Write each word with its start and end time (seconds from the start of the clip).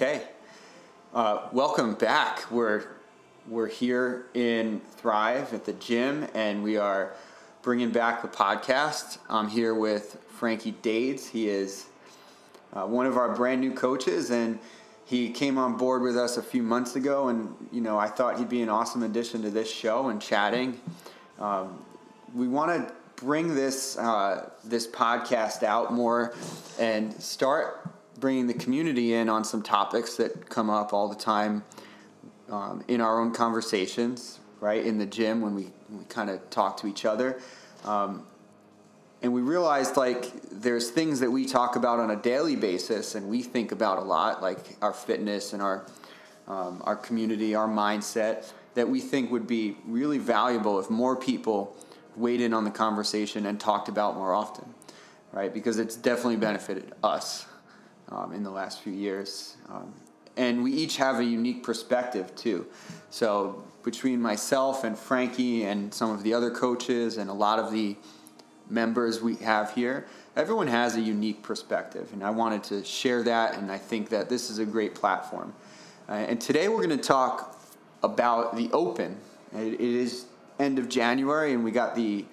Okay. 0.00 0.22
Uh, 1.12 1.48
welcome 1.52 1.94
back. 1.94 2.48
We're 2.52 2.84
we're 3.48 3.66
here 3.66 4.26
in 4.32 4.80
Thrive 4.92 5.52
at 5.52 5.64
the 5.64 5.72
gym, 5.72 6.28
and 6.34 6.62
we 6.62 6.76
are 6.76 7.14
bringing 7.62 7.90
back 7.90 8.22
the 8.22 8.28
podcast. 8.28 9.18
I'm 9.28 9.48
here 9.48 9.74
with 9.74 10.22
Frankie 10.28 10.76
Dades. 10.82 11.28
He 11.28 11.48
is 11.48 11.86
uh, 12.74 12.86
one 12.86 13.06
of 13.06 13.16
our 13.16 13.34
brand 13.34 13.60
new 13.60 13.72
coaches, 13.72 14.30
and 14.30 14.60
he 15.04 15.30
came 15.30 15.58
on 15.58 15.76
board 15.76 16.02
with 16.02 16.16
us 16.16 16.36
a 16.36 16.44
few 16.44 16.62
months 16.62 16.94
ago. 16.94 17.26
And 17.26 17.52
you 17.72 17.80
know, 17.80 17.98
I 17.98 18.06
thought 18.06 18.38
he'd 18.38 18.48
be 18.48 18.62
an 18.62 18.68
awesome 18.68 19.02
addition 19.02 19.42
to 19.42 19.50
this 19.50 19.68
show 19.68 20.10
and 20.10 20.22
chatting. 20.22 20.80
Um, 21.40 21.76
we 22.36 22.46
want 22.46 22.70
to 22.70 22.94
bring 23.16 23.52
this 23.56 23.98
uh, 23.98 24.48
this 24.62 24.86
podcast 24.86 25.64
out 25.64 25.92
more 25.92 26.36
and 26.78 27.20
start 27.20 27.90
bringing 28.18 28.46
the 28.46 28.54
community 28.54 29.14
in 29.14 29.28
on 29.28 29.44
some 29.44 29.62
topics 29.62 30.16
that 30.16 30.48
come 30.48 30.70
up 30.70 30.92
all 30.92 31.08
the 31.08 31.14
time 31.14 31.62
um, 32.50 32.82
in 32.88 33.00
our 33.00 33.20
own 33.20 33.32
conversations, 33.32 34.40
right? 34.60 34.84
In 34.84 34.98
the 34.98 35.06
gym 35.06 35.40
when 35.40 35.54
we, 35.54 35.70
we 35.90 36.04
kind 36.08 36.30
of 36.30 36.48
talk 36.50 36.76
to 36.78 36.86
each 36.86 37.04
other. 37.04 37.40
Um, 37.84 38.26
and 39.22 39.32
we 39.32 39.40
realized 39.40 39.96
like 39.96 40.32
there's 40.50 40.90
things 40.90 41.20
that 41.20 41.30
we 41.30 41.44
talk 41.44 41.76
about 41.76 41.98
on 41.98 42.10
a 42.10 42.16
daily 42.16 42.56
basis 42.56 43.14
and 43.14 43.28
we 43.28 43.42
think 43.42 43.72
about 43.72 43.98
a 43.98 44.02
lot, 44.02 44.42
like 44.42 44.76
our 44.80 44.92
fitness 44.92 45.52
and 45.52 45.62
our, 45.62 45.86
um, 46.46 46.80
our 46.84 46.96
community, 46.96 47.54
our 47.54 47.68
mindset, 47.68 48.52
that 48.74 48.88
we 48.88 49.00
think 49.00 49.30
would 49.30 49.46
be 49.46 49.76
really 49.86 50.18
valuable 50.18 50.78
if 50.78 50.88
more 50.88 51.16
people 51.16 51.76
weighed 52.16 52.40
in 52.40 52.54
on 52.54 52.64
the 52.64 52.70
conversation 52.70 53.46
and 53.46 53.58
talked 53.60 53.88
about 53.88 54.16
more 54.16 54.32
often, 54.32 54.72
right? 55.32 55.52
Because 55.52 55.78
it's 55.78 55.96
definitely 55.96 56.36
benefited 56.36 56.92
us 57.02 57.47
um, 58.10 58.32
in 58.32 58.42
the 58.42 58.50
last 58.50 58.82
few 58.82 58.92
years. 58.92 59.56
Um, 59.68 59.92
and 60.36 60.62
we 60.62 60.72
each 60.72 60.96
have 60.96 61.18
a 61.18 61.24
unique 61.24 61.62
perspective 61.62 62.34
too. 62.36 62.66
So 63.10 63.62
between 63.82 64.20
myself 64.20 64.84
and 64.84 64.96
Frankie 64.96 65.64
and 65.64 65.92
some 65.92 66.10
of 66.10 66.22
the 66.22 66.32
other 66.32 66.50
coaches 66.50 67.16
and 67.16 67.28
a 67.28 67.32
lot 67.32 67.58
of 67.58 67.72
the 67.72 67.96
members 68.70 69.20
we 69.20 69.36
have 69.36 69.72
here, 69.74 70.06
everyone 70.36 70.68
has 70.68 70.96
a 70.96 71.00
unique 71.00 71.42
perspective, 71.42 72.10
and 72.12 72.22
I 72.22 72.30
wanted 72.30 72.62
to 72.64 72.84
share 72.84 73.22
that. 73.24 73.56
And 73.56 73.72
I 73.72 73.78
think 73.78 74.10
that 74.10 74.28
this 74.28 74.50
is 74.50 74.58
a 74.58 74.66
great 74.66 74.94
platform. 74.94 75.54
Uh, 76.08 76.12
and 76.12 76.40
today 76.40 76.68
we're 76.68 76.86
going 76.86 76.90
to 76.90 76.96
talk 76.96 77.58
about 78.02 78.56
the 78.56 78.70
Open. 78.72 79.16
it, 79.54 79.74
it 79.74 79.80
is 79.80 80.26
end 80.58 80.78
of 80.78 80.88
January, 80.88 81.52
and 81.52 81.64
we 81.64 81.70
got 81.70 81.94
the 81.94 82.24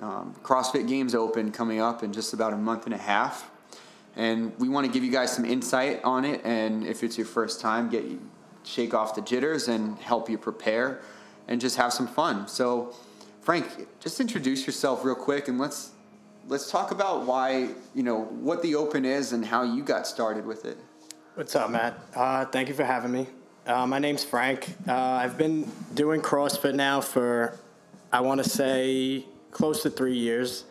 um, 0.00 0.34
CrossFit 0.42 0.88
Games 0.88 1.14
Open 1.14 1.50
coming 1.50 1.80
up 1.80 2.02
in 2.02 2.12
just 2.12 2.32
about 2.32 2.52
a 2.52 2.56
month 2.56 2.84
and 2.86 2.94
a 2.94 2.98
half 2.98 3.50
and 4.18 4.52
we 4.58 4.68
want 4.68 4.84
to 4.84 4.92
give 4.92 5.02
you 5.02 5.10
guys 5.10 5.32
some 5.32 5.46
insight 5.46 6.00
on 6.04 6.26
it. 6.26 6.42
And 6.44 6.84
if 6.84 7.02
it's 7.02 7.16
your 7.16 7.26
first 7.26 7.60
time, 7.60 7.88
get 7.88 8.04
you 8.04 8.20
shake 8.64 8.92
off 8.92 9.14
the 9.14 9.22
jitters 9.22 9.68
and 9.68 9.96
help 9.98 10.28
you 10.28 10.36
prepare, 10.36 11.00
and 11.46 11.58
just 11.58 11.76
have 11.76 11.90
some 11.90 12.06
fun. 12.06 12.46
So, 12.46 12.94
Frank, 13.40 13.88
just 14.00 14.20
introduce 14.20 14.66
yourself 14.66 15.04
real 15.04 15.14
quick, 15.14 15.48
and 15.48 15.58
let's 15.58 15.92
let's 16.48 16.70
talk 16.70 16.90
about 16.90 17.24
why 17.24 17.70
you 17.94 18.02
know 18.02 18.24
what 18.24 18.60
the 18.60 18.74
Open 18.74 19.06
is 19.06 19.32
and 19.32 19.46
how 19.46 19.62
you 19.62 19.82
got 19.82 20.06
started 20.06 20.44
with 20.44 20.66
it. 20.66 20.76
What's 21.34 21.54
up, 21.54 21.70
Matt? 21.70 21.98
Uh, 22.14 22.44
thank 22.46 22.68
you 22.68 22.74
for 22.74 22.84
having 22.84 23.12
me. 23.12 23.28
Uh, 23.64 23.86
my 23.86 23.98
name's 23.98 24.24
Frank. 24.24 24.74
Uh, 24.88 24.92
I've 24.92 25.38
been 25.38 25.70
doing 25.94 26.20
CrossFit 26.20 26.74
now 26.74 27.00
for, 27.00 27.58
I 28.10 28.22
want 28.22 28.42
to 28.42 28.48
say, 28.48 29.26
close 29.52 29.82
to 29.82 29.90
three 29.90 30.16
years. 30.16 30.64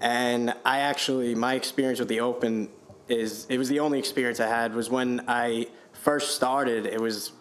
And 0.00 0.52
I 0.64 0.80
actually, 0.80 1.36
my 1.36 1.54
experience 1.54 2.00
with 2.00 2.08
the 2.08 2.20
Open 2.20 2.68
is 3.08 3.46
it 3.48 3.58
was 3.58 3.68
the 3.68 3.80
only 3.80 3.98
experience 3.98 4.40
I 4.40 4.48
had 4.48 4.74
was 4.74 4.90
when 4.90 5.22
I 5.28 5.66
first 5.92 6.34
started. 6.34 6.86
It 6.86 7.00
was 7.00 7.32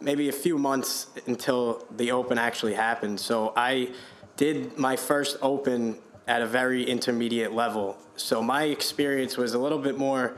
maybe 0.00 0.28
a 0.28 0.32
few 0.32 0.58
months 0.58 1.08
until 1.26 1.84
the 1.96 2.12
open 2.12 2.38
actually 2.38 2.74
happened. 2.74 3.18
So 3.18 3.52
I 3.56 3.90
did 4.36 4.76
my 4.78 4.96
first 4.96 5.38
open 5.40 5.98
at 6.28 6.42
a 6.42 6.46
very 6.46 6.84
intermediate 6.84 7.52
level. 7.52 7.96
So 8.16 8.42
my 8.42 8.64
experience 8.64 9.36
was 9.36 9.54
a 9.54 9.58
little 9.58 9.78
bit 9.78 9.96
more 9.96 10.36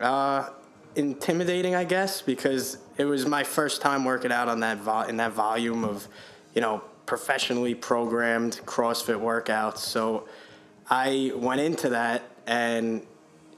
uh, 0.00 0.50
intimidating, 0.96 1.74
I 1.74 1.84
guess, 1.84 2.22
because 2.22 2.78
it 2.96 3.04
was 3.04 3.26
my 3.26 3.42
first 3.42 3.80
time 3.80 4.04
working 4.04 4.30
out 4.30 4.48
on 4.48 4.60
that 4.60 4.78
vo- 4.78 5.02
in 5.02 5.16
that 5.16 5.32
volume 5.32 5.84
of, 5.84 6.06
you 6.54 6.60
know, 6.60 6.82
professionally 7.06 7.74
programmed 7.74 8.60
CrossFit 8.64 9.20
workouts. 9.20 9.78
So 9.78 10.28
I 10.88 11.32
went 11.34 11.60
into 11.60 11.90
that 11.90 12.22
and 12.46 13.02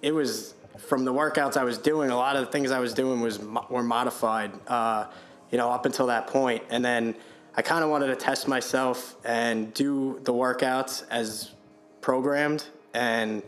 it 0.03 0.13
was 0.13 0.55
from 0.79 1.05
the 1.05 1.13
workouts 1.13 1.57
I 1.57 1.65
was 1.65 1.79
doing. 1.79 2.11
A 2.11 2.17
lot 2.17 2.37
of 2.37 2.47
the 2.47 2.53
things 2.53 2.71
I 2.71 2.79
was 2.79 2.95
doing 2.95 3.21
was 3.21 3.39
were 3.71 3.83
modified, 3.83 4.53
uh, 4.69 5.07
you 5.51 5.59
know, 5.59 5.71
up 5.71 5.87
until 5.87 6.07
that 6.07 6.27
point. 6.27 6.63
And 6.71 6.85
then 6.85 7.15
I 7.57 7.63
kind 7.63 7.83
of 7.83 7.91
wanted 7.91 8.09
to 8.09 8.17
test 8.17 8.49
myself 8.49 9.17
and 9.25 9.73
do 9.73 10.21
the 10.25 10.33
workouts 10.33 11.05
as 11.11 11.53
programmed, 12.01 12.67
and 12.93 13.43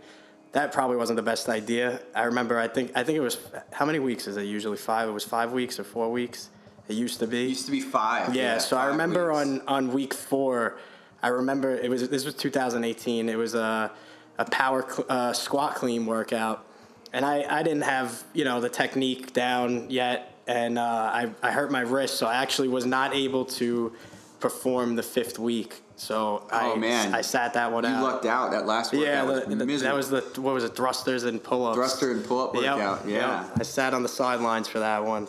that 0.52 0.72
probably 0.72 0.96
wasn't 0.96 1.16
the 1.16 1.22
best 1.22 1.48
idea. 1.48 2.00
I 2.14 2.24
remember, 2.24 2.58
I 2.58 2.68
think, 2.68 2.92
I 2.96 3.04
think 3.04 3.18
it 3.18 3.20
was 3.20 3.38
how 3.72 3.84
many 3.84 3.98
weeks 3.98 4.26
is 4.26 4.36
it 4.36 4.44
usually? 4.44 4.78
Five. 4.78 5.08
It 5.08 5.12
was 5.12 5.24
five 5.24 5.52
weeks 5.52 5.78
or 5.78 5.84
four 5.84 6.10
weeks. 6.10 6.48
It 6.88 6.94
used 6.94 7.20
to 7.20 7.26
be. 7.26 7.44
It 7.44 7.48
used 7.50 7.66
to 7.66 7.70
be 7.70 7.80
five. 7.80 8.34
Yeah. 8.34 8.54
yeah 8.54 8.58
so 8.58 8.76
five 8.76 8.86
I 8.86 8.90
remember 8.90 9.32
weeks. 9.32 9.46
on 9.46 9.60
on 9.68 9.92
week 9.92 10.14
four. 10.14 10.78
I 11.22 11.28
remember 11.28 11.74
it 11.74 11.90
was 11.90 12.08
this 12.08 12.24
was 12.24 12.34
2018. 12.34 13.28
It 13.28 13.36
was 13.36 13.54
a 13.54 13.92
a 14.38 14.44
power 14.44 14.86
uh, 15.08 15.32
squat 15.32 15.74
clean 15.74 16.06
workout, 16.06 16.64
and 17.12 17.24
I, 17.24 17.44
I 17.58 17.62
didn't 17.62 17.82
have 17.82 18.22
you 18.32 18.44
know 18.44 18.60
the 18.60 18.68
technique 18.68 19.32
down 19.32 19.90
yet, 19.90 20.34
and 20.46 20.78
uh, 20.78 20.82
I 20.82 21.30
I 21.42 21.50
hurt 21.50 21.70
my 21.70 21.80
wrist, 21.80 22.16
so 22.16 22.26
I 22.26 22.36
actually 22.36 22.68
was 22.68 22.86
not 22.86 23.14
able 23.14 23.44
to 23.44 23.92
perform 24.40 24.96
the 24.96 25.02
fifth 25.02 25.38
week. 25.38 25.82
So 25.96 26.46
oh, 26.52 26.74
I 26.74 26.76
man. 26.76 27.12
I 27.12 27.22
sat 27.22 27.54
that 27.54 27.72
one 27.72 27.82
you 27.82 27.90
out. 27.90 27.98
You 27.98 28.04
lucked 28.04 28.26
out 28.26 28.52
that 28.52 28.66
last 28.66 28.92
workout. 28.92 29.06
Yeah, 29.06 29.24
the, 29.24 29.56
the, 29.56 29.76
that 29.78 29.94
was 29.94 30.10
the 30.10 30.20
what 30.40 30.54
was 30.54 30.62
it 30.62 30.76
thrusters 30.76 31.24
and 31.24 31.42
pull 31.42 31.66
ups. 31.66 31.76
Thruster 31.76 32.12
and 32.12 32.24
pull 32.24 32.40
up 32.40 32.54
workout. 32.54 33.04
Yep, 33.04 33.12
yeah, 33.12 33.42
yep. 33.42 33.58
I 33.58 33.62
sat 33.64 33.94
on 33.94 34.02
the 34.02 34.08
sidelines 34.08 34.68
for 34.68 34.78
that 34.78 35.04
one. 35.04 35.26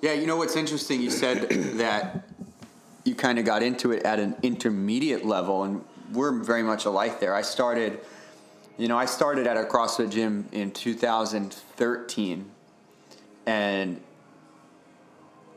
Yeah, 0.00 0.12
you 0.12 0.26
know 0.26 0.36
what's 0.36 0.56
interesting? 0.56 1.00
You 1.00 1.10
said 1.10 1.48
that 1.78 2.28
you 3.04 3.16
kind 3.16 3.40
of 3.40 3.44
got 3.44 3.62
into 3.62 3.90
it 3.90 4.04
at 4.04 4.20
an 4.20 4.36
intermediate 4.42 5.24
level, 5.24 5.64
and 5.64 5.84
we're 6.12 6.32
very 6.42 6.62
much 6.62 6.84
alike 6.84 7.18
there. 7.18 7.34
I 7.34 7.42
started 7.42 8.00
you 8.78 8.88
know, 8.88 8.98
I 8.98 9.04
started 9.04 9.46
at 9.46 9.56
a 9.56 9.64
CrossFit 9.64 10.10
gym 10.10 10.48
in 10.52 10.70
2013, 10.70 12.50
and 13.46 14.00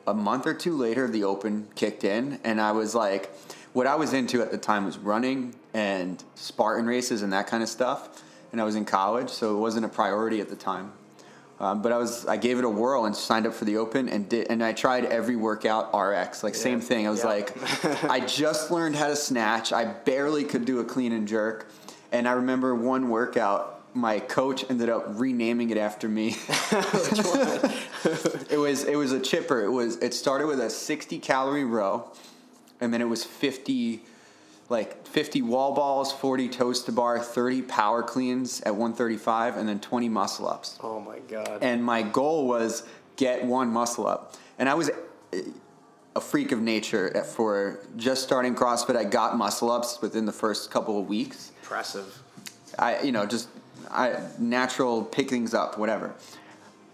a 0.08 0.14
month 0.14 0.46
or 0.46 0.54
two 0.54 0.76
later, 0.76 1.08
the 1.08 1.24
Open 1.24 1.68
kicked 1.76 2.04
in, 2.04 2.40
and 2.44 2.62
I 2.62 2.72
was 2.72 2.94
like, 2.94 3.36
what 3.74 3.88
I 3.88 3.96
was 3.96 4.14
into 4.14 4.42
at 4.42 4.52
the 4.52 4.58
time 4.58 4.86
was 4.86 4.98
running 4.98 5.54
and 5.74 6.24
Spartan 6.36 6.86
races 6.86 7.22
and 7.22 7.34
that 7.34 7.48
kind 7.48 7.62
of 7.62 7.68
stuff. 7.68 8.24
And 8.54 8.62
I 8.62 8.64
was 8.64 8.76
in 8.76 8.86
college, 8.86 9.30
so 9.30 9.58
it 9.58 9.60
wasn't 9.60 9.86
a 9.86 9.90
priority 9.90 10.40
at 10.40 10.48
the 10.48 10.56
time. 10.56 10.94
Um, 11.60 11.82
but 11.82 11.92
I 11.92 11.98
was 11.98 12.26
I 12.26 12.38
gave 12.38 12.58
it 12.58 12.66
a 12.66 12.70
whirl 12.70 13.06
and 13.06 13.16
signed 13.16 13.46
up 13.48 13.54
for 13.54 13.66
the 13.66 13.78
Open 13.78 14.10
and 14.10 14.28
did 14.28 14.48
and 14.50 14.62
I 14.62 14.74
tried 14.74 15.06
every 15.06 15.38
workout 15.38 15.98
RX 15.98 16.44
like 16.44 16.54
yeah. 16.54 16.60
same 16.60 16.82
thing. 16.82 17.08
I 17.08 17.10
was 17.10 17.24
yeah. 17.24 17.30
like, 17.30 18.04
I 18.04 18.20
just 18.22 18.72
learned 18.72 18.96
how 18.96 19.08
to 19.08 19.16
snatch. 19.16 19.72
I 19.72 19.86
barely 19.86 20.44
could 20.44 20.66
do 20.66 20.80
a 20.80 20.84
clean 20.84 21.14
and 21.14 21.28
jerk 21.28 21.68
and 22.12 22.28
I 22.28 22.34
remember 22.34 22.76
one 22.76 23.10
workout, 23.10 23.72
my 23.96 24.20
coach 24.20 24.66
ended 24.70 24.90
up 24.90 25.06
renaming 25.08 25.70
it 25.70 25.78
after 25.78 26.10
me. 26.10 26.30
it 28.50 28.60
was 28.60 28.84
it 28.84 28.98
was 28.98 29.12
a 29.12 29.20
chipper. 29.20 29.64
It 29.64 29.72
was 29.72 29.98
it 29.98 30.14
started 30.14 30.48
with 30.48 30.60
a 30.60 30.70
60 30.70 31.20
calorie 31.20 31.64
row, 31.64 32.12
and 32.82 32.94
then 32.94 33.02
it 33.02 33.06
was 33.06 33.24
50 33.24 34.04
like 34.68 35.06
50 35.08 35.44
wall 35.44 35.74
balls, 35.76 36.12
40 36.12 36.50
toes 36.50 36.84
to 36.84 36.92
bar, 36.92 37.20
30 37.20 37.62
power 37.64 38.02
cleans 38.02 38.62
at 38.62 38.72
135, 38.72 39.58
and 39.58 39.70
then 39.70 39.80
20 39.80 40.10
muscle 40.10 40.48
ups. 40.48 40.80
Oh 40.82 41.00
my 41.00 41.20
god! 41.20 41.60
And 41.62 41.84
my 41.84 42.02
goal 42.02 42.48
was 42.48 42.84
get 43.16 43.46
one 43.46 43.70
muscle 43.70 44.08
up, 44.08 44.36
and 44.58 44.68
I 44.68 44.74
was 44.74 44.90
a 46.16 46.22
freak 46.22 46.52
of 46.52 46.62
nature 46.62 47.24
for 47.24 47.80
just 47.98 48.24
starting 48.24 48.56
CrossFit. 48.56 48.96
I 48.96 49.04
got 49.04 49.38
muscle 49.38 49.70
ups 49.70 50.02
within 50.02 50.26
the 50.26 50.32
first 50.32 50.72
couple 50.72 51.00
of 51.00 51.08
weeks 51.08 51.52
impressive. 51.66 52.22
I, 52.78 53.02
you 53.02 53.12
know, 53.12 53.26
just 53.26 53.50
I, 53.90 54.20
natural 54.38 55.04
pick 55.04 55.30
things 55.30 55.54
up, 55.54 55.78
whatever. 55.78 56.14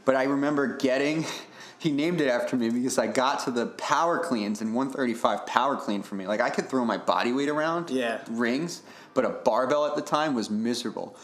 But 0.05 0.15
I 0.15 0.23
remember 0.23 0.77
getting, 0.77 1.25
he 1.79 1.91
named 1.91 2.21
it 2.21 2.27
after 2.27 2.55
me 2.55 2.69
because 2.69 2.97
I 2.97 3.07
got 3.07 3.43
to 3.45 3.51
the 3.51 3.67
power 3.67 4.19
cleans 4.19 4.61
and 4.61 4.73
135 4.73 5.45
power 5.45 5.75
clean 5.75 6.03
for 6.03 6.15
me. 6.15 6.25
Like 6.25 6.39
I 6.41 6.49
could 6.49 6.69
throw 6.69 6.85
my 6.85 6.97
body 6.97 7.33
weight 7.33 7.49
around, 7.49 7.89
yeah, 7.89 8.21
rings, 8.29 8.81
but 9.13 9.25
a 9.25 9.29
barbell 9.29 9.85
at 9.85 9.95
the 9.95 10.01
time 10.01 10.33
was 10.33 10.49
miserable. 10.49 11.17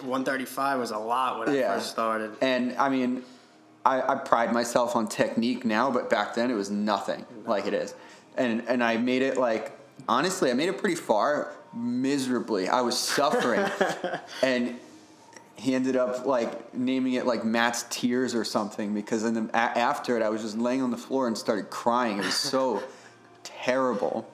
135 0.00 0.78
was 0.78 0.90
a 0.92 0.98
lot 0.98 1.40
when 1.40 1.54
yeah. 1.54 1.72
I 1.72 1.74
first 1.76 1.90
started. 1.90 2.36
And 2.40 2.76
I 2.78 2.88
mean, 2.88 3.24
I, 3.84 4.12
I, 4.12 4.14
pride 4.16 4.52
myself 4.52 4.94
on 4.94 5.08
technique 5.08 5.64
now, 5.64 5.90
but 5.90 6.08
back 6.08 6.34
then 6.34 6.50
it 6.50 6.54
was 6.54 6.70
nothing 6.70 7.26
no. 7.44 7.50
like 7.50 7.66
it 7.66 7.74
is. 7.74 7.94
And 8.36 8.62
and 8.68 8.82
I 8.82 8.96
made 8.96 9.22
it 9.22 9.36
like 9.36 9.72
honestly, 10.08 10.50
I 10.50 10.54
made 10.54 10.68
it 10.68 10.78
pretty 10.78 10.94
far 10.94 11.52
miserably. 11.74 12.68
I 12.68 12.80
was 12.82 12.98
suffering, 12.98 13.66
and 14.42 14.78
he 15.56 15.74
ended 15.74 15.96
up 15.96 16.26
like 16.26 16.74
naming 16.74 17.14
it 17.14 17.26
like 17.26 17.44
Matt's 17.44 17.84
tears 17.90 18.34
or 18.34 18.44
something 18.44 18.94
because 18.94 19.22
then 19.22 19.50
a- 19.52 19.56
after 19.56 20.16
it 20.16 20.22
I 20.22 20.28
was 20.28 20.42
just 20.42 20.56
laying 20.58 20.82
on 20.82 20.90
the 20.90 20.96
floor 20.96 21.26
and 21.26 21.36
started 21.36 21.70
crying. 21.70 22.18
It 22.18 22.24
was 22.24 22.34
so 22.34 22.82
terrible. 23.42 24.28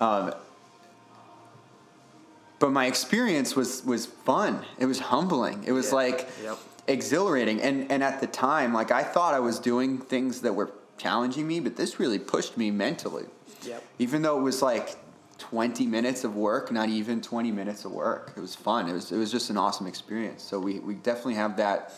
Um, 0.00 0.32
but 2.58 2.70
my 2.70 2.86
experience 2.86 3.54
was 3.56 3.84
was 3.84 4.06
fun. 4.06 4.64
It 4.78 4.86
was 4.86 4.98
humbling. 5.00 5.64
It 5.64 5.72
was 5.72 5.88
Yeah. 5.90 5.94
like 5.96 6.28
Yep. 6.42 6.58
Exhilarating. 6.92 7.60
And 7.60 7.90
and 7.90 8.02
at 8.02 8.20
the 8.20 8.26
time, 8.26 8.72
like 8.72 8.90
I 8.90 9.02
thought 9.02 9.34
I 9.34 9.40
was 9.40 9.58
doing 9.58 9.98
things 9.98 10.42
that 10.42 10.54
were 10.54 10.72
challenging 10.98 11.46
me, 11.48 11.60
but 11.60 11.76
this 11.76 11.98
really 11.98 12.18
pushed 12.18 12.56
me 12.56 12.70
mentally. 12.70 13.24
Yep. 13.64 13.84
Even 13.98 14.22
though 14.22 14.38
it 14.38 14.42
was 14.42 14.62
like 14.62 14.96
20 15.38 15.86
minutes 15.86 16.22
of 16.22 16.36
work, 16.36 16.70
not 16.70 16.88
even 16.88 17.20
20 17.20 17.50
minutes 17.50 17.84
of 17.84 17.92
work. 17.92 18.32
It 18.36 18.40
was 18.40 18.54
fun. 18.54 18.88
It 18.88 18.92
was 18.92 19.10
it 19.10 19.16
was 19.16 19.30
just 19.30 19.50
an 19.50 19.56
awesome 19.56 19.86
experience. 19.86 20.42
So 20.42 20.58
we 20.58 20.78
we 20.78 20.94
definitely 20.94 21.34
have 21.34 21.56
that 21.56 21.94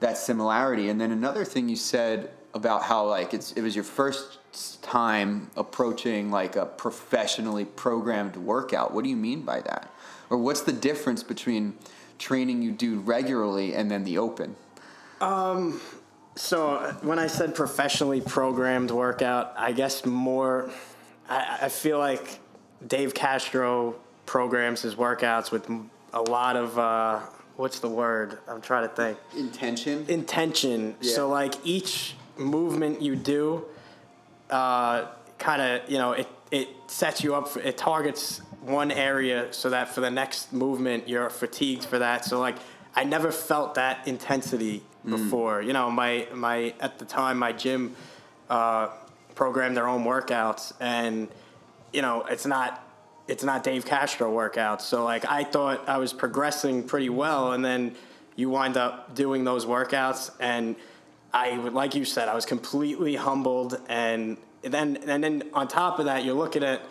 that 0.00 0.18
similarity. 0.18 0.88
And 0.88 1.00
then 1.00 1.12
another 1.12 1.44
thing 1.44 1.68
you 1.68 1.76
said 1.76 2.30
about 2.52 2.82
how 2.82 3.06
like 3.06 3.32
it's 3.32 3.52
it 3.52 3.62
was 3.62 3.74
your 3.74 3.84
first 3.84 4.38
time 4.82 5.50
approaching 5.56 6.30
like 6.30 6.56
a 6.56 6.66
professionally 6.66 7.64
programmed 7.64 8.36
workout. 8.36 8.92
What 8.92 9.04
do 9.04 9.10
you 9.10 9.16
mean 9.16 9.42
by 9.42 9.60
that? 9.60 9.92
Or 10.28 10.36
what's 10.36 10.62
the 10.62 10.72
difference 10.72 11.22
between 11.22 11.76
training 12.20 12.62
you 12.62 12.70
do 12.70 13.00
regularly 13.00 13.74
and 13.74 13.90
then 13.90 14.04
the 14.04 14.18
open? 14.18 14.54
So 16.36 16.70
uh, 16.70 16.92
when 17.02 17.18
I 17.18 17.26
said 17.26 17.54
professionally 17.54 18.20
programmed 18.20 18.90
workout, 18.90 19.52
I 19.58 19.72
guess 19.72 20.06
more, 20.06 20.70
I, 21.28 21.58
I 21.62 21.68
feel 21.68 21.98
like 21.98 22.38
Dave 22.86 23.12
Castro 23.12 23.96
programs 24.24 24.80
his 24.80 24.94
workouts 24.94 25.50
with 25.50 25.68
a 26.14 26.22
lot 26.22 26.56
of, 26.56 26.78
uh, 26.78 27.20
what's 27.56 27.80
the 27.80 27.90
word? 27.90 28.38
I'm 28.48 28.62
trying 28.62 28.88
to 28.88 28.94
think. 28.94 29.18
Intention? 29.36 30.06
Intention. 30.08 30.96
Yeah. 31.02 31.12
So 31.12 31.28
like 31.28 31.54
each 31.62 32.14
movement 32.38 33.02
you 33.02 33.16
do, 33.16 33.66
uh, 34.48 35.08
kind 35.38 35.60
of, 35.60 35.90
you 35.90 35.98
know, 35.98 36.12
it, 36.12 36.28
it 36.50 36.68
sets 36.86 37.22
you 37.22 37.34
up, 37.34 37.48
for, 37.48 37.60
it 37.60 37.76
targets 37.76 38.40
one 38.62 38.90
area 38.90 39.52
so 39.52 39.70
that 39.70 39.88
for 39.94 40.00
the 40.00 40.10
next 40.10 40.52
movement 40.52 41.08
you're 41.08 41.30
fatigued 41.30 41.84
for 41.84 41.98
that. 41.98 42.24
So 42.24 42.38
like 42.38 42.56
I 42.94 43.04
never 43.04 43.30
felt 43.30 43.74
that 43.74 44.06
intensity 44.06 44.82
before. 45.04 45.62
You 45.62 45.72
know, 45.72 45.90
my 45.90 46.26
my 46.34 46.74
at 46.80 46.98
the 46.98 47.04
time 47.04 47.38
my 47.38 47.52
gym 47.52 47.94
uh, 48.48 48.88
programmed 49.34 49.76
their 49.76 49.88
own 49.88 50.04
workouts, 50.04 50.72
and 50.80 51.28
you 51.92 52.02
know 52.02 52.24
it's 52.28 52.46
not 52.46 52.86
it's 53.28 53.44
not 53.44 53.62
Dave 53.62 53.86
Castro 53.86 54.32
workouts. 54.32 54.82
So 54.82 55.04
like 55.04 55.24
I 55.24 55.44
thought 55.44 55.88
I 55.88 55.98
was 55.98 56.12
progressing 56.12 56.82
pretty 56.82 57.08
well, 57.08 57.52
and 57.52 57.64
then 57.64 57.94
you 58.36 58.50
wind 58.50 58.76
up 58.76 59.14
doing 59.14 59.44
those 59.44 59.66
workouts, 59.66 60.30
and 60.40 60.76
I 61.32 61.58
would 61.58 61.72
like 61.72 61.94
you 61.94 62.04
said 62.04 62.28
I 62.28 62.34
was 62.34 62.46
completely 62.46 63.16
humbled, 63.16 63.80
and 63.88 64.36
then 64.62 64.96
and 65.06 65.22
then 65.22 65.44
on 65.54 65.68
top 65.68 65.98
of 65.98 66.06
that 66.06 66.24
you're 66.24 66.34
looking 66.34 66.64
at 66.64 66.82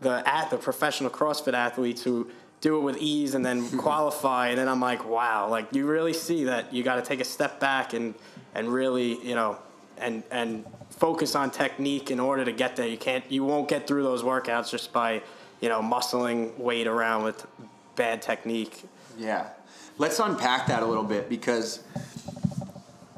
the 0.00 0.22
at 0.28 0.50
the 0.50 0.56
professional 0.56 1.10
CrossFit 1.10 1.54
athletes 1.54 2.02
who 2.02 2.30
do 2.60 2.78
it 2.78 2.80
with 2.80 2.96
ease 2.98 3.34
and 3.34 3.44
then 3.44 3.68
qualify 3.78 4.48
and 4.48 4.58
then 4.58 4.68
I'm 4.68 4.80
like 4.80 5.04
wow 5.08 5.48
like 5.48 5.74
you 5.74 5.86
really 5.86 6.12
see 6.12 6.44
that 6.44 6.72
you 6.72 6.82
got 6.82 6.96
to 6.96 7.02
take 7.02 7.20
a 7.20 7.24
step 7.24 7.60
back 7.60 7.92
and 7.92 8.14
and 8.54 8.68
really 8.68 9.22
you 9.26 9.34
know 9.34 9.58
and 9.98 10.22
and 10.30 10.64
focus 10.90 11.34
on 11.34 11.50
technique 11.50 12.10
in 12.10 12.20
order 12.20 12.44
to 12.44 12.52
get 12.52 12.76
there 12.76 12.86
you 12.86 12.98
can't 12.98 13.24
you 13.30 13.44
won't 13.44 13.68
get 13.68 13.86
through 13.86 14.02
those 14.02 14.22
workouts 14.22 14.70
just 14.70 14.92
by 14.92 15.22
you 15.60 15.68
know 15.68 15.80
muscling 15.80 16.56
weight 16.58 16.86
around 16.86 17.24
with 17.24 17.46
bad 17.96 18.20
technique 18.20 18.84
Yeah. 19.18 19.48
Let's 19.98 20.18
unpack 20.20 20.66
that 20.66 20.82
a 20.82 20.86
little 20.86 21.04
bit 21.04 21.28
because, 21.28 21.82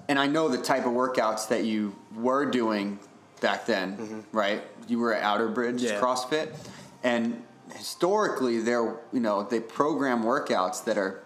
and 0.08 0.18
I 0.18 0.26
know 0.26 0.48
the 0.48 0.58
type 0.58 0.86
of 0.86 0.92
workouts 0.92 1.48
that 1.48 1.64
you 1.64 1.96
were 2.14 2.46
doing 2.46 2.98
back 3.40 3.66
then, 3.66 3.96
mm-hmm. 3.96 4.20
right? 4.32 4.62
You 4.88 4.98
were 4.98 5.14
at 5.14 5.22
Outer 5.22 5.48
Bridge 5.48 5.82
Yeah. 5.82 6.00
CrossFit, 6.00 6.54
and 7.02 7.42
historically, 7.74 8.60
they're 8.60 8.96
you 9.12 9.20
know 9.20 9.42
they 9.42 9.60
program 9.60 10.22
workouts 10.24 10.84
that 10.84 10.98
are 10.98 11.22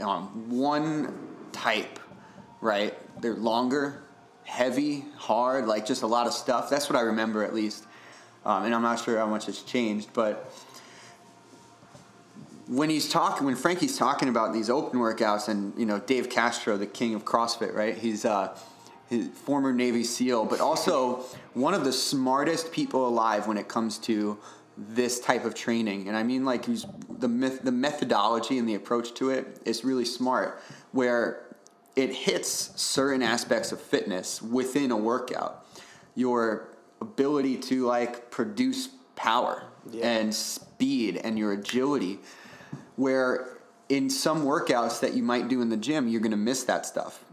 um, 0.00 0.48
one 0.50 1.14
type, 1.52 1.98
right? 2.60 2.94
They're 3.20 3.34
longer, 3.34 4.02
heavy, 4.44 5.04
hard, 5.16 5.66
like 5.66 5.86
just 5.86 6.02
a 6.02 6.06
lot 6.06 6.26
of 6.26 6.32
stuff. 6.32 6.70
That's 6.70 6.88
what 6.88 6.96
I 6.96 7.02
remember 7.02 7.42
at 7.42 7.54
least, 7.54 7.84
um, 8.44 8.64
and 8.64 8.74
I'm 8.74 8.82
not 8.82 9.00
sure 9.02 9.18
how 9.18 9.26
much 9.26 9.46
has 9.46 9.62
changed, 9.62 10.10
but 10.12 10.52
when 12.68 12.90
he's 12.90 13.08
talking, 13.08 13.46
when 13.46 13.56
Frankie's 13.56 13.96
talking 13.96 14.28
about 14.28 14.52
these 14.52 14.68
open 14.68 15.00
workouts, 15.00 15.48
and 15.48 15.76
you 15.78 15.86
know 15.86 15.98
Dave 15.98 16.28
Castro, 16.28 16.76
the 16.76 16.86
king 16.86 17.14
of 17.14 17.24
CrossFit, 17.24 17.74
right? 17.74 17.96
He's 17.96 18.24
uh, 18.24 18.56
his 19.08 19.28
former 19.28 19.72
Navy 19.72 20.04
SEAL, 20.04 20.46
but 20.46 20.60
also 20.60 21.24
one 21.54 21.74
of 21.74 21.84
the 21.84 21.92
smartest 21.92 22.72
people 22.72 23.06
alive 23.06 23.46
when 23.46 23.56
it 23.56 23.68
comes 23.68 23.98
to 23.98 24.38
this 24.76 25.18
type 25.20 25.44
of 25.44 25.54
training. 25.54 26.08
And 26.08 26.16
I 26.16 26.22
mean, 26.22 26.44
like, 26.44 26.66
he's 26.66 26.86
the 27.08 27.28
myth, 27.28 27.62
the 27.62 27.72
methodology 27.72 28.58
and 28.58 28.68
the 28.68 28.74
approach 28.74 29.14
to 29.14 29.30
it 29.30 29.60
is 29.64 29.84
really 29.84 30.04
smart, 30.04 30.60
where 30.92 31.44
it 31.96 32.12
hits 32.14 32.80
certain 32.80 33.22
aspects 33.22 33.72
of 33.72 33.80
fitness 33.80 34.40
within 34.40 34.92
a 34.92 34.96
workout. 34.96 35.64
Your 36.14 36.68
ability 37.00 37.56
to 37.56 37.86
like 37.86 38.30
produce 38.30 38.88
power 39.16 39.64
Yeah. 39.90 40.06
and 40.06 40.34
speed 40.34 41.16
and 41.16 41.38
your 41.38 41.52
agility 41.52 42.20
where 42.96 43.58
in 43.88 44.10
some 44.10 44.44
workouts 44.44 45.00
that 45.00 45.14
you 45.14 45.22
might 45.22 45.48
do 45.48 45.60
in 45.62 45.68
the 45.70 45.76
gym 45.76 46.08
you're 46.08 46.20
going 46.20 46.30
to 46.32 46.36
miss 46.36 46.64
that 46.64 46.84
stuff 46.86 47.24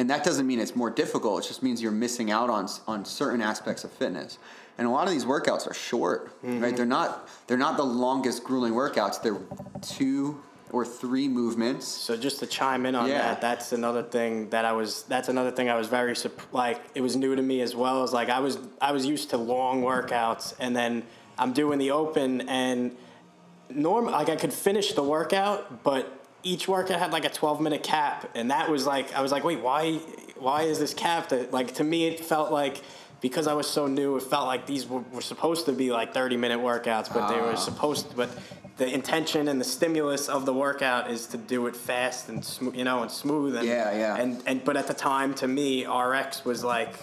and 0.00 0.08
that 0.08 0.24
doesn't 0.24 0.46
mean 0.46 0.58
it's 0.58 0.74
more 0.74 0.90
difficult 0.90 1.44
it 1.44 1.48
just 1.48 1.62
means 1.62 1.82
you're 1.82 1.92
missing 1.92 2.30
out 2.30 2.48
on 2.48 2.66
on 2.88 3.04
certain 3.04 3.42
aspects 3.42 3.84
of 3.84 3.92
fitness 3.92 4.38
and 4.78 4.88
a 4.88 4.90
lot 4.90 5.06
of 5.06 5.12
these 5.12 5.26
workouts 5.26 5.70
are 5.70 5.74
short 5.74 6.32
right 6.42 6.52
mm-hmm. 6.52 6.76
they're 6.76 6.86
not 6.86 7.28
they're 7.46 7.58
not 7.58 7.76
the 7.76 7.84
longest 7.84 8.42
grueling 8.42 8.72
workouts 8.72 9.22
they're 9.22 9.38
two 9.82 10.40
or 10.72 10.84
three 10.84 11.28
movements 11.28 11.86
So 11.86 12.16
just 12.16 12.38
to 12.40 12.46
chime 12.46 12.86
in 12.86 12.94
on 12.94 13.08
Yeah. 13.08 13.18
that, 13.18 13.40
that's 13.40 13.72
another 13.72 14.04
thing 14.04 14.50
that 14.50 14.64
I 14.64 14.70
was. 14.70 15.02
That's 15.02 15.28
another 15.28 15.50
thing 15.50 15.68
I 15.68 15.74
was 15.74 15.88
very 15.88 16.14
like. 16.52 16.80
It 16.94 17.00
was 17.00 17.16
new 17.16 17.34
to 17.34 17.42
me 17.42 17.60
as 17.60 17.74
well. 17.74 18.04
As 18.04 18.12
like 18.12 18.28
I 18.28 18.38
was, 18.38 18.56
I 18.80 18.92
was 18.92 19.04
used 19.04 19.30
to 19.30 19.36
long 19.36 19.82
workouts, 19.82 20.54
and 20.60 20.76
then 20.76 21.02
I'm 21.38 21.52
doing 21.52 21.80
the 21.80 21.90
open, 21.90 22.42
and 22.48 22.96
norm 23.68 24.06
like 24.06 24.28
I 24.28 24.36
could 24.36 24.52
finish 24.52 24.92
the 24.92 25.02
workout, 25.02 25.82
but 25.82 26.19
each 26.42 26.68
workout 26.68 26.98
had 26.98 27.12
like 27.12 27.24
a 27.24 27.30
12 27.30 27.60
minute 27.60 27.82
cap, 27.82 28.30
and 28.34 28.50
that 28.50 28.70
was 28.70 28.86
like 28.86 29.14
I 29.14 29.22
was 29.22 29.32
like, 29.32 29.44
wait, 29.44 29.60
why, 29.60 29.94
why 30.38 30.62
is 30.62 30.78
this 30.78 30.94
capped? 30.94 31.32
at-" 31.32 31.52
Like 31.52 31.74
to 31.74 31.84
me, 31.84 32.06
it 32.06 32.20
felt 32.20 32.52
like. 32.52 32.82
Because 33.20 33.46
I 33.46 33.52
was 33.52 33.66
so 33.66 33.86
new, 33.86 34.16
it 34.16 34.22
felt 34.22 34.46
like 34.46 34.64
these 34.64 34.88
were, 34.88 35.00
were 35.12 35.20
supposed 35.20 35.66
to 35.66 35.72
be 35.72 35.92
like 35.92 36.14
30 36.14 36.38
minute 36.38 36.58
workouts, 36.58 37.12
but 37.12 37.28
they 37.28 37.38
were 37.38 37.52
ah. 37.52 37.54
supposed 37.54 38.16
but 38.16 38.30
the 38.80 38.88
intention 38.88 39.46
and 39.48 39.60
the 39.60 39.64
stimulus 39.64 40.30
of 40.30 40.46
the 40.46 40.54
workout 40.54 41.10
is 41.10 41.26
to 41.26 41.36
do 41.36 41.66
it 41.66 41.76
fast 41.76 42.30
and 42.30 42.42
smooth, 42.42 42.74
you 42.74 42.82
know, 42.82 43.02
and 43.02 43.10
smooth. 43.10 43.54
And, 43.56 43.68
Yeah, 43.68 43.94
yeah. 43.94 44.16
And 44.16 44.42
and 44.46 44.64
but 44.64 44.78
at 44.78 44.86
the 44.86 44.94
time, 44.94 45.34
to 45.34 45.46
me, 45.46 45.86
RX 45.86 46.46
was 46.46 46.64
like, 46.64 46.94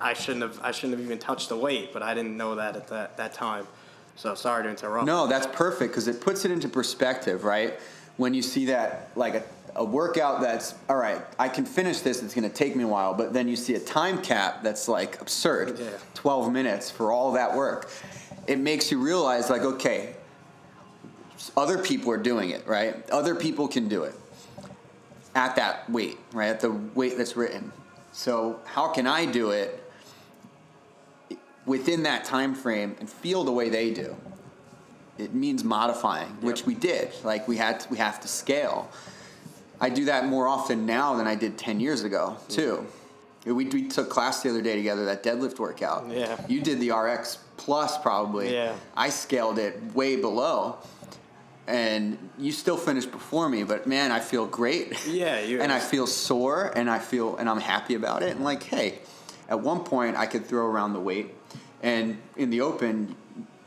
I 0.00 0.14
shouldn't 0.14 0.42
have 0.42 0.60
I 0.62 0.70
shouldn't 0.70 0.98
have 0.98 1.04
even 1.04 1.18
touched 1.18 1.48
the 1.48 1.56
weight, 1.56 1.92
but 1.92 2.04
I 2.04 2.14
didn't 2.14 2.36
know 2.36 2.54
that 2.54 2.76
at 2.76 2.86
that 2.88 3.16
that 3.16 3.32
time. 3.32 3.66
So 4.14 4.36
sorry 4.36 4.62
to 4.62 4.70
interrupt. 4.70 5.04
No, 5.04 5.26
that's 5.26 5.48
perfect 5.48 5.92
because 5.92 6.06
it 6.06 6.20
puts 6.20 6.44
it 6.44 6.52
into 6.52 6.68
perspective, 6.68 7.42
right? 7.42 7.80
When 8.20 8.34
you 8.34 8.42
see 8.42 8.66
that, 8.66 9.08
like 9.16 9.34
a, 9.34 9.42
a 9.76 9.82
workout 9.82 10.42
that's, 10.42 10.74
all 10.90 10.96
right, 10.96 11.22
I 11.38 11.48
can 11.48 11.64
finish 11.64 12.00
this, 12.00 12.22
it's 12.22 12.34
going 12.34 12.46
to 12.46 12.54
take 12.54 12.76
me 12.76 12.84
a 12.84 12.86
while, 12.86 13.14
but 13.14 13.32
then 13.32 13.48
you 13.48 13.56
see 13.56 13.76
a 13.76 13.80
time 13.80 14.20
cap 14.20 14.62
that's 14.62 14.88
like 14.88 15.18
absurd 15.22 15.78
Yeah. 15.78 15.88
12 16.12 16.52
minutes 16.52 16.90
for 16.90 17.12
all 17.12 17.32
that 17.32 17.56
work. 17.56 17.90
It 18.46 18.58
makes 18.58 18.92
you 18.92 19.00
realize, 19.00 19.48
like, 19.48 19.62
okay, 19.62 20.16
other 21.56 21.78
people 21.78 22.12
are 22.12 22.18
doing 22.18 22.50
it, 22.50 22.66
right? 22.66 23.08
Other 23.10 23.34
people 23.34 23.66
can 23.68 23.88
do 23.88 24.02
it 24.02 24.14
at 25.34 25.56
that 25.56 25.88
weight, 25.88 26.18
right? 26.34 26.48
At 26.50 26.60
the 26.60 26.72
weight 26.72 27.16
that's 27.16 27.36
written. 27.38 27.72
So, 28.12 28.60
how 28.66 28.88
can 28.88 29.06
I 29.06 29.24
do 29.24 29.52
it 29.52 29.82
within 31.64 32.02
that 32.02 32.26
time 32.26 32.54
frame 32.54 32.96
and 33.00 33.08
feel 33.08 33.44
the 33.44 33.52
way 33.52 33.70
they 33.70 33.94
do? 33.94 34.14
It 35.20 35.34
means 35.34 35.62
modifying, 35.62 36.28
which 36.40 36.64
we 36.64 36.74
did. 36.74 37.10
Like 37.22 37.46
we 37.46 37.58
had, 37.58 37.80
to, 37.80 37.88
we 37.90 37.98
have 37.98 38.20
to 38.20 38.28
scale. 38.28 38.90
I 39.80 39.90
do 39.90 40.06
that 40.06 40.26
more 40.26 40.48
often 40.48 40.86
now 40.86 41.16
than 41.16 41.26
I 41.26 41.34
did 41.34 41.58
ten 41.58 41.78
years 41.78 42.04
ago 42.04 42.36
mm-hmm. 42.36 42.52
too. 42.52 42.86
We, 43.44 43.66
we 43.66 43.88
took 43.88 44.10
class 44.10 44.42
the 44.42 44.50
other 44.50 44.62
day 44.62 44.76
together 44.76 45.06
that 45.06 45.22
deadlift 45.22 45.58
workout. 45.58 46.10
Yeah. 46.10 46.38
You 46.46 46.60
did 46.60 46.80
the 46.80 46.90
RX 46.90 47.38
plus 47.56 47.98
probably. 47.98 48.52
Yeah. 48.52 48.74
I 48.96 49.10
scaled 49.10 49.58
it 49.58 49.82
way 49.94 50.16
below, 50.16 50.78
and 51.66 52.18
you 52.38 52.52
still 52.52 52.76
finished 52.76 53.10
before 53.10 53.48
me. 53.48 53.62
But 53.62 53.86
man, 53.86 54.12
I 54.12 54.20
feel 54.20 54.46
great. 54.46 55.06
Yeah, 55.06 55.40
you- 55.40 55.60
and 55.62 55.70
I 55.72 55.80
feel 55.80 56.06
sore, 56.06 56.72
and 56.74 56.90
I 56.90 56.98
feel, 56.98 57.36
and 57.36 57.48
I'm 57.48 57.60
happy 57.60 57.94
about 57.94 58.22
it. 58.22 58.30
And 58.30 58.44
like, 58.44 58.62
hey, 58.62 59.00
at 59.48 59.60
one 59.60 59.84
point 59.84 60.16
I 60.16 60.26
could 60.26 60.46
throw 60.46 60.66
around 60.66 60.92
the 60.94 61.00
weight, 61.00 61.34
and 61.82 62.18
in 62.36 62.50
the 62.50 62.60
open, 62.62 63.16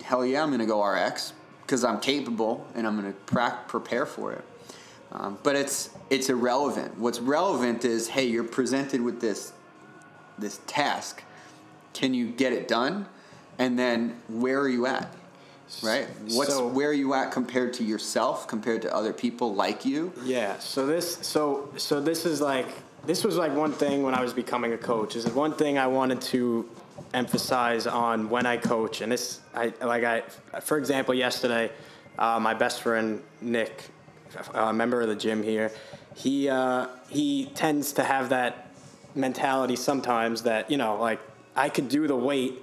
hell 0.04 0.26
yeah, 0.26 0.44
I'm 0.44 0.52
gonna 0.52 0.66
go 0.66 0.84
RX 0.84 1.34
because 1.66 1.84
I'm 1.84 2.00
capable 2.00 2.66
and 2.76 2.86
I'm 2.86 2.96
gonna 2.96 3.14
pra- 3.26 3.60
prepare 3.68 4.06
for 4.06 4.34
it. 4.34 4.44
Um, 5.12 5.38
but 5.44 5.56
it's 5.56 5.90
it's 6.10 6.30
irrelevant. 6.30 6.98
What's 6.98 7.20
relevant 7.20 7.86
is 7.86 8.08
hey, 8.10 8.26
you're 8.26 8.44
presented 8.44 9.02
with 9.02 9.22
this 9.22 9.54
this 10.38 10.60
task. 10.68 11.24
Can 11.94 12.14
you 12.14 12.28
get 12.28 12.54
it 12.54 12.68
done? 12.68 13.08
And 13.60 13.78
then 13.78 14.16
where 14.28 14.60
are 14.60 14.70
you 14.70 14.88
at? 14.88 15.14
Right? 15.84 16.08
What's 16.32 16.54
So- 16.54 16.68
where 16.68 16.90
are 16.90 16.94
you 16.94 17.14
at 17.14 17.32
compared 17.32 17.74
to 17.74 17.84
yourself, 17.84 18.48
compared 18.48 18.82
to 18.84 18.94
other 18.94 19.14
people 19.14 19.54
like 19.56 19.86
you? 19.86 20.12
Yeah. 20.24 20.58
So 20.60 20.86
this 20.86 21.18
so 21.22 21.70
so 21.78 22.00
this 22.02 22.26
is 22.26 22.42
like 22.42 22.68
this 23.06 23.24
was 23.24 23.36
like 23.38 23.56
one 23.56 23.72
thing 23.72 24.04
when 24.04 24.16
I 24.16 24.22
was 24.22 24.34
becoming 24.34 24.74
a 24.74 24.78
coach. 24.78 25.16
Is 25.16 25.26
one 25.28 25.54
thing 25.54 25.78
I 25.78 25.88
wanted 25.88 26.22
to 26.34 26.68
emphasize 27.14 27.88
on 27.88 28.30
when 28.30 28.46
I 28.46 28.58
coach, 28.58 29.02
and 29.02 29.12
this 29.12 29.40
I 29.54 29.74
like 29.82 30.04
I 30.04 30.24
for 30.62 30.78
example 30.78 31.14
yesterday, 31.14 31.72
uh, 32.18 32.40
my 32.40 32.54
best 32.54 32.82
friend 32.82 33.22
Nick, 33.42 33.84
a 34.54 34.74
member 34.74 35.02
of 35.02 35.08
the 35.08 35.16
gym 35.16 35.44
here, 35.44 35.72
he 36.16 36.50
uh, 36.50 36.88
he 37.10 37.46
tends 37.56 37.94
to 37.94 38.04
have 38.04 38.30
that 38.30 38.68
mentality 39.16 39.76
sometimes 39.76 40.44
that 40.44 40.72
you 40.72 40.78
know 40.78 41.00
like 41.00 41.20
I 41.56 41.70
could 41.70 41.90
do 41.90 42.08
the 42.08 42.16
weight 42.16 42.62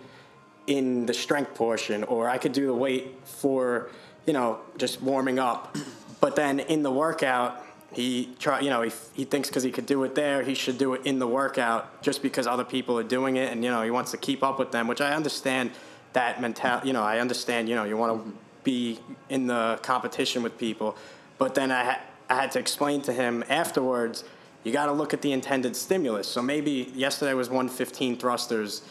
in 0.66 1.06
the 1.06 1.14
strength 1.14 1.54
portion, 1.54 2.04
or 2.04 2.28
I 2.28 2.38
could 2.38 2.52
do 2.52 2.66
the 2.66 2.74
weight 2.74 3.16
for, 3.24 3.90
you 4.26 4.32
know, 4.32 4.60
just 4.78 5.02
warming 5.02 5.38
up. 5.38 5.76
But 6.20 6.36
then 6.36 6.60
in 6.60 6.82
the 6.82 6.90
workout, 6.90 7.64
he 7.92 8.28
try, 8.38 8.60
you 8.60 8.70
know, 8.70 8.82
he, 8.82 8.92
he 9.14 9.24
thinks 9.24 9.48
because 9.48 9.62
he 9.62 9.70
could 9.70 9.86
do 9.86 10.04
it 10.04 10.14
there, 10.14 10.42
he 10.42 10.54
should 10.54 10.78
do 10.78 10.94
it 10.94 11.04
in 11.04 11.18
the 11.18 11.26
workout 11.26 12.02
just 12.02 12.22
because 12.22 12.46
other 12.46 12.64
people 12.64 12.98
are 12.98 13.04
doing 13.04 13.36
it, 13.36 13.52
and 13.52 13.64
you 13.64 13.70
know, 13.70 13.82
he 13.82 13.90
wants 13.90 14.12
to 14.12 14.16
keep 14.16 14.42
up 14.42 14.58
with 14.58 14.70
them. 14.70 14.86
Which 14.86 15.00
I 15.00 15.12
understand 15.14 15.72
that 16.12 16.40
mental. 16.40 16.80
You 16.84 16.92
know, 16.92 17.02
I 17.02 17.18
understand. 17.18 17.68
You 17.68 17.74
know, 17.74 17.84
you 17.84 17.96
want 17.96 18.24
to 18.24 18.32
be 18.62 19.00
in 19.28 19.46
the 19.46 19.78
competition 19.82 20.42
with 20.42 20.56
people, 20.56 20.96
but 21.38 21.54
then 21.54 21.72
I 21.72 21.84
ha- 21.84 22.00
I 22.28 22.34
had 22.34 22.52
to 22.52 22.58
explain 22.60 23.02
to 23.02 23.12
him 23.12 23.44
afterwards. 23.48 24.24
You 24.62 24.72
got 24.72 24.86
to 24.86 24.92
look 24.92 25.14
at 25.14 25.22
the 25.22 25.32
intended 25.32 25.74
stimulus. 25.74 26.28
So 26.28 26.42
maybe 26.42 26.92
yesterday 26.94 27.32
was 27.32 27.48
115 27.48 28.18
thrusters 28.18 28.82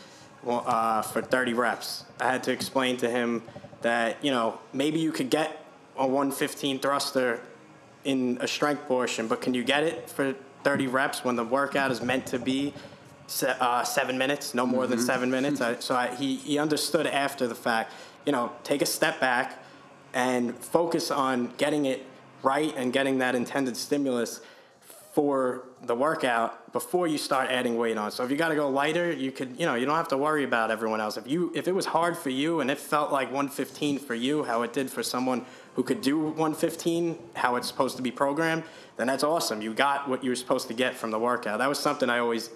uh, 0.46 1.04
for 1.04 1.22
30 1.22 1.54
reps. 1.54 2.06
I 2.20 2.32
had 2.32 2.44
to 2.44 2.52
explain 2.52 2.98
to 2.98 3.10
him 3.10 3.44
that, 3.82 4.18
you 4.24 4.32
know, 4.32 4.60
maybe 4.74 5.00
you 5.00 5.12
could 5.12 5.30
get 5.30 5.64
a 5.96 6.08
115 6.08 6.80
thruster 6.80 7.42
in 8.04 8.38
a 8.42 8.48
strength 8.48 8.86
portion, 8.86 9.28
but 9.28 9.42
can 9.42 9.54
you 9.54 9.64
get 9.64 9.84
it 9.84 10.10
for 10.10 10.34
30 10.64 10.88
reps 10.88 11.24
when 11.24 11.36
the 11.36 11.44
workout 11.44 11.92
is 11.92 12.02
meant 12.02 12.26
to 12.28 12.40
be 12.40 12.74
se- 13.28 13.56
uh, 13.60 13.84
seven 13.84 14.18
minutes, 14.18 14.54
no 14.54 14.66
more 14.66 14.88
than 14.88 15.00
seven 15.00 15.30
minutes? 15.30 15.62
I, 15.62 15.76
so 15.80 15.96
I, 15.96 16.16
he, 16.16 16.36
he 16.36 16.58
understood 16.58 17.08
after 17.08 17.48
the 17.48 17.56
fact, 17.56 17.94
you 18.26 18.32
know, 18.32 18.52
take 18.64 18.82
a 18.82 18.86
step 18.86 19.20
back 19.20 19.64
and 20.14 20.58
focus 20.58 21.12
on 21.12 21.54
getting 21.58 21.86
it 21.86 22.06
right 22.42 22.74
and 22.76 22.94
getting 22.94 23.20
that 23.20 23.36
intended 23.36 23.76
stimulus 23.76 24.42
for 25.14 25.64
the 25.84 25.96
workout 25.96 26.72
before 26.72 27.08
you 27.08 27.18
start 27.18 27.50
adding 27.50 27.78
weight 27.78 27.98
on. 27.98 28.12
So 28.12 28.24
if 28.24 28.32
you 28.32 28.38
got 28.38 28.50
to 28.50 28.56
go 28.56 28.70
lighter, 28.70 29.12
you 29.12 29.32
could, 29.32 29.60
you 29.60 29.66
know, 29.66 29.76
you 29.76 29.86
don't 29.86 29.96
have 29.96 30.08
to 30.10 30.18
worry 30.18 30.44
about 30.44 30.72
everyone 30.72 31.02
else. 31.02 31.18
If 31.18 31.28
you 31.28 31.52
if 31.56 31.68
it 31.68 31.74
was 31.74 31.88
hard 31.88 32.18
for 32.18 32.30
you 32.30 32.62
and 32.62 32.70
it 32.70 32.78
felt 32.78 33.12
like 33.12 33.28
115 33.28 34.00
for 34.00 34.16
you, 34.16 34.44
how 34.44 34.62
it 34.62 34.72
did 34.72 34.90
for 34.90 35.04
someone 35.04 35.46
who 35.80 35.84
could 35.84 36.02
do 36.02 36.20
115, 36.20 37.18
how 37.36 37.56
it's 37.56 37.66
supposed 37.66 37.96
to 37.96 38.02
be 38.04 38.12
programmed, 38.12 38.64
then 38.98 39.08
that's 39.08 39.24
awesome. 39.24 39.62
You 39.62 39.74
got 39.74 40.10
what 40.10 40.26
you 40.26 40.30
were 40.30 40.36
supposed 40.36 40.68
to 40.68 40.74
get 40.74 40.94
from 40.94 41.10
the 41.10 41.18
workout. 41.18 41.60
That 41.60 41.70
was 41.70 41.80
something 41.80 42.10
I 42.10 42.20
always 42.20 42.50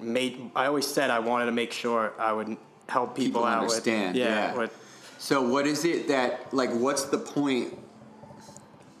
made 0.00 0.50
I 0.56 0.66
always 0.66 0.84
said 0.84 1.08
I 1.08 1.20
wanted 1.20 1.46
to 1.46 1.52
make 1.52 1.70
sure 1.70 2.14
I 2.18 2.32
would 2.32 2.56
help 2.88 3.14
people, 3.14 3.42
People 3.42 3.44
out 3.44 3.62
understand, 3.62 4.16
with. 4.16 4.24
yeah. 4.24 4.56
with 4.56 4.76
So 5.18 5.40
what 5.40 5.68
is 5.68 5.84
it 5.84 6.08
that 6.08 6.52
like 6.52 6.70
what's 6.72 7.04
the 7.04 7.18
point 7.18 7.78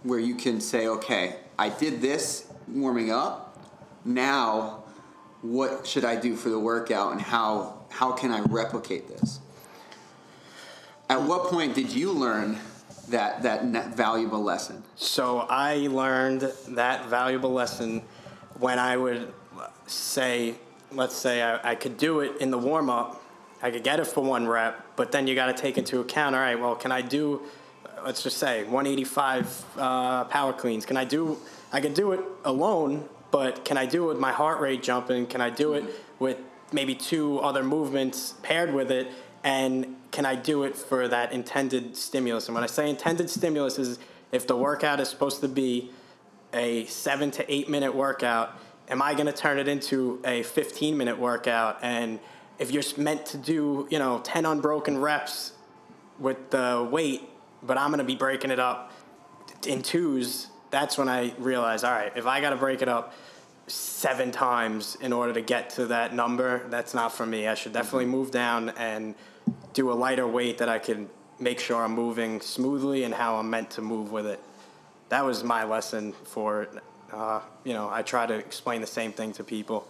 where 0.04 0.20
you 0.20 0.36
can 0.36 0.60
say, 0.60 0.86
okay, 0.86 1.34
I 1.58 1.68
did 1.68 2.00
this 2.00 2.46
warming 2.68 3.10
up. 3.10 3.58
Now 4.04 4.84
what 5.42 5.84
should 5.84 6.04
I 6.04 6.14
do 6.14 6.36
for 6.36 6.48
the 6.48 6.60
workout 6.60 7.10
and 7.10 7.20
how 7.20 7.80
how 7.90 8.12
can 8.12 8.30
I 8.30 8.38
replicate 8.42 9.08
this? 9.08 9.40
At 11.10 11.22
what 11.22 11.50
point 11.50 11.74
did 11.74 11.92
you 11.92 12.12
learn 12.12 12.60
that 13.08 13.42
that 13.42 13.96
valuable 13.96 14.42
lesson? 14.42 14.82
So 14.96 15.40
I 15.40 15.88
learned 15.88 16.52
that 16.68 17.06
valuable 17.06 17.52
lesson 17.52 18.02
when 18.58 18.78
I 18.78 18.96
would 18.96 19.32
say, 19.86 20.54
let's 20.92 21.16
say 21.16 21.42
I, 21.42 21.72
I 21.72 21.74
could 21.74 21.96
do 21.96 22.20
it 22.20 22.40
in 22.40 22.50
the 22.50 22.58
warm 22.58 22.88
up, 22.90 23.22
I 23.62 23.70
could 23.70 23.82
get 23.82 24.00
it 24.00 24.06
for 24.06 24.22
one 24.22 24.46
rep, 24.46 24.84
but 24.96 25.12
then 25.12 25.26
you 25.26 25.34
got 25.34 25.46
to 25.46 25.54
take 25.54 25.78
into 25.78 26.00
account, 26.00 26.34
all 26.34 26.40
right, 26.40 26.58
well, 26.58 26.74
can 26.74 26.92
I 26.92 27.00
do, 27.00 27.42
let's 28.04 28.22
just 28.22 28.38
say 28.38 28.62
185 28.64 29.64
uh, 29.76 30.24
power 30.24 30.52
cleans? 30.52 30.84
Can 30.86 30.96
I 30.96 31.04
do, 31.04 31.38
I 31.72 31.80
can 31.80 31.94
do 31.94 32.12
it 32.12 32.20
alone, 32.44 33.08
but 33.30 33.64
can 33.64 33.76
I 33.76 33.86
do 33.86 34.04
it 34.04 34.08
with 34.08 34.18
my 34.18 34.32
heart 34.32 34.60
rate 34.60 34.82
jumping? 34.82 35.26
Can 35.26 35.40
I 35.40 35.50
do 35.50 35.74
it 35.74 35.84
with 36.18 36.38
maybe 36.72 36.94
two 36.94 37.38
other 37.40 37.64
movements 37.64 38.34
paired 38.42 38.72
with 38.72 38.90
it? 38.90 39.08
And 39.42 39.96
can 40.14 40.24
I 40.24 40.36
do 40.36 40.62
it 40.62 40.76
for 40.76 41.08
that 41.08 41.32
intended 41.32 41.96
stimulus? 41.96 42.46
And 42.46 42.54
when 42.54 42.62
I 42.62 42.68
say 42.68 42.88
intended 42.88 43.28
stimulus 43.28 43.80
is 43.80 43.98
if 44.30 44.46
the 44.46 44.56
workout 44.56 45.00
is 45.00 45.08
supposed 45.08 45.40
to 45.40 45.48
be 45.48 45.90
a 46.52 46.84
seven 46.84 47.32
to 47.32 47.52
eight 47.52 47.68
minute 47.68 47.92
workout, 47.92 48.56
am 48.88 49.02
I 49.02 49.14
going 49.14 49.26
to 49.26 49.32
turn 49.32 49.58
it 49.58 49.66
into 49.66 50.22
a 50.24 50.44
15 50.44 50.96
minute 50.96 51.18
workout? 51.18 51.80
And 51.82 52.20
if 52.60 52.70
you're 52.70 52.84
meant 52.96 53.26
to 53.26 53.36
do, 53.36 53.88
you 53.90 53.98
know, 53.98 54.20
10 54.22 54.46
unbroken 54.46 54.98
reps 54.98 55.50
with 56.20 56.50
the 56.50 56.88
weight, 56.88 57.28
but 57.60 57.76
I'm 57.76 57.88
going 57.88 57.98
to 57.98 58.04
be 58.04 58.14
breaking 58.14 58.52
it 58.52 58.60
up 58.60 58.92
in 59.66 59.82
twos, 59.82 60.46
that's 60.70 60.96
when 60.96 61.08
I 61.08 61.34
realized, 61.38 61.84
all 61.84 61.90
right, 61.90 62.12
if 62.14 62.24
I 62.24 62.40
got 62.40 62.50
to 62.50 62.56
break 62.56 62.82
it 62.82 62.88
up 62.88 63.14
seven 63.66 64.30
times 64.30 64.96
in 65.00 65.12
order 65.12 65.32
to 65.32 65.40
get 65.40 65.70
to 65.70 65.86
that 65.86 66.14
number, 66.14 66.68
that's 66.68 66.94
not 66.94 67.12
for 67.12 67.26
me. 67.26 67.48
I 67.48 67.54
should 67.54 67.72
definitely 67.72 68.04
mm-hmm. 68.04 68.12
move 68.12 68.30
down 68.30 68.68
and 68.78 69.16
do 69.72 69.90
a 69.90 69.94
lighter 69.94 70.26
weight 70.26 70.58
that 70.58 70.68
I 70.68 70.78
can 70.78 71.08
make 71.38 71.60
sure 71.60 71.82
I'm 71.82 71.92
moving 71.92 72.40
smoothly 72.40 73.04
and 73.04 73.12
how 73.12 73.36
I'm 73.36 73.50
meant 73.50 73.70
to 73.72 73.82
move 73.82 74.12
with 74.12 74.26
it. 74.26 74.40
That 75.08 75.24
was 75.24 75.44
my 75.44 75.64
lesson 75.64 76.12
for 76.24 76.62
it. 76.62 76.70
Uh, 77.12 77.40
you 77.64 77.72
know, 77.72 77.88
I 77.90 78.02
try 78.02 78.26
to 78.26 78.34
explain 78.34 78.80
the 78.80 78.86
same 78.86 79.12
thing 79.12 79.32
to 79.34 79.44
people. 79.44 79.86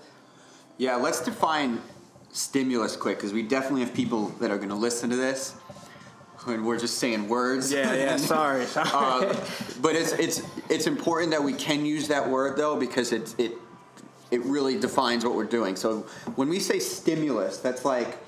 Yeah, 0.79 0.97
let's 0.97 1.23
define 1.23 1.81
stimulus 2.33 2.97
quick 2.97 3.19
because 3.19 3.33
we 3.33 3.43
definitely 3.43 3.83
have 3.83 3.95
people 3.95 4.29
that 4.41 4.51
are 4.51 4.57
going 4.57 4.71
to 4.71 4.75
listen 4.75 5.09
to 5.11 5.17
this 5.17 5.55
and 6.47 6.65
we're 6.65 6.79
just 6.79 6.99
saying 6.99 7.29
words. 7.29 7.73
Yeah, 7.73 7.95
yeah. 7.95 8.17
Sorry. 8.35 8.67
sorry. 8.67 8.89
Uh, 8.93 9.35
but 9.81 9.95
it's 9.95 10.13
it's 10.13 10.43
it's 10.69 10.87
important 10.87 11.31
that 11.31 11.43
we 11.43 11.53
can 11.53 11.87
use 11.87 12.09
that 12.09 12.29
word 12.29 12.57
though 12.57 12.77
because 12.77 13.13
it's 13.13 13.35
it 13.39 13.53
it 14.31 14.43
really 14.45 14.79
defines 14.79 15.25
what 15.25 15.35
we're 15.35 15.45
doing. 15.45 15.77
So 15.77 16.01
when 16.37 16.49
we 16.49 16.61
say 16.61 16.79
stimulus, 16.79 17.59
that's 17.59 17.85
like 17.85 18.19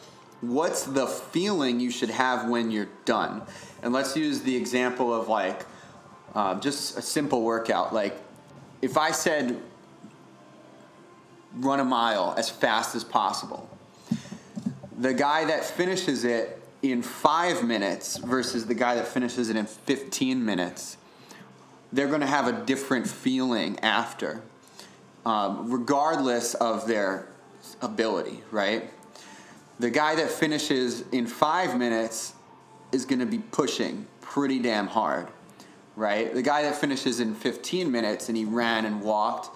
what's 0.40 0.84
the 0.84 1.06
feeling 1.06 1.80
you 1.80 1.90
should 1.90 2.10
have 2.10 2.48
when 2.48 2.70
you're 2.70 2.88
done. 3.04 3.42
And 3.82 3.92
let's 3.92 4.16
use 4.16 4.42
the 4.42 4.56
example 4.56 5.14
of 5.14 5.28
like 5.28 5.64
uh, 6.34 6.60
just 6.60 6.98
a 6.98 7.02
simple 7.02 7.42
workout. 7.42 7.94
Like 7.94 8.16
if 8.82 8.96
I 8.96 9.10
said 9.10 9.60
run 11.54 11.80
a 11.80 11.84
mile 11.84 12.34
as 12.36 12.50
fast 12.50 12.94
as 12.94 13.02
possible, 13.02 13.68
the 14.98 15.14
guy 15.14 15.44
that 15.44 15.64
finishes 15.64 16.24
it 16.24 16.62
in 16.82 17.02
five 17.02 17.64
minutes 17.64 18.18
versus 18.18 18.66
the 18.66 18.74
guy 18.74 18.94
that 18.94 19.06
finishes 19.06 19.48
it 19.48 19.56
in 19.56 19.66
15 19.66 20.44
minutes, 20.44 20.96
they're 21.92 22.08
going 22.08 22.20
to 22.20 22.26
have 22.26 22.46
a 22.46 22.64
different 22.64 23.08
feeling 23.08 23.78
after, 23.80 24.42
um, 25.24 25.70
regardless 25.70 26.54
of 26.54 26.86
their 26.86 27.26
ability, 27.80 28.42
right? 28.50 28.90
The 29.78 29.90
guy 29.90 30.14
that 30.14 30.30
finishes 30.30 31.04
in 31.12 31.26
five 31.26 31.78
minutes 31.78 32.32
is 32.92 33.04
going 33.04 33.18
to 33.18 33.26
be 33.26 33.38
pushing 33.38 34.06
pretty 34.20 34.58
damn 34.58 34.86
hard, 34.86 35.28
right? 35.96 36.32
The 36.32 36.42
guy 36.42 36.62
that 36.62 36.76
finishes 36.76 37.20
in 37.20 37.34
15 37.34 37.90
minutes 37.90 38.28
and 38.28 38.36
he 38.36 38.44
ran 38.44 38.86
and 38.86 39.02
walked, 39.02 39.50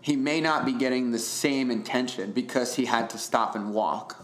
he 0.00 0.16
may 0.16 0.40
not 0.40 0.64
be 0.64 0.72
getting 0.72 1.10
the 1.10 1.18
same 1.18 1.70
intention 1.70 2.32
because 2.32 2.74
he 2.74 2.86
had 2.86 3.10
to 3.10 3.18
stop 3.18 3.54
and 3.54 3.74
walk. 3.74 4.20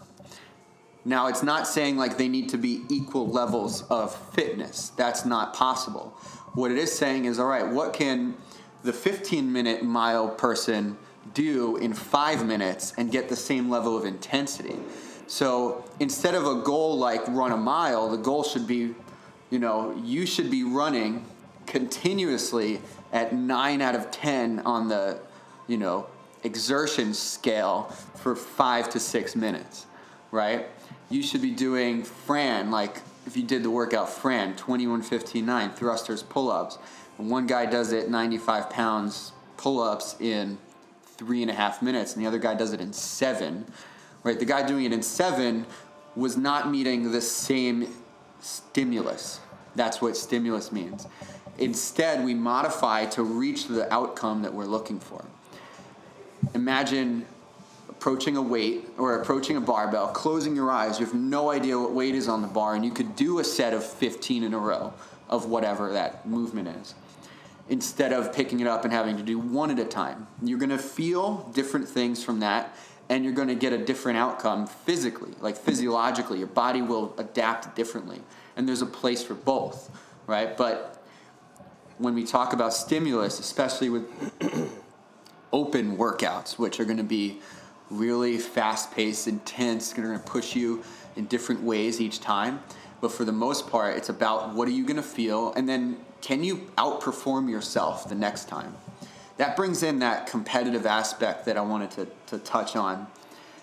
Now, 1.04 1.28
it's 1.28 1.42
not 1.42 1.66
saying 1.66 1.96
like 1.96 2.18
they 2.18 2.28
need 2.28 2.50
to 2.50 2.58
be 2.58 2.82
equal 2.90 3.28
levels 3.28 3.82
of 3.84 4.14
fitness. 4.32 4.90
That's 4.90 5.24
not 5.24 5.54
possible. 5.54 6.14
What 6.54 6.70
it 6.70 6.78
is 6.78 6.92
saying 6.92 7.24
is, 7.24 7.38
all 7.38 7.46
right, 7.46 7.66
what 7.66 7.92
can 7.92 8.36
the 8.82 8.92
15 8.92 9.50
minute 9.52 9.82
mile 9.82 10.28
person 10.28 10.98
do 11.34 11.76
in 11.76 11.92
five 11.92 12.46
minutes 12.46 12.92
and 12.96 13.10
get 13.10 13.28
the 13.28 13.36
same 13.36 13.68
level 13.70 13.96
of 13.96 14.04
intensity? 14.04 14.76
So 15.26 15.84
instead 16.00 16.34
of 16.34 16.46
a 16.46 16.62
goal 16.62 16.98
like 16.98 17.26
run 17.28 17.52
a 17.52 17.56
mile, 17.56 18.08
the 18.08 18.16
goal 18.16 18.42
should 18.42 18.66
be, 18.66 18.94
you 19.50 19.58
know, 19.58 19.94
you 20.02 20.26
should 20.26 20.50
be 20.50 20.64
running 20.64 21.24
continuously 21.66 22.80
at 23.12 23.32
nine 23.32 23.80
out 23.80 23.94
of 23.94 24.10
10 24.10 24.60
on 24.60 24.88
the, 24.88 25.20
you 25.68 25.76
know, 25.76 26.06
exertion 26.42 27.14
scale 27.14 27.84
for 28.16 28.34
five 28.34 28.90
to 28.90 29.00
six 29.00 29.36
minutes, 29.36 29.86
right? 30.30 30.66
You 31.10 31.22
should 31.22 31.42
be 31.42 31.52
doing 31.52 32.02
Fran, 32.02 32.70
like 32.70 33.00
if 33.26 33.36
you 33.36 33.42
did 33.42 33.62
the 33.62 33.70
workout 33.70 34.08
Fran, 34.08 34.56
21, 34.56 35.02
15, 35.02 35.46
9, 35.46 35.70
thrusters, 35.70 36.22
pull 36.22 36.50
ups. 36.50 36.78
one 37.16 37.46
guy 37.46 37.66
does 37.66 37.92
it 37.92 38.10
95 38.10 38.70
pounds 38.70 39.32
pull 39.56 39.80
ups 39.80 40.16
in 40.20 40.58
three 41.20 41.42
and 41.42 41.50
a 41.50 41.54
half 41.54 41.82
minutes, 41.82 42.14
and 42.14 42.24
the 42.24 42.26
other 42.26 42.38
guy 42.38 42.54
does 42.54 42.72
it 42.72 42.80
in 42.80 42.94
seven. 42.94 43.66
Right? 44.24 44.38
The 44.38 44.46
guy 44.46 44.66
doing 44.66 44.86
it 44.86 44.92
in 44.92 45.02
seven 45.02 45.66
was 46.16 46.38
not 46.38 46.70
meeting 46.70 47.12
the 47.12 47.20
same 47.20 47.86
stimulus. 48.40 49.38
That's 49.76 50.00
what 50.00 50.16
stimulus 50.16 50.72
means. 50.72 51.06
Instead, 51.58 52.24
we 52.24 52.32
modify 52.32 53.04
to 53.04 53.22
reach 53.22 53.66
the 53.68 53.92
outcome 53.92 54.40
that 54.40 54.54
we're 54.54 54.64
looking 54.64 54.98
for. 54.98 55.22
Imagine 56.54 57.26
approaching 57.90 58.38
a 58.38 58.42
weight 58.42 58.88
or 58.96 59.20
approaching 59.20 59.58
a 59.58 59.60
barbell, 59.60 60.08
closing 60.08 60.56
your 60.56 60.70
eyes. 60.70 60.98
You 60.98 61.04
have 61.04 61.14
no 61.14 61.50
idea 61.50 61.78
what 61.78 61.92
weight 61.92 62.14
is 62.14 62.28
on 62.28 62.40
the 62.40 62.48
bar, 62.48 62.74
and 62.74 62.82
you 62.82 62.92
could 62.92 63.14
do 63.14 63.40
a 63.40 63.44
set 63.44 63.74
of 63.74 63.84
15 63.84 64.42
in 64.42 64.54
a 64.54 64.58
row 64.58 64.94
of 65.28 65.50
whatever 65.50 65.92
that 65.92 66.26
movement 66.26 66.68
is 66.68 66.94
instead 67.70 68.12
of 68.12 68.34
picking 68.34 68.60
it 68.60 68.66
up 68.66 68.84
and 68.84 68.92
having 68.92 69.16
to 69.16 69.22
do 69.22 69.38
one 69.38 69.70
at 69.70 69.78
a 69.78 69.84
time. 69.84 70.26
You're 70.42 70.58
going 70.58 70.70
to 70.70 70.78
feel 70.78 71.50
different 71.54 71.88
things 71.88 72.22
from 72.22 72.40
that 72.40 72.76
and 73.10 73.24
you're 73.24 73.34
going 73.34 73.48
to 73.48 73.56
get 73.56 73.72
a 73.72 73.78
different 73.78 74.18
outcome 74.18 74.68
physically, 74.68 75.32
like 75.40 75.56
physiologically. 75.56 76.38
Your 76.38 76.46
body 76.46 76.80
will 76.80 77.12
adapt 77.18 77.74
differently. 77.74 78.20
And 78.56 78.68
there's 78.68 78.82
a 78.82 78.86
place 78.86 79.22
for 79.22 79.34
both, 79.34 79.90
right? 80.28 80.56
But 80.56 81.02
when 81.98 82.14
we 82.14 82.24
talk 82.24 82.52
about 82.52 82.72
stimulus, 82.72 83.40
especially 83.40 83.88
with 83.88 84.04
open 85.52 85.96
workouts, 85.96 86.56
which 86.56 86.78
are 86.78 86.84
going 86.84 86.98
to 86.98 87.02
be 87.02 87.40
really 87.90 88.38
fast 88.38 88.92
paced, 88.92 89.26
intense, 89.26 89.92
going 89.92 90.12
to 90.12 90.24
push 90.24 90.54
you 90.54 90.84
in 91.16 91.26
different 91.26 91.62
ways 91.62 92.00
each 92.00 92.20
time. 92.20 92.60
But 93.00 93.12
for 93.12 93.24
the 93.24 93.32
most 93.32 93.70
part, 93.70 93.96
it's 93.96 94.08
about 94.08 94.54
what 94.54 94.68
are 94.68 94.72
you 94.72 94.84
going 94.84 94.96
to 94.96 95.02
feel, 95.02 95.52
and 95.54 95.68
then 95.68 95.98
can 96.20 96.44
you 96.44 96.70
outperform 96.76 97.48
yourself 97.48 98.08
the 98.08 98.14
next 98.14 98.48
time? 98.48 98.74
That 99.38 99.56
brings 99.56 99.82
in 99.82 100.00
that 100.00 100.26
competitive 100.26 100.84
aspect 100.84 101.46
that 101.46 101.56
I 101.56 101.62
wanted 101.62 101.90
to, 101.92 102.08
to 102.26 102.38
touch 102.38 102.76
on, 102.76 103.06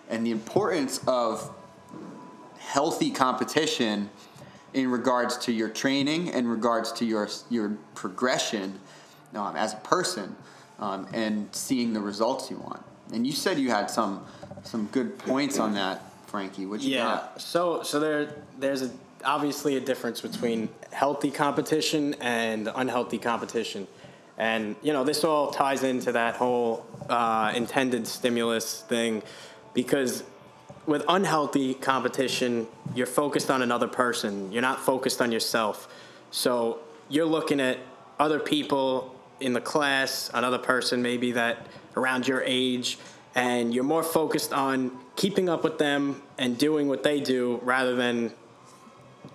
and 0.10 0.26
the 0.26 0.32
importance 0.32 1.00
of 1.08 1.54
healthy 2.58 3.12
competition 3.12 4.10
in 4.74 4.90
regards 4.90 5.38
to 5.38 5.52
your 5.52 5.70
training, 5.70 6.28
in 6.28 6.48
regards 6.48 6.92
to 6.94 7.06
your 7.06 7.30
your 7.50 7.78
progression 7.96 8.80
um, 9.36 9.56
as 9.56 9.74
a 9.74 9.78
person, 9.78 10.36
um, 10.80 11.08
and 11.14 11.48
seeing 11.54 11.94
the 11.94 12.02
results 12.02 12.50
you 12.50 12.58
want. 12.58 12.84
And 13.14 13.26
you 13.26 13.34
said 13.34 13.58
you 13.58 13.70
had 13.70 13.90
some 13.90 14.26
some 14.64 14.88
good 14.88 15.18
points 15.20 15.60
on 15.60 15.74
that, 15.76 16.02
Frankie. 16.28 16.66
What 16.66 16.82
you 16.82 16.96
yeah. 16.96 17.04
got? 17.04 17.42
So 17.42 17.84
so 17.84 18.00
there 18.00 18.36
there's 18.60 18.82
a, 18.82 18.92
obviously 19.24 19.78
a 19.78 19.80
difference 19.80 20.22
between 20.22 20.70
healthy 20.92 21.32
competition 21.32 22.16
and 22.22 22.70
unhealthy 22.76 23.18
competition. 23.18 23.88
And 24.38 24.76
you 24.84 24.94
know 24.94 25.04
this 25.04 25.24
all 25.24 25.52
ties 25.52 25.84
into 25.84 26.12
that 26.12 26.36
whole 26.36 26.86
uh, 27.10 27.54
intended 27.56 28.08
stimulus 28.08 28.82
thing, 28.82 29.24
because 29.74 30.24
with 30.86 31.04
unhealthy 31.10 31.74
competition, 31.74 32.68
you're 32.96 33.08
focused 33.08 33.52
on 33.52 33.62
another 33.62 33.88
person. 33.88 34.52
You're 34.52 34.62
not 34.62 34.80
focused 34.80 35.22
on 35.22 35.32
yourself. 35.32 35.94
So 36.32 36.80
you're 37.10 37.26
looking 37.26 37.60
at 37.60 37.80
other 38.20 38.40
people 38.40 39.16
in 39.40 39.54
the 39.54 39.62
class, 39.62 40.32
another 40.34 40.58
person 40.58 41.02
maybe 41.02 41.34
that 41.34 41.68
around 41.96 42.28
your 42.28 42.42
age, 42.46 42.98
and 43.36 43.74
you're 43.74 43.84
more 43.84 44.04
focused 44.04 44.54
on 44.54 44.98
keeping 45.16 45.50
up 45.50 45.64
with 45.64 45.78
them 45.78 46.22
and 46.38 46.58
doing 46.58 46.88
what 46.88 47.04
they 47.04 47.20
do 47.20 47.60
rather 47.64 47.96
than 47.96 48.32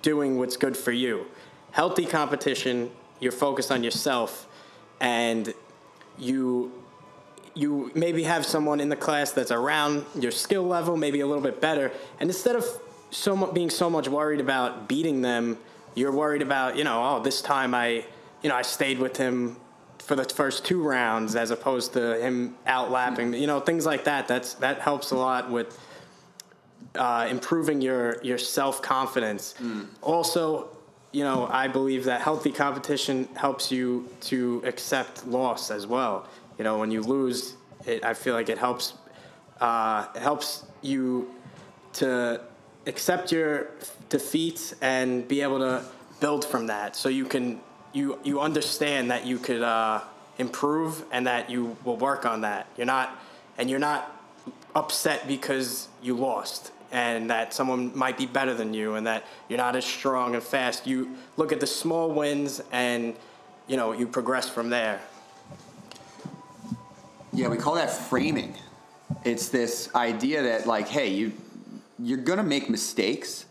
doing 0.03 0.39
what's 0.39 0.57
good 0.57 0.77
for 0.77 0.93
you. 0.93 1.27
Healthy 1.71 2.07
competition, 2.07 2.91
you're 3.21 3.33
focused 3.33 3.71
on 3.73 3.83
yourself 3.83 4.47
and 5.01 5.55
you 6.19 6.73
you 7.55 7.91
maybe 7.95 8.23
have 8.23 8.47
someone 8.47 8.81
in 8.81 8.89
the 8.89 8.97
class 8.97 9.33
that's 9.33 9.51
around 9.51 10.07
your 10.19 10.31
skill 10.31 10.63
level, 10.63 10.97
maybe 10.97 11.21
a 11.21 11.27
little 11.27 11.43
bit 11.43 11.61
better, 11.61 11.93
and 12.19 12.31
instead 12.31 12.57
of 12.57 12.65
so 13.11 13.37
much, 13.37 13.53
being 13.53 13.69
so 13.69 13.91
much 13.91 14.09
worried 14.09 14.41
about 14.41 14.89
beating 14.89 15.21
them, 15.21 15.59
you're 15.95 16.13
worried 16.13 16.41
about, 16.41 16.79
you 16.79 16.85
know, 16.85 17.05
oh, 17.05 17.23
this 17.23 17.43
time 17.43 17.75
I, 17.75 18.07
you 18.43 18.49
know, 18.49 18.55
I 18.55 18.63
stayed 18.63 18.99
with 18.99 19.19
him 19.19 19.57
for 19.99 20.17
the 20.17 20.25
first 20.25 20.65
two 20.65 20.83
rounds 20.83 21.37
as 21.37 21.51
opposed 21.51 21.93
to 21.93 22.19
him 22.19 22.57
outlapping, 22.67 23.35
you 23.35 23.47
know, 23.47 23.61
things 23.61 23.85
like 23.85 24.05
that. 24.05 24.29
That's 24.29 24.55
that 24.55 24.81
helps 24.81 25.11
a 25.11 25.17
lot 25.17 25.51
with 25.51 25.79
uh, 26.97 27.27
improving 27.31 27.81
your 27.81 28.23
your 28.23 28.39
self 28.39 28.83
confidence. 28.83 29.55
Mm. 29.61 29.87
Also, 30.01 30.69
you 31.13 31.25
know, 31.25 31.47
I 31.51 31.69
believe 31.69 32.05
that 32.05 32.21
healthy 32.21 32.53
competition 32.53 33.29
helps 33.35 33.71
you 33.71 34.09
to 34.23 34.63
accept 34.65 35.27
loss 35.27 35.71
as 35.71 35.87
well. 35.87 36.27
You 36.59 36.65
know, 36.65 36.79
when 36.79 36.91
you 36.91 37.03
lose, 37.03 37.55
it, 37.87 38.05
I 38.05 38.15
feel 38.15 38.35
like 38.35 38.49
it 38.49 38.59
helps 38.59 38.95
uh, 39.61 40.07
helps 40.19 40.65
you 40.83 41.31
to 41.95 42.41
accept 42.87 43.31
your 43.31 43.69
defeats 44.09 44.75
and 44.81 45.27
be 45.29 45.41
able 45.41 45.59
to 45.59 45.85
build 46.21 46.45
from 46.45 46.67
that. 46.67 46.97
So 46.97 47.09
you 47.09 47.25
can 47.25 47.61
you 47.93 48.19
you 48.25 48.41
understand 48.41 49.11
that 49.11 49.27
you 49.27 49.39
could 49.39 49.63
uh, 49.63 50.01
improve 50.39 51.05
and 51.13 51.27
that 51.27 51.51
you 51.51 51.77
will 51.85 51.97
work 51.97 52.27
on 52.27 52.43
that. 52.43 52.67
You're 52.77 52.87
not 52.87 53.19
and 53.59 53.71
you're 53.71 53.79
not 53.79 54.11
upset 54.75 55.29
because 55.29 55.89
you 56.03 56.17
lost 56.17 56.73
and 56.93 57.31
that 57.31 57.55
someone 57.55 57.97
might 57.97 58.19
be 58.19 58.27
better 58.27 58.53
than 58.53 58.75
you 58.75 58.95
and 58.95 59.07
that 59.07 59.25
you're 59.49 59.57
not 59.57 59.75
as 59.75 59.85
strong 59.85 60.35
and 60.35 60.43
fast. 60.45 60.87
You 60.87 61.17
look 61.39 61.51
at 61.51 61.59
the 61.59 61.67
small 61.67 62.11
wins 62.13 62.61
and 62.71 63.17
you 63.67 63.77
know 63.77 63.93
you 63.93 64.07
progress 64.07 64.49
from 64.49 64.69
there. 64.69 65.01
Yeah, 67.33 67.49
we 67.49 67.57
call 67.57 67.75
that 67.77 67.91
framing. 67.91 68.55
It's 69.25 69.49
this 69.49 69.93
idea 69.95 70.43
that 70.43 70.67
like, 70.67 70.87
hey, 70.87 71.09
you 71.09 71.33
you're 71.99 72.19
gonna 72.19 72.43
make 72.43 72.69
mistakes 72.69 73.47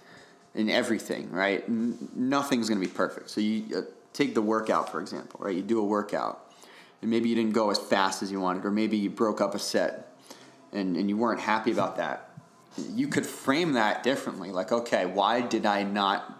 in 0.53 0.69
everything, 0.69 1.31
right? 1.31 1.63
N- 1.67 2.09
nothing's 2.15 2.69
gonna 2.69 2.79
be 2.79 2.87
perfect. 2.87 3.31
So 3.31 3.41
you 3.41 3.75
uh, 3.75 3.81
take 4.13 4.35
the 4.35 4.41
workout 4.41 4.91
for 4.91 5.01
example, 5.01 5.39
right? 5.43 5.55
You 5.55 5.63
do 5.63 5.79
a 5.79 5.85
workout, 5.85 6.53
and 7.01 7.09
maybe 7.09 7.27
you 7.27 7.35
didn't 7.35 7.53
go 7.53 7.71
as 7.71 7.79
fast 7.79 8.21
as 8.21 8.31
you 8.31 8.39
wanted, 8.39 8.65
or 8.65 8.71
maybe 8.71 8.97
you 8.97 9.09
broke 9.09 9.41
up 9.41 9.55
a 9.55 9.59
set, 9.59 10.13
and 10.71 10.95
and 10.95 11.09
you 11.09 11.17
weren't 11.17 11.39
happy 11.39 11.71
about 11.71 11.97
that. 11.97 12.30
You 12.77 13.07
could 13.07 13.25
frame 13.25 13.73
that 13.73 14.03
differently, 14.03 14.51
like, 14.51 14.71
okay, 14.71 15.05
why 15.05 15.41
did 15.41 15.65
I 15.65 15.83
not? 15.83 16.39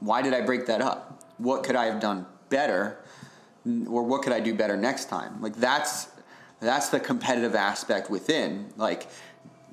Why 0.00 0.22
did 0.22 0.32
I 0.32 0.42
break 0.42 0.66
that 0.66 0.80
up? 0.80 1.24
What 1.38 1.64
could 1.64 1.76
I 1.76 1.86
have 1.86 2.00
done 2.00 2.26
better, 2.48 2.98
or 3.88 4.02
what 4.04 4.22
could 4.22 4.32
I 4.32 4.40
do 4.40 4.54
better 4.54 4.76
next 4.76 5.06
time? 5.06 5.42
Like 5.42 5.56
that's 5.56 6.08
that's 6.60 6.88
the 6.88 7.00
competitive 7.00 7.54
aspect 7.54 8.10
within. 8.10 8.72
Like 8.76 9.08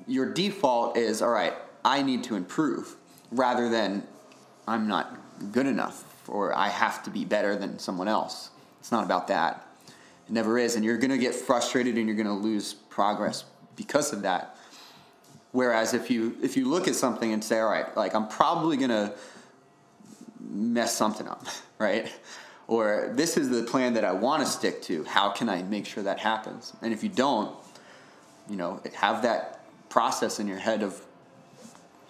your 0.06 0.32
default 0.32 0.96
is 0.96 1.22
all 1.22 1.30
right. 1.30 1.54
I 1.84 2.02
need 2.02 2.24
to 2.24 2.34
improve, 2.34 2.96
rather 3.30 3.68
than 3.68 4.06
I'm 4.66 4.88
not 4.88 5.18
good 5.52 5.66
enough 5.66 6.04
or 6.28 6.56
I 6.56 6.68
have 6.68 7.02
to 7.04 7.10
be 7.10 7.24
better 7.24 7.56
than 7.56 7.78
someone 7.78 8.08
else. 8.08 8.50
It's 8.80 8.92
not 8.92 9.04
about 9.04 9.28
that. 9.28 9.66
It 10.26 10.32
never 10.32 10.58
is. 10.58 10.74
And 10.76 10.84
you're 10.84 10.98
to 11.10 11.18
get 11.18 11.34
frustrated 11.34 11.96
and 11.96 12.06
you're 12.06 12.16
to 12.26 12.32
lose 12.32 12.74
progress 12.74 13.44
because 13.76 14.12
of 14.12 14.22
that. 14.22 14.56
Whereas 15.56 15.94
if 15.94 16.10
you 16.10 16.36
if 16.42 16.54
you 16.54 16.68
look 16.68 16.86
at 16.86 16.94
something 16.94 17.32
and 17.32 17.42
say, 17.42 17.60
all 17.60 17.70
right, 17.70 17.96
like 17.96 18.14
I'm 18.14 18.28
probably 18.28 18.76
to 18.90 19.14
mess 20.38 20.94
something 20.94 21.26
up, 21.26 21.46
right? 21.78 22.12
Or 22.68 23.10
this 23.14 23.38
is 23.38 23.48
the 23.48 23.62
plan 23.62 23.94
that 23.94 24.04
I 24.04 24.12
want 24.12 24.44
to 24.44 24.46
stick 24.46 24.82
to. 24.82 25.04
How 25.04 25.30
can 25.30 25.48
I 25.48 25.62
make 25.62 25.86
sure 25.86 26.02
that 26.02 26.18
happens? 26.18 26.74
And 26.82 26.92
if 26.92 27.02
you 27.02 27.08
don't, 27.08 27.56
you 28.50 28.56
know, 28.56 28.82
have 28.96 29.22
that 29.22 29.62
process 29.88 30.38
in 30.38 30.46
your 30.46 30.58
head 30.58 30.82
of 30.82 31.00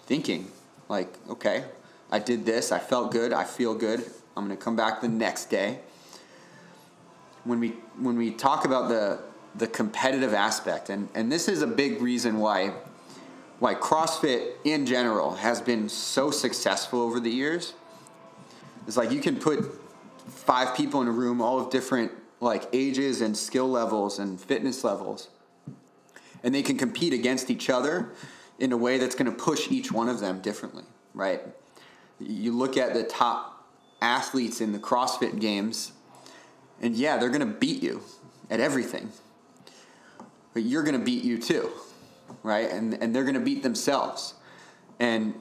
thinking 0.07 0.51
like, 0.89 1.17
okay, 1.29 1.63
I 2.11 2.19
did 2.19 2.45
this, 2.45 2.73
I 2.73 2.79
felt 2.79 3.13
good, 3.13 3.31
I 3.31 3.45
feel 3.45 3.73
good. 3.73 4.03
I'm 4.35 4.49
to 4.49 4.57
come 4.57 4.75
back 4.75 4.99
the 4.99 5.07
next 5.07 5.45
day. 5.45 5.79
When 7.45 7.61
we 7.61 7.69
when 7.97 8.17
we 8.17 8.31
talk 8.31 8.65
about 8.65 8.89
the 8.89 9.19
the 9.55 9.67
competitive 9.67 10.33
aspect 10.33 10.89
and 10.89 11.07
and 11.15 11.31
this 11.31 11.47
is 11.47 11.61
a 11.61 11.67
big 11.67 12.01
reason 12.01 12.39
why 12.39 12.73
why 13.59 13.75
CrossFit 13.75 14.53
in 14.63 14.85
general 14.85 15.35
has 15.35 15.61
been 15.61 15.89
so 15.89 16.31
successful 16.31 17.01
over 17.01 17.19
the 17.19 17.31
years. 17.31 17.73
It's 18.87 18.97
like 18.97 19.11
you 19.11 19.19
can 19.19 19.37
put 19.37 19.65
five 20.27 20.75
people 20.75 21.01
in 21.01 21.07
a 21.07 21.11
room 21.11 21.41
all 21.41 21.59
of 21.59 21.69
different 21.69 22.11
like 22.39 22.67
ages 22.71 23.21
and 23.21 23.35
skill 23.35 23.67
levels 23.67 24.19
and 24.19 24.39
fitness 24.39 24.83
levels 24.83 25.29
and 26.43 26.53
they 26.53 26.61
can 26.61 26.77
compete 26.77 27.13
against 27.13 27.49
each 27.49 27.69
other 27.69 28.13
in 28.59 28.71
a 28.71 28.77
way 28.77 28.97
that's 28.97 29.15
going 29.15 29.31
to 29.31 29.37
push 29.37 29.69
each 29.69 29.91
one 29.91 30.09
of 30.09 30.19
them 30.19 30.41
differently, 30.41 30.83
right? 31.13 31.41
You 32.19 32.53
look 32.53 32.77
at 32.77 32.93
the 32.93 33.03
top 33.03 33.67
athletes 34.01 34.61
in 34.61 34.71
the 34.71 34.79
CrossFit 34.79 35.39
games, 35.39 35.91
and 36.81 36.95
yeah, 36.95 37.17
they're 37.17 37.29
going 37.29 37.41
to 37.41 37.45
beat 37.45 37.83
you 37.83 38.01
at 38.49 38.59
everything. 38.59 39.11
But 40.53 40.63
you're 40.63 40.83
going 40.83 40.97
to 40.97 41.05
beat 41.05 41.23
you 41.23 41.37
too, 41.37 41.69
right? 42.47 42.71
And, 42.71 42.93
and 42.95 43.13
they're 43.13 43.23
going 43.23 43.35
to 43.35 43.41
beat 43.41 43.61
themselves. 43.61 44.33
And 44.99 45.35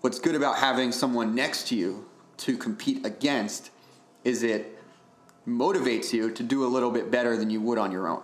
what's 0.00 0.18
good 0.18 0.34
about 0.34 0.56
having 0.56 0.90
someone 0.90 1.34
next 1.34 1.68
to 1.68 1.76
you 1.76 2.08
to 2.38 2.56
compete 2.56 3.04
against 3.04 3.70
is 4.24 4.42
it 4.42 4.78
motivates 5.46 6.12
you 6.12 6.30
to 6.30 6.42
do 6.42 6.64
a 6.64 6.68
little 6.68 6.90
bit 6.90 7.10
better 7.10 7.36
than 7.36 7.50
you 7.50 7.60
would 7.60 7.78
on 7.78 7.92
your 7.92 8.08
own. 8.08 8.22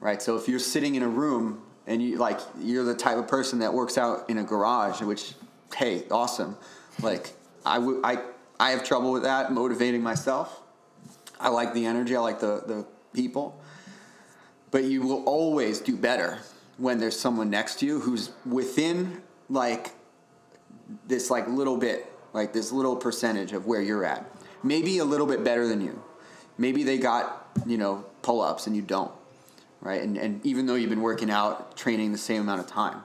Right? 0.00 0.20
So 0.20 0.36
if 0.36 0.48
you're 0.48 0.58
sitting 0.58 0.94
in 0.94 1.02
a 1.02 1.08
room 1.08 1.62
and 1.86 2.02
you 2.02 2.16
like 2.18 2.40
you're 2.60 2.84
the 2.84 2.94
type 2.94 3.16
of 3.16 3.28
person 3.28 3.58
that 3.60 3.72
works 3.72 3.96
out 3.96 4.28
in 4.28 4.38
a 4.38 4.44
garage, 4.44 5.00
which 5.00 5.34
hey, 5.74 6.04
awesome. 6.10 6.56
Like 7.02 7.32
I 7.64 7.78
would 7.78 8.00
I 8.04 8.22
I 8.60 8.70
have 8.70 8.84
trouble 8.84 9.12
with 9.12 9.22
that 9.22 9.52
motivating 9.52 10.02
myself. 10.02 10.60
I 11.40 11.48
like 11.48 11.74
the 11.74 11.86
energy, 11.86 12.16
I 12.16 12.20
like 12.20 12.40
the 12.40 12.62
the 12.66 12.86
people. 13.14 13.60
But 14.70 14.84
you 14.84 15.02
will 15.02 15.24
always 15.24 15.80
do 15.80 15.96
better 15.96 16.38
when 16.76 16.98
there's 16.98 17.18
someone 17.18 17.50
next 17.50 17.78
to 17.80 17.86
you 17.86 18.00
who's 18.00 18.30
within 18.44 19.22
like 19.48 19.92
this 21.06 21.30
like 21.30 21.48
little 21.48 21.76
bit, 21.76 22.10
like 22.32 22.52
this 22.52 22.72
little 22.72 22.96
percentage 22.96 23.52
of 23.52 23.66
where 23.66 23.80
you're 23.80 24.04
at. 24.04 24.28
Maybe 24.62 24.98
a 24.98 25.04
little 25.04 25.26
bit 25.26 25.44
better 25.44 25.68
than 25.68 25.80
you. 25.80 26.02
Maybe 26.58 26.82
they 26.82 26.98
got, 26.98 27.48
you 27.66 27.76
know, 27.76 28.04
pull 28.22 28.40
ups 28.40 28.66
and 28.66 28.74
you 28.74 28.82
don't. 28.82 29.12
Right? 29.80 30.02
And 30.02 30.16
and 30.16 30.44
even 30.44 30.66
though 30.66 30.74
you've 30.74 30.90
been 30.90 31.02
working 31.02 31.30
out, 31.30 31.76
training 31.76 32.12
the 32.12 32.18
same 32.18 32.42
amount 32.42 32.60
of 32.60 32.66
time. 32.66 33.02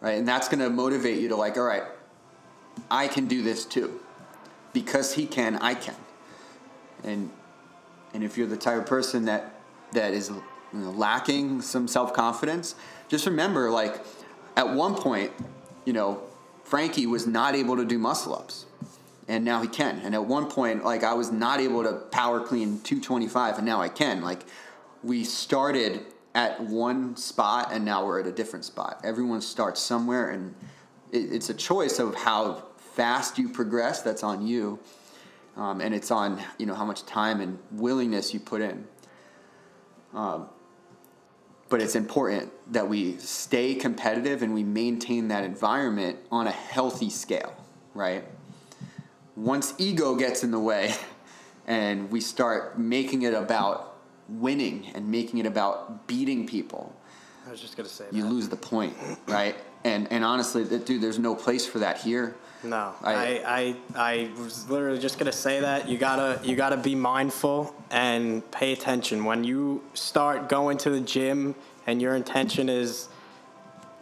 Right? 0.00 0.18
And 0.18 0.28
that's 0.28 0.48
gonna 0.48 0.70
motivate 0.70 1.18
you 1.18 1.28
to 1.28 1.36
like, 1.36 1.56
all 1.56 1.64
right, 1.64 1.84
I 2.90 3.08
can 3.08 3.26
do 3.26 3.42
this 3.42 3.64
too. 3.64 4.00
Because 4.72 5.14
he 5.14 5.26
can, 5.26 5.56
I 5.56 5.74
can. 5.74 5.96
And 7.02 7.30
and 8.12 8.22
if 8.22 8.36
you're 8.36 8.46
the 8.46 8.56
type 8.56 8.78
of 8.78 8.86
person 8.86 9.24
that 9.24 9.54
that 9.92 10.12
is 10.12 10.30
you 10.72 10.80
know, 10.80 10.90
lacking 10.90 11.62
some 11.62 11.88
self 11.88 12.12
confidence, 12.12 12.74
just 13.08 13.26
remember 13.26 13.70
like 13.70 14.00
at 14.56 14.74
one 14.74 14.94
point, 14.94 15.32
you 15.84 15.92
know, 15.92 16.22
Frankie 16.64 17.06
was 17.06 17.26
not 17.26 17.54
able 17.54 17.76
to 17.76 17.84
do 17.84 17.98
muscle 17.98 18.34
ups. 18.34 18.66
And 19.28 19.44
now 19.44 19.60
he 19.60 19.68
can. 19.68 20.00
And 20.04 20.14
at 20.14 20.24
one 20.24 20.48
point, 20.48 20.84
like 20.84 21.02
I 21.02 21.14
was 21.14 21.30
not 21.30 21.60
able 21.60 21.82
to 21.82 21.92
power 22.10 22.40
clean 22.40 22.80
225, 22.80 23.58
and 23.58 23.66
now 23.66 23.80
I 23.80 23.88
can. 23.88 24.22
Like 24.22 24.44
we 25.02 25.24
started 25.24 26.04
at 26.34 26.60
one 26.60 27.16
spot, 27.16 27.70
and 27.72 27.84
now 27.84 28.06
we're 28.06 28.20
at 28.20 28.26
a 28.26 28.32
different 28.32 28.64
spot. 28.64 29.00
Everyone 29.02 29.40
starts 29.40 29.80
somewhere, 29.80 30.30
and 30.30 30.54
it, 31.10 31.32
it's 31.32 31.50
a 31.50 31.54
choice 31.54 31.98
of 31.98 32.14
how 32.14 32.62
fast 32.76 33.36
you 33.36 33.48
progress. 33.48 34.02
That's 34.02 34.22
on 34.22 34.46
you, 34.46 34.78
um, 35.56 35.80
and 35.80 35.92
it's 35.92 36.12
on 36.12 36.40
you 36.58 36.66
know 36.66 36.74
how 36.74 36.84
much 36.84 37.04
time 37.04 37.40
and 37.40 37.58
willingness 37.72 38.32
you 38.32 38.38
put 38.38 38.60
in. 38.60 38.86
Um, 40.14 40.48
but 41.68 41.82
it's 41.82 41.94
important 41.94 42.52
that 42.72 42.88
we 42.88 43.16
stay 43.18 43.74
competitive 43.74 44.42
and 44.42 44.54
we 44.54 44.62
maintain 44.62 45.28
that 45.28 45.44
environment 45.44 46.18
on 46.30 46.46
a 46.46 46.50
healthy 46.52 47.10
scale, 47.10 47.54
right? 47.94 48.24
Once 49.34 49.74
ego 49.78 50.14
gets 50.14 50.44
in 50.44 50.50
the 50.50 50.58
way 50.58 50.94
and 51.66 52.10
we 52.10 52.20
start 52.20 52.78
making 52.78 53.22
it 53.22 53.34
about 53.34 53.96
winning 54.28 54.90
and 54.94 55.08
making 55.08 55.38
it 55.38 55.46
about 55.46 56.06
beating 56.06 56.46
people, 56.46 56.94
I 57.46 57.50
was 57.50 57.60
just 57.60 57.76
gonna 57.76 57.88
say 57.88 58.06
you 58.10 58.22
that. 58.22 58.28
lose 58.28 58.48
the 58.48 58.56
point, 58.56 58.94
right? 59.28 59.56
And 59.84 60.10
and 60.10 60.24
honestly, 60.24 60.64
dude, 60.64 61.00
there's 61.00 61.18
no 61.18 61.34
place 61.34 61.66
for 61.66 61.78
that 61.78 61.98
here. 61.98 62.34
No, 62.64 62.94
I- 63.02 63.14
I, 63.14 63.42
I, 63.46 63.76
I 63.96 64.30
was 64.38 64.68
literally 64.68 64.98
just 64.98 65.18
gonna 65.18 65.32
say 65.32 65.60
that. 65.60 65.88
You 65.88 65.98
gotta, 65.98 66.40
you 66.44 66.56
gotta 66.56 66.76
be 66.76 66.94
mindful 66.94 67.74
and 67.90 68.48
pay 68.50 68.72
attention. 68.72 69.24
When 69.24 69.44
you 69.44 69.82
start 69.94 70.48
going 70.48 70.78
to 70.78 70.90
the 70.90 71.00
gym 71.00 71.54
and 71.86 72.00
your 72.02 72.14
intention 72.16 72.68
is 72.68 73.08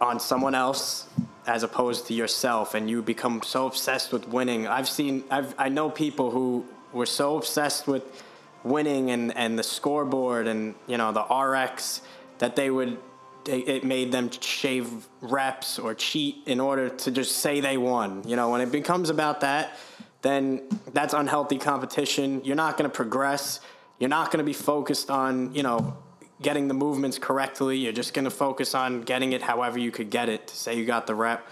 on 0.01 0.19
someone 0.19 0.55
else 0.55 1.07
as 1.47 1.61
opposed 1.63 2.07
to 2.07 2.13
yourself, 2.13 2.73
and 2.73 2.89
you 2.89 3.01
become 3.03 3.41
so 3.43 3.67
obsessed 3.67 4.11
with 4.11 4.27
winning. 4.27 4.67
I've 4.67 4.89
seen, 4.89 5.23
I've, 5.29 5.53
I 5.59 5.69
know 5.69 5.91
people 5.91 6.31
who 6.31 6.65
were 6.91 7.05
so 7.05 7.37
obsessed 7.37 7.85
with 7.87 8.03
winning 8.63 9.11
and, 9.11 9.35
and 9.37 9.59
the 9.59 9.61
scoreboard 9.63 10.47
and 10.47 10.73
you 10.87 10.97
know 10.97 11.11
the 11.11 11.21
RX 11.21 12.01
that 12.39 12.55
they 12.55 12.71
would 12.71 12.97
it 13.47 13.83
made 13.83 14.11
them 14.11 14.29
shave 14.31 15.07
reps 15.21 15.77
or 15.79 15.93
cheat 15.93 16.37
in 16.45 16.59
order 16.59 16.89
to 16.89 17.11
just 17.11 17.37
say 17.37 17.59
they 17.59 17.77
won. 17.77 18.27
You 18.27 18.35
know, 18.35 18.49
when 18.49 18.61
it 18.61 18.71
becomes 18.71 19.09
about 19.09 19.41
that, 19.41 19.77
then 20.21 20.63
that's 20.93 21.13
unhealthy 21.13 21.57
competition. 21.57 22.41
You're 22.43 22.55
not 22.55 22.77
going 22.77 22.89
to 22.89 22.95
progress. 22.95 23.59
You're 23.99 24.09
not 24.09 24.31
going 24.31 24.39
to 24.39 24.45
be 24.45 24.53
focused 24.53 25.09
on, 25.09 25.53
you 25.53 25.63
know, 25.63 25.97
getting 26.41 26.67
the 26.67 26.73
movements 26.73 27.17
correctly. 27.17 27.77
You're 27.77 27.93
just 27.93 28.13
going 28.13 28.25
to 28.25 28.31
focus 28.31 28.75
on 28.75 29.01
getting 29.01 29.33
it 29.33 29.41
however 29.41 29.79
you 29.79 29.91
could 29.91 30.09
get 30.09 30.27
it 30.27 30.47
to 30.47 30.55
say 30.55 30.77
you 30.77 30.85
got 30.85 31.07
the 31.07 31.15
rep. 31.15 31.47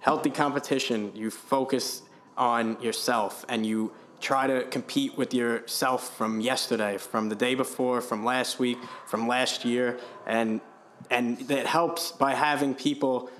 Healthy 0.00 0.30
competition, 0.30 1.12
you 1.14 1.30
focus 1.30 2.02
on 2.36 2.80
yourself 2.82 3.44
and 3.48 3.64
you 3.64 3.92
try 4.20 4.46
to 4.46 4.64
compete 4.64 5.16
with 5.16 5.34
yourself 5.34 6.16
from 6.16 6.40
yesterday, 6.40 6.96
from 6.96 7.28
the 7.28 7.34
day 7.34 7.54
before, 7.54 8.00
from 8.00 8.24
last 8.24 8.58
week, 8.58 8.78
from 9.06 9.28
last 9.28 9.64
year, 9.64 9.98
and 10.26 10.60
and 11.10 11.38
that 11.48 11.66
helps 11.66 12.12
by 12.12 12.34
having 12.34 12.74
people 12.74 13.30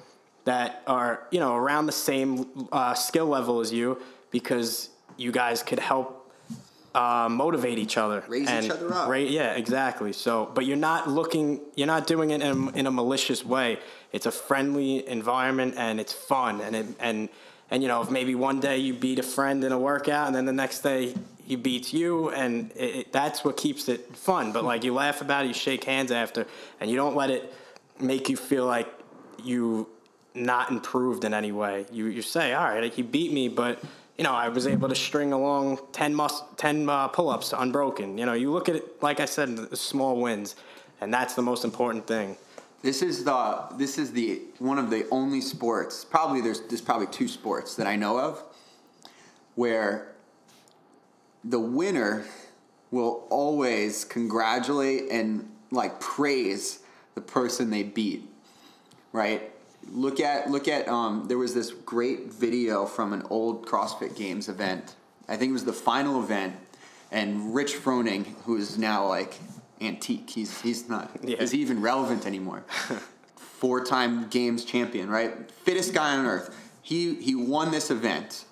that 0.44 0.82
are 0.86 1.26
you 1.30 1.40
know 1.40 1.54
around 1.56 1.86
the 1.86 1.92
same 1.92 2.68
uh, 2.72 2.94
skill 2.94 3.26
level 3.26 3.60
as 3.60 3.72
you 3.72 4.00
because 4.30 4.90
you 5.16 5.32
guys 5.32 5.62
could 5.62 5.78
help 5.78 6.20
uh, 6.94 7.28
motivate 7.28 7.78
each 7.78 7.96
other 7.96 8.22
Raise 8.28 8.48
each 8.48 8.70
other 8.70 8.92
up. 8.92 9.08
ra- 9.08 9.16
yeah 9.16 9.54
exactly 9.54 10.12
so 10.12 10.50
but 10.54 10.64
you're 10.64 10.76
not 10.76 11.08
looking 11.08 11.60
you're 11.74 11.86
not 11.88 12.06
doing 12.06 12.30
it 12.30 12.40
in, 12.40 12.68
in 12.76 12.86
a 12.86 12.90
malicious 12.90 13.44
way 13.44 13.78
it's 14.12 14.26
a 14.26 14.30
friendly 14.30 15.06
environment 15.08 15.74
and 15.76 15.98
it's 15.98 16.12
fun 16.12 16.60
and 16.60 16.76
it, 16.76 16.86
and 17.00 17.28
and 17.70 17.82
you 17.82 17.88
know 17.88 18.00
if 18.02 18.10
maybe 18.10 18.34
one 18.34 18.60
day 18.60 18.78
you 18.78 18.94
beat 18.94 19.18
a 19.18 19.24
friend 19.24 19.64
in 19.64 19.72
a 19.72 19.78
workout 19.78 20.28
and 20.28 20.36
then 20.36 20.44
the 20.44 20.52
next 20.52 20.80
day 20.80 21.14
he 21.44 21.56
beats 21.56 21.92
you 21.92 22.30
and 22.30 22.70
it, 22.72 22.96
it, 22.96 23.12
that's 23.12 23.44
what 23.44 23.56
keeps 23.56 23.88
it 23.88 24.16
fun 24.16 24.52
but 24.52 24.64
like 24.64 24.84
you 24.84 24.92
laugh 24.94 25.20
about 25.20 25.44
it 25.44 25.48
you 25.48 25.54
shake 25.54 25.84
hands 25.84 26.10
after 26.10 26.46
and 26.80 26.90
you 26.90 26.96
don't 26.96 27.16
let 27.16 27.30
it 27.30 27.52
make 28.00 28.28
you 28.28 28.36
feel 28.36 28.66
like 28.66 28.88
you 29.42 29.88
not 30.34 30.70
improved 30.70 31.24
in 31.24 31.32
any 31.32 31.52
way 31.52 31.86
you 31.92 32.06
you 32.06 32.22
say 32.22 32.52
all 32.54 32.64
right 32.64 32.92
he 32.92 33.02
beat 33.02 33.32
me 33.32 33.48
but 33.48 33.82
you 34.16 34.22
know, 34.22 34.32
I 34.32 34.48
was 34.48 34.66
able 34.66 34.88
to 34.88 34.94
string 34.94 35.32
along 35.32 35.78
10, 35.92 36.14
mus- 36.14 36.42
10 36.56 36.88
uh, 36.88 37.08
pull-ups 37.08 37.48
to 37.50 37.60
unbroken. 37.60 38.16
You 38.16 38.26
know, 38.26 38.32
you 38.32 38.52
look 38.52 38.68
at 38.68 38.76
it, 38.76 39.02
like 39.02 39.20
I 39.20 39.24
said, 39.24 39.56
the 39.56 39.76
small 39.76 40.20
wins, 40.20 40.54
and 41.00 41.12
that's 41.12 41.34
the 41.34 41.42
most 41.42 41.64
important 41.64 42.06
thing. 42.06 42.36
This 42.82 43.02
is 43.02 43.24
the 43.24 43.64
this 43.78 43.96
is 43.96 44.12
the 44.12 44.42
one 44.58 44.78
of 44.78 44.90
the 44.90 45.08
only 45.10 45.40
sports. 45.40 46.04
Probably 46.04 46.42
there's 46.42 46.60
there's 46.60 46.82
probably 46.82 47.06
two 47.06 47.28
sports 47.28 47.76
that 47.76 47.86
I 47.86 47.96
know 47.96 48.20
of 48.20 48.42
where 49.54 50.13
the 51.44 51.60
winner 51.60 52.24
will 52.90 53.26
always 53.30 54.04
congratulate 54.04 55.10
and 55.10 55.48
like 55.70 56.00
praise 56.00 56.80
the 57.14 57.20
person 57.20 57.70
they 57.70 57.82
beat. 57.82 58.28
Right? 59.12 59.50
Look 59.92 60.18
at 60.20 60.50
look 60.50 60.66
at 60.68 60.88
um 60.88 61.26
there 61.28 61.38
was 61.38 61.54
this 61.54 61.70
great 61.70 62.32
video 62.32 62.86
from 62.86 63.12
an 63.12 63.22
old 63.30 63.66
CrossFit 63.66 64.16
Games 64.16 64.48
event. 64.48 64.94
I 65.28 65.36
think 65.36 65.50
it 65.50 65.52
was 65.52 65.64
the 65.64 65.72
final 65.72 66.22
event 66.22 66.56
and 67.10 67.54
Rich 67.54 67.74
Froning, 67.74 68.26
who 68.44 68.56
is 68.56 68.78
now 68.78 69.06
like 69.06 69.38
antique. 69.80 70.30
He's 70.30 70.60
he's 70.62 70.88
not 70.88 71.10
Yeah. 71.22 71.36
is 71.36 71.50
he 71.50 71.60
even 71.60 71.80
relevant 71.82 72.26
anymore? 72.26 72.64
Four-time 73.36 74.28
games 74.28 74.64
champion, 74.64 75.08
right? 75.08 75.50
Fittest 75.50 75.94
guy 75.94 76.16
on 76.16 76.26
earth. 76.26 76.54
He 76.82 77.14
he 77.16 77.34
won 77.34 77.70
this 77.70 77.90
event 77.90 78.44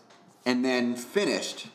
and 0.46 0.64
then 0.64 0.94
finished 0.96 1.68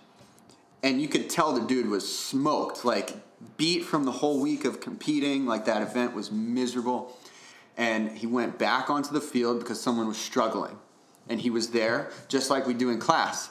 and 0.84 1.02
you 1.02 1.08
could 1.08 1.30
tell 1.30 1.54
the 1.54 1.66
dude 1.66 1.90
was 1.90 2.18
smoked, 2.18 2.86
like 2.86 3.16
beat 3.58 3.84
from 3.84 4.06
the 4.06 4.12
whole 4.12 4.40
week 4.40 4.66
of 4.66 4.80
competing. 4.80 5.46
Like 5.46 5.66
that 5.66 5.82
event 5.82 6.14
was 6.14 6.32
miserable. 6.32 7.18
And 7.78 8.18
he 8.18 8.26
went 8.26 8.58
back 8.58 8.90
onto 8.90 9.12
the 9.12 9.22
field 9.22 9.60
because 9.60 9.80
someone 9.80 10.08
was 10.08 10.18
struggling. 10.18 10.78
And 11.30 11.42
he 11.42 11.50
was 11.50 11.72
there, 11.72 12.12
just 12.28 12.50
like 12.50 12.66
we 12.66 12.74
do 12.74 12.90
in 12.90 13.00
class, 13.00 13.50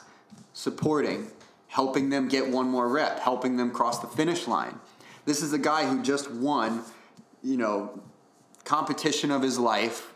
supporting, 0.53 1.27
helping 1.67 2.09
them 2.09 2.27
get 2.27 2.49
one 2.49 2.67
more 2.69 2.89
rep, 2.89 3.19
helping 3.19 3.55
them 3.55 3.71
cross 3.71 3.99
the 3.99 4.07
finish 4.07 4.47
line. 4.47 4.79
This 5.25 5.41
is 5.41 5.53
a 5.53 5.59
guy 5.59 5.85
who 5.85 6.01
just 6.01 6.31
won, 6.31 6.81
you 7.43 7.57
know, 7.57 8.01
competition 8.63 9.31
of 9.31 9.41
his 9.41 9.59
life, 9.59 10.13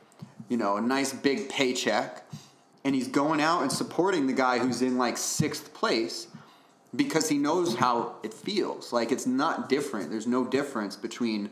you 0.49 0.57
know, 0.57 0.77
a 0.77 0.81
nice 0.81 1.13
big 1.13 1.49
paycheck. 1.49 2.25
And 2.83 2.95
he's 2.95 3.07
going 3.07 3.39
out 3.39 3.61
and 3.61 3.71
supporting 3.71 4.25
the 4.25 4.33
guy 4.33 4.57
who's 4.57 4.81
in 4.81 4.97
like 4.97 5.17
sixth 5.17 5.73
place 5.73 6.27
because 6.95 7.29
he 7.29 7.37
knows 7.37 7.75
how 7.75 8.15
it 8.23 8.33
feels. 8.33 8.91
Like 8.91 9.11
it's 9.11 9.25
not 9.25 9.69
different. 9.69 10.09
There's 10.09 10.27
no 10.27 10.45
difference 10.45 10.95
between 10.95 11.49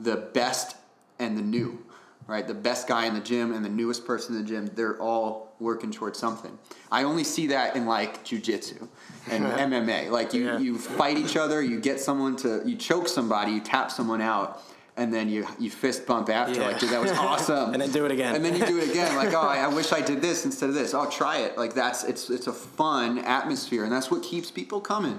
the 0.00 0.16
best 0.16 0.76
and 1.18 1.36
the 1.36 1.42
new, 1.42 1.78
right? 2.26 2.46
The 2.46 2.54
best 2.54 2.88
guy 2.88 3.06
in 3.06 3.14
the 3.14 3.20
gym 3.20 3.52
and 3.52 3.64
the 3.64 3.68
newest 3.68 4.04
person 4.06 4.34
in 4.36 4.42
the 4.42 4.48
gym, 4.48 4.66
they're 4.74 5.00
all 5.00 5.54
working 5.60 5.92
towards 5.92 6.18
something. 6.18 6.58
I 6.90 7.04
only 7.04 7.22
see 7.22 7.46
that 7.48 7.76
in 7.76 7.86
like 7.86 8.24
jujitsu 8.24 8.88
and 9.30 9.44
MMA. 9.72 10.10
Like 10.10 10.34
you, 10.34 10.44
Yeah. 10.46 10.58
you 10.58 10.78
fight 10.78 11.16
each 11.16 11.36
other, 11.36 11.62
you 11.62 11.78
get 11.80 12.00
someone 12.00 12.34
to, 12.38 12.62
you 12.66 12.74
choke 12.76 13.06
somebody, 13.06 13.52
you 13.52 13.60
tap 13.60 13.90
someone 13.92 14.20
out. 14.20 14.60
And 14.96 15.12
then 15.12 15.28
you 15.30 15.46
you 15.58 15.70
fist 15.70 16.06
bump 16.06 16.28
after, 16.28 16.60
Yeah. 16.60 16.66
like, 16.66 16.78
dude, 16.78 16.90
that 16.90 17.00
was 17.00 17.12
awesome. 17.28 17.72
And 17.72 17.80
then 17.80 17.90
do 17.92 18.04
it 18.04 18.10
again. 18.12 18.34
And 18.36 18.44
then 18.44 18.54
you 18.54 18.66
do 18.66 18.78
it 18.78 18.90
again, 18.90 19.16
like, 19.16 19.32
oh, 19.32 19.40
I, 19.40 19.58
I 19.60 19.68
wish 19.74 19.90
I 19.92 20.02
did 20.02 20.20
this 20.20 20.44
instead 20.44 20.68
of 20.68 20.74
this. 20.74 20.92
Oh, 20.92 21.08
try 21.08 21.38
it. 21.38 21.56
Like 21.56 21.72
that's 21.74 22.04
it's 22.04 22.28
it's 22.28 22.46
a 22.46 22.52
fun 22.52 23.18
atmosphere, 23.20 23.84
and 23.84 23.92
that's 23.92 24.10
what 24.10 24.22
keeps 24.22 24.50
people 24.50 24.80
coming. 24.80 25.18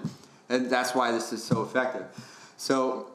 and 0.49 0.69
that's 0.69 0.93
why 0.93 1.11
this 1.11 1.33
is 1.33 1.43
so 1.43 1.63
effective. 1.63 2.05
So, 2.57 3.07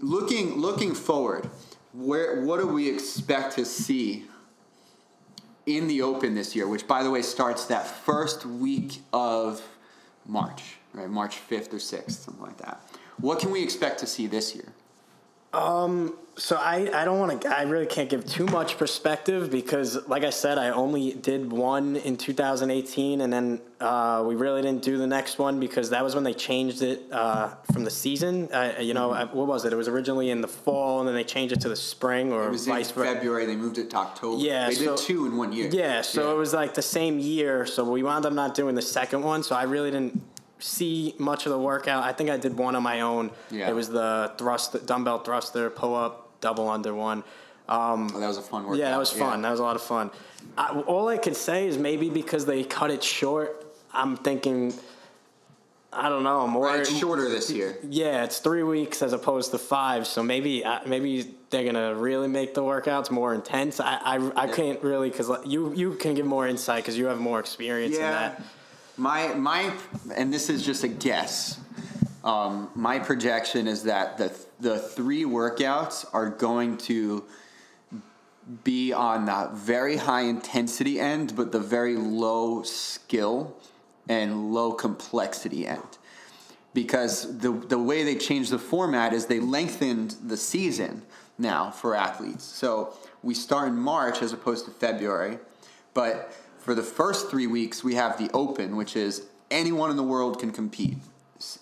looking 0.00 0.60
looking 0.60 0.94
forward, 0.94 1.50
where 1.92 2.42
what 2.44 2.60
do 2.60 2.68
we 2.68 2.88
expect 2.88 3.56
to 3.56 3.64
see 3.64 4.26
in 5.66 5.88
the 5.88 6.02
Open 6.02 6.34
this 6.36 6.54
year? 6.54 6.68
Which, 6.68 6.86
by 6.86 7.02
the 7.02 7.10
way, 7.10 7.22
starts 7.22 7.64
that 7.66 7.86
first 7.86 8.46
week 8.46 9.00
of 9.12 9.60
March, 10.26 10.76
right? 10.94 11.10
March 11.10 11.38
fifth 11.38 11.74
or 11.74 11.80
sixth, 11.80 12.20
something 12.22 12.42
like 12.42 12.58
that. 12.58 12.80
What 13.20 13.40
can 13.40 13.50
we 13.50 13.64
expect 13.64 13.98
to 14.00 14.06
see 14.06 14.28
this 14.28 14.54
year? 14.54 14.72
So 16.40 16.54
I, 16.56 16.88
I 16.94 17.04
don't 17.04 17.18
want 17.18 17.42
to. 17.42 17.48
I 17.48 17.62
really 17.62 17.86
can't 17.86 18.08
give 18.08 18.24
too 18.24 18.46
much 18.46 18.78
perspective 18.78 19.50
because, 19.50 20.06
like 20.06 20.22
I 20.22 20.30
said, 20.30 20.56
I 20.56 20.68
only 20.70 21.12
did 21.14 21.50
one 21.50 21.96
in 21.96 22.16
2018, 22.16 23.20
and 23.22 23.32
then 23.32 23.60
uh, 23.80 24.22
we 24.24 24.36
really 24.36 24.62
didn't 24.62 24.82
do 24.84 24.98
the 24.98 25.06
next 25.06 25.38
one 25.40 25.58
because 25.58 25.90
that 25.90 26.04
was 26.04 26.14
when 26.14 26.22
they 26.22 26.34
changed 26.34 26.82
it 26.82 27.02
uh, 27.10 27.56
from 27.72 27.82
the 27.82 27.90
season. 27.90 28.48
Uh, 28.52 28.74
you 28.78 28.94
know, 28.94 29.08
Mm-hmm. 29.10 29.36
what 29.36 29.48
was 29.48 29.64
it? 29.64 29.72
It 29.72 29.76
was 29.76 29.88
originally 29.88 30.30
in 30.30 30.40
the 30.40 30.46
fall, 30.48 31.00
and 31.00 31.08
then 31.08 31.16
they 31.16 31.24
changed 31.24 31.52
it 31.56 31.60
to 31.62 31.68
the 31.68 31.74
spring 31.76 32.32
or 32.32 32.46
It 32.46 32.50
was 32.50 32.66
vice 32.68 32.92
versa. 32.92 33.14
February. 33.14 33.44
They 33.46 33.56
moved 33.56 33.78
it 33.78 33.90
to 33.90 33.96
October. 33.96 34.40
Yeah, 34.40 34.68
they 34.68 34.74
so- 34.76 34.94
did 34.96 35.04
two 35.04 35.26
in 35.26 35.36
one 35.36 35.52
year. 35.52 35.68
Yeah, 35.72 36.02
so 36.02 36.32
it 36.32 36.38
was 36.38 36.52
like 36.54 36.74
the 36.74 36.82
same 36.82 37.18
year. 37.18 37.66
So 37.66 37.82
we 37.90 38.04
wound 38.04 38.26
up 38.26 38.32
not 38.32 38.54
doing 38.54 38.76
the 38.76 38.82
second 38.82 39.22
one. 39.22 39.42
So 39.42 39.56
I 39.56 39.64
really 39.64 39.90
didn't 39.90 40.22
see 40.58 41.14
much 41.18 41.46
of 41.46 41.52
the 41.52 41.58
workout. 41.58 42.04
I 42.04 42.12
think 42.12 42.30
I 42.30 42.36
did 42.36 42.56
one 42.56 42.74
on 42.76 42.82
my 42.82 43.00
own. 43.00 43.30
Yeah. 43.50 43.68
It 43.70 43.74
was 43.74 43.88
the 43.88 44.32
thrust, 44.38 44.86
dumbbell 44.86 45.20
thruster, 45.20 45.70
pull 45.70 45.94
up, 45.94 46.28
double 46.40 46.68
under 46.68 46.94
one. 46.94 47.22
Um, 47.68 48.10
Oh, 48.14 48.20
that 48.20 48.26
was 48.26 48.38
a 48.38 48.42
fun 48.42 48.64
workout. 48.64 48.78
yeah, 48.78 48.90
that 48.90 48.98
was 48.98 49.12
fun. 49.12 49.42
That 49.42 49.50
was 49.50 49.60
a 49.60 49.62
lot 49.62 49.76
of 49.76 49.82
fun. 49.82 50.10
I, 50.56 50.70
all 50.80 51.08
I 51.08 51.18
could 51.18 51.36
say 51.36 51.68
is 51.68 51.76
maybe 51.76 52.08
because 52.08 52.46
they 52.46 52.64
cut 52.64 52.90
it 52.90 53.02
short, 53.04 53.66
I'm 53.92 54.16
thinking, 54.16 54.72
I 55.92 56.08
don't 56.08 56.22
know, 56.22 56.46
more. 56.46 56.64
Right, 56.66 56.80
it's 56.80 56.96
shorter 56.96 57.28
this 57.28 57.50
year. 57.50 57.78
Yeah, 57.88 58.24
it's 58.24 58.38
three 58.38 58.62
weeks 58.62 59.02
as 59.02 59.12
opposed 59.12 59.50
to 59.50 59.58
five. 59.58 60.06
So 60.06 60.22
maybe 60.22 60.64
uh, 60.64 60.80
maybe 60.86 61.34
they're 61.50 61.64
gonna 61.64 61.94
really 61.94 62.28
make 62.28 62.54
the 62.54 62.62
workouts 62.62 63.10
more 63.10 63.34
intense. 63.34 63.80
I 63.80 63.98
I, 64.02 64.44
I 64.44 64.46
can't 64.48 64.82
really 64.82 65.10
because 65.10 65.30
you 65.46 65.72
you 65.74 65.94
can 65.94 66.14
give 66.14 66.26
more 66.26 66.46
insight 66.48 66.84
because 66.84 66.96
you 66.96 67.06
have 67.06 67.18
more 67.18 67.38
experience 67.40 67.96
in 67.96 68.02
that. 68.02 68.42
My 68.98 69.28
my 69.34 69.72
and 70.16 70.34
this 70.34 70.50
is 70.50 70.66
just 70.66 70.82
a 70.82 70.88
guess. 70.88 71.60
Um, 72.24 72.68
my 72.74 72.98
projection 72.98 73.68
is 73.68 73.84
that 73.84 74.18
the 74.18 74.36
the 74.58 74.80
three 74.80 75.22
workouts 75.22 76.04
are 76.12 76.28
going 76.28 76.78
to 76.78 77.24
be 78.64 78.92
on 78.92 79.26
the 79.26 79.50
very 79.54 79.96
high 79.96 80.22
intensity 80.22 80.98
end, 80.98 81.36
but 81.36 81.52
the 81.52 81.60
very 81.60 81.94
low 81.94 82.64
skill 82.64 83.56
and 84.08 84.52
low 84.52 84.72
complexity 84.72 85.64
end. 85.64 85.98
Because 86.74 87.38
the 87.38 87.52
the 87.52 87.78
way 87.78 88.02
they 88.02 88.16
changed 88.16 88.50
the 88.50 88.58
format 88.58 89.12
is 89.12 89.26
they 89.26 89.38
lengthened 89.38 90.16
the 90.26 90.36
season 90.36 91.02
now 91.38 91.70
for 91.70 91.94
athletes. 91.94 92.42
So 92.42 92.94
we 93.22 93.34
start 93.34 93.68
in 93.68 93.76
March 93.76 94.22
as 94.22 94.32
opposed 94.32 94.64
to 94.64 94.72
February, 94.72 95.38
but 95.94 96.32
for 96.68 96.74
the 96.74 96.82
first 96.82 97.30
three 97.30 97.46
weeks 97.46 97.82
we 97.82 97.94
have 97.94 98.18
the 98.18 98.30
Open, 98.34 98.76
which 98.76 98.94
is 98.94 99.24
anyone 99.50 99.90
in 99.90 99.96
the 99.96 100.02
world 100.02 100.38
can 100.38 100.50
compete. 100.50 100.98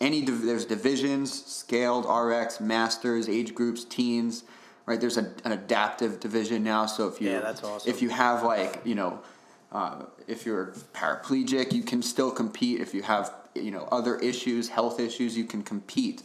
Any 0.00 0.20
div- 0.20 0.42
there's 0.42 0.64
divisions, 0.64 1.44
scaled, 1.46 2.06
RX, 2.06 2.58
masters, 2.58 3.28
age 3.28 3.54
groups, 3.54 3.84
teens. 3.84 4.42
Right, 4.84 5.00
there's 5.00 5.16
a, 5.16 5.32
an 5.44 5.52
adaptive 5.52 6.18
division 6.18 6.64
now. 6.64 6.86
So 6.86 7.06
if 7.06 7.20
you 7.20 7.30
Yeah, 7.30 7.38
that's 7.38 7.62
awesome. 7.62 7.88
if 7.88 8.02
you 8.02 8.08
have 8.08 8.42
like 8.42 8.80
you 8.84 8.96
know 8.96 9.20
uh, 9.70 10.06
if 10.26 10.44
you're 10.44 10.72
paraplegic 10.92 11.72
you 11.72 11.84
can 11.84 12.02
still 12.02 12.32
compete 12.32 12.80
if 12.80 12.92
you 12.92 13.02
have 13.02 13.32
you 13.54 13.70
know 13.70 13.86
other 13.92 14.18
issues 14.18 14.68
health 14.68 14.98
issues 14.98 15.36
you 15.36 15.44
can 15.44 15.62
compete 15.62 16.22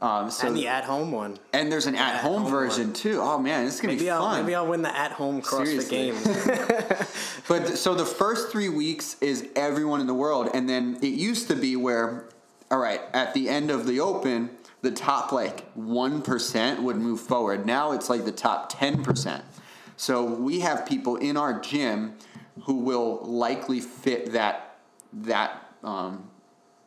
um, 0.00 0.30
so 0.30 0.46
and 0.46 0.56
the 0.56 0.68
at 0.68 0.84
home 0.84 1.10
one. 1.10 1.38
and 1.52 1.72
there's 1.72 1.86
an 1.86 1.96
at-home 1.96 2.42
at-home 2.42 2.50
version 2.50 2.86
one. 2.86 2.92
too 2.92 3.20
oh 3.20 3.38
man 3.38 3.64
this 3.64 3.74
is 3.74 3.80
gonna 3.80 3.94
Maybe 3.94 4.04
be 4.04 4.10
I'll 4.10 4.20
fun 4.22 4.44
maybe 4.44 4.54
I'll 4.54 4.66
win 4.66 4.82
the 4.82 4.96
at 4.96 5.12
home 5.12 5.42
CrossFit 5.42 5.90
game. 5.90 6.14
but 7.48 7.76
so 7.76 7.94
the 7.94 8.06
first 8.06 8.50
three 8.52 8.68
weeks 8.68 9.16
is 9.20 9.48
everyone 9.56 10.00
in 10.00 10.06
the 10.06 10.14
world, 10.14 10.50
and 10.54 10.68
then 10.68 10.98
it 11.02 11.14
used 11.14 11.48
to 11.48 11.56
be 11.56 11.74
where, 11.76 12.28
all 12.70 12.78
right, 12.78 13.00
at 13.12 13.34
the 13.34 13.48
end 13.48 13.70
of 13.70 13.86
the 13.86 14.00
Open, 14.00 14.50
the 14.82 14.90
top 14.90 15.32
like 15.32 15.70
one 15.72 16.22
percent 16.22 16.82
would 16.82 16.96
move 16.96 17.20
forward. 17.20 17.66
Now 17.66 17.92
it's 17.92 18.08
like 18.08 18.24
the 18.24 18.32
top 18.32 18.68
ten 18.68 19.02
percent. 19.02 19.44
So 19.96 20.24
we 20.24 20.60
have 20.60 20.86
people 20.86 21.16
in 21.16 21.36
our 21.36 21.60
gym 21.60 22.16
who 22.62 22.74
will 22.74 23.24
likely 23.24 23.80
fit 23.80 24.32
that 24.32 24.76
that 25.12 25.72
um, 25.82 26.30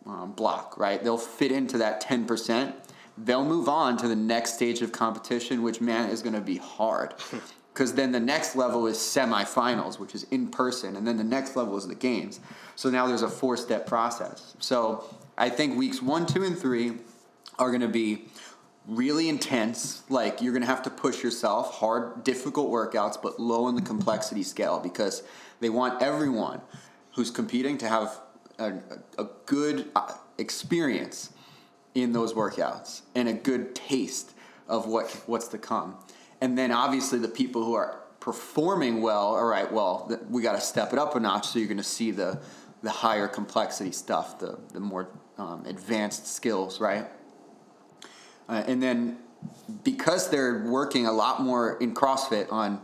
um, 0.05 0.31
block, 0.31 0.77
right? 0.77 1.03
They'll 1.03 1.17
fit 1.17 1.51
into 1.51 1.77
that 1.79 2.01
ten 2.01 2.25
percent. 2.25 2.75
They'll 3.17 3.45
move 3.45 3.67
on 3.67 3.97
to 3.97 4.07
the 4.07 4.15
next 4.15 4.55
stage 4.55 4.81
of 4.81 4.91
competition, 4.91 5.63
which 5.63 5.81
man 5.81 6.09
is 6.09 6.21
going 6.21 6.35
to 6.35 6.41
be 6.41 6.57
hard. 6.57 7.13
Because 7.73 7.93
then 7.93 8.11
the 8.11 8.19
next 8.19 8.57
level 8.57 8.85
is 8.85 8.97
semifinals, 8.97 9.97
which 9.97 10.13
is 10.13 10.23
in 10.23 10.49
person, 10.49 10.97
and 10.97 11.07
then 11.07 11.15
the 11.15 11.23
next 11.23 11.55
level 11.55 11.77
is 11.77 11.87
the 11.87 11.95
games. 11.95 12.41
So 12.75 12.89
now 12.89 13.07
there's 13.07 13.21
a 13.21 13.29
four 13.29 13.55
step 13.55 13.87
process. 13.87 14.55
So 14.59 15.05
I 15.37 15.49
think 15.49 15.77
weeks 15.77 16.01
one, 16.01 16.25
two, 16.25 16.43
and 16.43 16.57
three 16.57 16.97
are 17.57 17.69
going 17.69 17.81
to 17.81 17.87
be 17.87 18.25
really 18.87 19.29
intense. 19.29 20.03
Like 20.09 20.41
you're 20.41 20.51
going 20.51 20.63
to 20.63 20.67
have 20.67 20.83
to 20.83 20.89
push 20.89 21.23
yourself, 21.23 21.75
hard, 21.75 22.23
difficult 22.23 22.69
workouts, 22.69 23.21
but 23.21 23.39
low 23.39 23.69
in 23.69 23.75
the 23.75 23.81
complexity 23.81 24.43
scale 24.43 24.79
because 24.79 25.23
they 25.61 25.69
want 25.69 26.01
everyone 26.01 26.61
who's 27.13 27.31
competing 27.31 27.77
to 27.77 27.87
have 27.87 28.19
a, 28.59 28.73
a 29.17 29.27
good 29.45 29.89
uh, 29.95 30.13
experience 30.37 31.31
in 31.95 32.13
those 32.13 32.33
workouts 32.33 33.01
and 33.15 33.27
a 33.27 33.33
good 33.33 33.75
taste 33.75 34.31
of 34.67 34.87
what 34.87 35.09
what's 35.25 35.47
to 35.49 35.57
come. 35.57 35.95
And 36.39 36.57
then 36.57 36.71
obviously 36.71 37.19
the 37.19 37.27
people 37.27 37.63
who 37.63 37.73
are 37.73 37.99
performing 38.19 39.01
well, 39.01 39.35
all 39.35 39.45
right, 39.45 39.71
well, 39.71 40.09
we 40.29 40.41
got 40.41 40.53
to 40.53 40.61
step 40.61 40.93
it 40.93 40.99
up 40.99 41.15
a 41.15 41.19
notch 41.19 41.47
so 41.47 41.59
you're 41.59 41.67
going 41.67 41.77
to 41.77 41.83
see 41.83 42.11
the 42.11 42.41
the 42.83 42.89
higher 42.89 43.27
complexity 43.27 43.91
stuff, 43.91 44.39
the 44.39 44.57
the 44.73 44.79
more 44.79 45.09
um, 45.37 45.65
advanced 45.65 46.27
skills, 46.27 46.79
right? 46.79 47.07
Uh, 48.47 48.63
and 48.67 48.81
then 48.81 49.17
because 49.83 50.29
they're 50.29 50.65
working 50.65 51.05
a 51.05 51.11
lot 51.11 51.41
more 51.41 51.77
in 51.79 51.93
CrossFit 51.93 52.51
on 52.51 52.81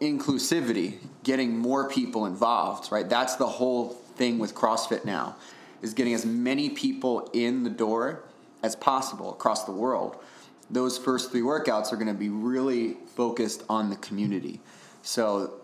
inclusivity, 0.00 0.98
getting 1.22 1.56
more 1.56 1.88
people 1.88 2.26
involved, 2.26 2.90
right? 2.90 3.08
That's 3.08 3.36
the 3.36 3.46
whole 3.46 3.90
thing 4.16 4.38
with 4.38 4.54
CrossFit 4.54 5.04
now, 5.04 5.36
is 5.82 5.92
getting 5.94 6.14
as 6.14 6.24
many 6.24 6.70
people 6.70 7.28
in 7.32 7.64
the 7.64 7.70
door 7.70 8.24
as 8.62 8.76
possible 8.76 9.32
across 9.32 9.64
the 9.64 9.72
world. 9.72 10.16
Those 10.70 10.96
first 10.96 11.30
three 11.30 11.40
workouts 11.40 11.92
are 11.92 11.96
going 11.96 12.06
to 12.06 12.14
be 12.14 12.28
really 12.28 12.94
focused 13.14 13.64
on 13.68 13.90
the 13.90 13.96
community. 13.96 14.60
So 15.02 15.54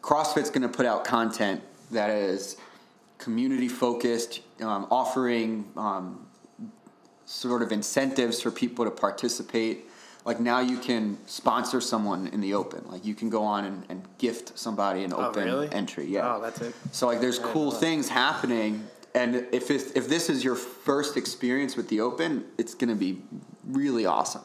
CrossFit's 0.00 0.50
going 0.50 0.62
to 0.62 0.68
put 0.68 0.86
out 0.86 1.04
content 1.04 1.62
that 1.90 2.10
is 2.10 2.56
community 3.18 3.68
focused, 3.68 4.40
um, 4.60 4.86
offering 4.90 5.66
um, 5.76 6.26
sort 7.24 7.62
of 7.62 7.72
incentives 7.72 8.40
for 8.40 8.50
people 8.50 8.84
to 8.84 8.90
participate. 8.90 9.86
Like 10.24 10.40
now 10.40 10.60
you 10.60 10.78
can 10.78 11.18
sponsor 11.26 11.80
someone 11.80 12.28
in 12.28 12.40
the 12.40 12.54
open. 12.54 12.84
Like 12.88 13.04
you 13.04 13.14
can 13.14 13.30
go 13.30 13.44
on 13.44 13.64
and, 13.64 13.84
and 13.88 14.04
gift 14.18 14.58
somebody 14.58 15.04
an 15.04 15.12
open 15.12 15.44
really? 15.44 15.72
entry. 15.72 16.06
Yeah. 16.06 16.36
Oh, 16.36 16.40
that's 16.40 16.60
it. 16.60 16.74
So 16.92 17.06
like 17.06 17.20
there's 17.20 17.38
cool 17.38 17.70
things 17.70 18.08
happening. 18.08 18.86
And 19.16 19.46
if, 19.50 19.70
if 19.70 20.08
this 20.08 20.28
is 20.28 20.44
your 20.44 20.56
first 20.56 21.16
experience 21.16 21.74
with 21.74 21.88
the 21.88 22.02
open, 22.02 22.44
it's 22.58 22.74
going 22.74 22.90
to 22.90 22.94
be 22.94 23.22
really 23.66 24.04
awesome. 24.04 24.42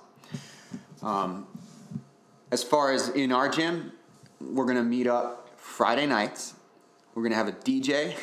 Um, 1.03 1.45
as 2.53 2.63
far 2.63 2.93
as 2.93 3.10
in 3.10 3.34
our 3.34 3.49
gym, 3.49 3.91
we're 4.39 4.63
going 4.63 4.77
to 4.77 4.84
meet 4.84 5.07
up 5.07 5.49
Friday 5.57 6.05
nights. 6.05 6.53
We're 7.13 7.23
going 7.23 7.34
to 7.34 7.38
have 7.38 7.49
a 7.49 7.51
DJ. 7.51 8.15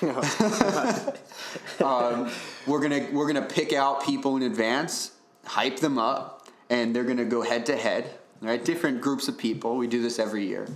um, 1.82 2.30
we're 2.68 2.78
gonna 2.78 3.08
we're 3.12 3.26
gonna 3.26 3.42
pick 3.42 3.72
out 3.72 4.04
people 4.04 4.36
in 4.36 4.44
advance, 4.44 5.10
hype 5.44 5.80
them 5.80 5.98
up, 5.98 6.46
and 6.70 6.94
they're 6.94 7.02
gonna 7.02 7.24
go 7.24 7.42
head 7.42 7.66
to 7.66 7.76
head. 7.76 8.08
Right, 8.40 8.64
different 8.64 9.00
groups 9.00 9.26
of 9.26 9.36
people. 9.36 9.76
We 9.76 9.88
do 9.88 10.00
this 10.00 10.20
every 10.20 10.46
year, 10.46 10.68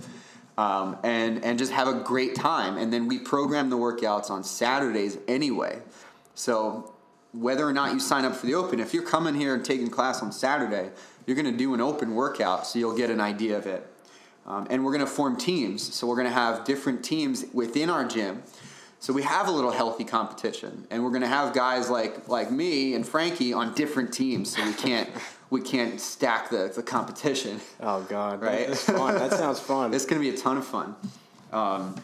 um, 0.57 0.97
and 1.03 1.43
and 1.43 1.57
just 1.57 1.71
have 1.71 1.87
a 1.87 1.99
great 2.01 2.35
time. 2.35 2.77
And 2.77 2.91
then 2.91 3.07
we 3.07 3.19
program 3.19 3.69
the 3.69 3.77
workouts 3.77 4.29
on 4.29 4.43
Saturdays 4.43 5.17
anyway. 5.27 5.81
So 6.35 6.93
whether 7.31 7.67
or 7.67 7.73
not 7.73 7.93
you 7.93 7.99
sign 7.99 8.25
up 8.25 8.35
for 8.35 8.45
the 8.45 8.55
open, 8.55 8.79
if 8.79 8.93
you're 8.93 9.05
coming 9.05 9.35
here 9.35 9.55
and 9.55 9.65
taking 9.65 9.89
class 9.89 10.21
on 10.21 10.31
Saturday, 10.31 10.91
you're 11.25 11.35
gonna 11.35 11.51
do 11.51 11.73
an 11.73 11.81
open 11.81 12.15
workout, 12.15 12.67
so 12.67 12.79
you'll 12.79 12.97
get 12.97 13.09
an 13.09 13.21
idea 13.21 13.57
of 13.57 13.65
it. 13.65 13.89
Um, 14.45 14.67
and 14.69 14.83
we're 14.83 14.91
going 14.91 15.05
to 15.05 15.11
form 15.11 15.37
teams. 15.37 15.93
So 15.93 16.07
we're 16.07 16.15
going 16.15 16.27
to 16.27 16.33
have 16.33 16.65
different 16.65 17.03
teams 17.03 17.45
within 17.53 17.89
our 17.89 18.05
gym. 18.05 18.43
So 18.99 19.11
we 19.11 19.23
have 19.23 19.47
a 19.47 19.51
little 19.51 19.71
healthy 19.71 20.05
competition, 20.05 20.87
and 20.89 21.03
we're 21.03 21.09
going 21.09 21.23
to 21.23 21.27
have 21.27 21.53
guys 21.53 21.89
like 21.89 22.29
like 22.29 22.51
me 22.51 22.93
and 22.93 23.05
Frankie 23.05 23.51
on 23.51 23.73
different 23.73 24.13
teams. 24.13 24.55
So 24.55 24.65
we 24.65 24.73
can't 24.73 25.09
we 25.53 25.61
can't 25.61 26.01
stack 26.01 26.49
the, 26.49 26.71
the 26.75 26.81
competition. 26.81 27.61
Oh 27.79 28.01
God, 28.09 28.41
Right. 28.41 28.67
That's 28.67 28.83
fun. 28.83 29.13
That 29.15 29.31
sounds 29.31 29.59
fun. 29.59 29.93
It's 29.95 30.05
going 30.05 30.19
to 30.21 30.27
be 30.31 30.35
a 30.35 30.37
ton 30.37 30.57
of 30.57 30.65
fun. 30.65 30.95
Um, 31.51 31.95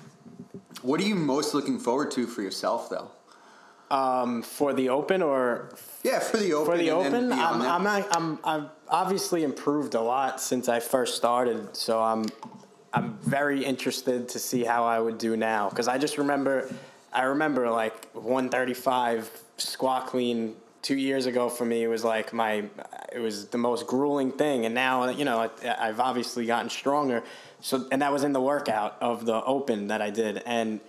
what 0.84 1.00
are 1.02 1.04
you 1.04 1.16
most 1.16 1.56
looking 1.56 1.80
forward 1.80 2.12
to 2.12 2.28
for 2.28 2.44
yourself, 2.44 2.90
though? 2.90 3.10
Um, 3.90 4.44
for 4.44 4.72
the 4.74 4.90
open 4.90 5.24
or 5.24 5.72
Yeah, 6.04 6.20
for 6.20 6.38
the 6.38 6.54
open. 6.54 6.72
for 6.74 6.78
the 6.78 6.92
open, 6.92 7.32
I'm. 7.32 7.62
I'm, 7.62 7.84
not, 7.84 8.08
I'm 8.16 8.40
I've 8.44 8.70
obviously 8.88 9.44
improved 9.44 9.96
a 9.96 10.02
lot 10.02 10.40
since 10.40 10.70
I 10.70 10.80
first 10.80 11.16
started. 11.16 11.76
So 11.76 12.00
I'm 12.00 12.26
I'm 12.94 13.18
very 13.24 13.66
interested 13.66 14.30
to 14.30 14.38
see 14.40 14.64
how 14.64 14.84
I 14.84 15.00
would 15.00 15.18
do 15.18 15.36
now 15.36 15.70
because 15.70 15.88
I 15.88 15.98
just 15.98 16.20
remember 16.20 16.70
I 17.12 17.24
remember 17.24 17.68
like 17.72 17.98
135 18.14 19.32
squat 19.58 20.06
clean 20.06 20.56
two 20.82 20.96
years 20.98 21.26
ago 21.26 21.50
for 21.50 21.66
me. 21.66 21.84
It 21.84 21.88
was 21.88 22.04
like 22.04 22.34
my 22.34 22.66
it 23.12 23.20
was 23.20 23.48
the 23.48 23.58
most 23.58 23.88
grueling 23.88 24.32
thing, 24.32 24.66
and 24.66 24.74
now 24.76 25.10
you 25.10 25.26
know 25.26 25.40
I- 25.64 25.88
I've 25.88 26.00
obviously 26.00 26.46
gotten 26.46 26.70
stronger. 26.70 27.24
So 27.62 27.88
and 27.92 28.02
that 28.02 28.12
was 28.12 28.24
in 28.24 28.34
the 28.34 28.42
workout 28.42 28.98
of 29.02 29.26
the 29.26 29.44
open 29.44 29.88
that 29.88 30.02
I 30.02 30.10
did 30.10 30.42
and. 30.46 30.80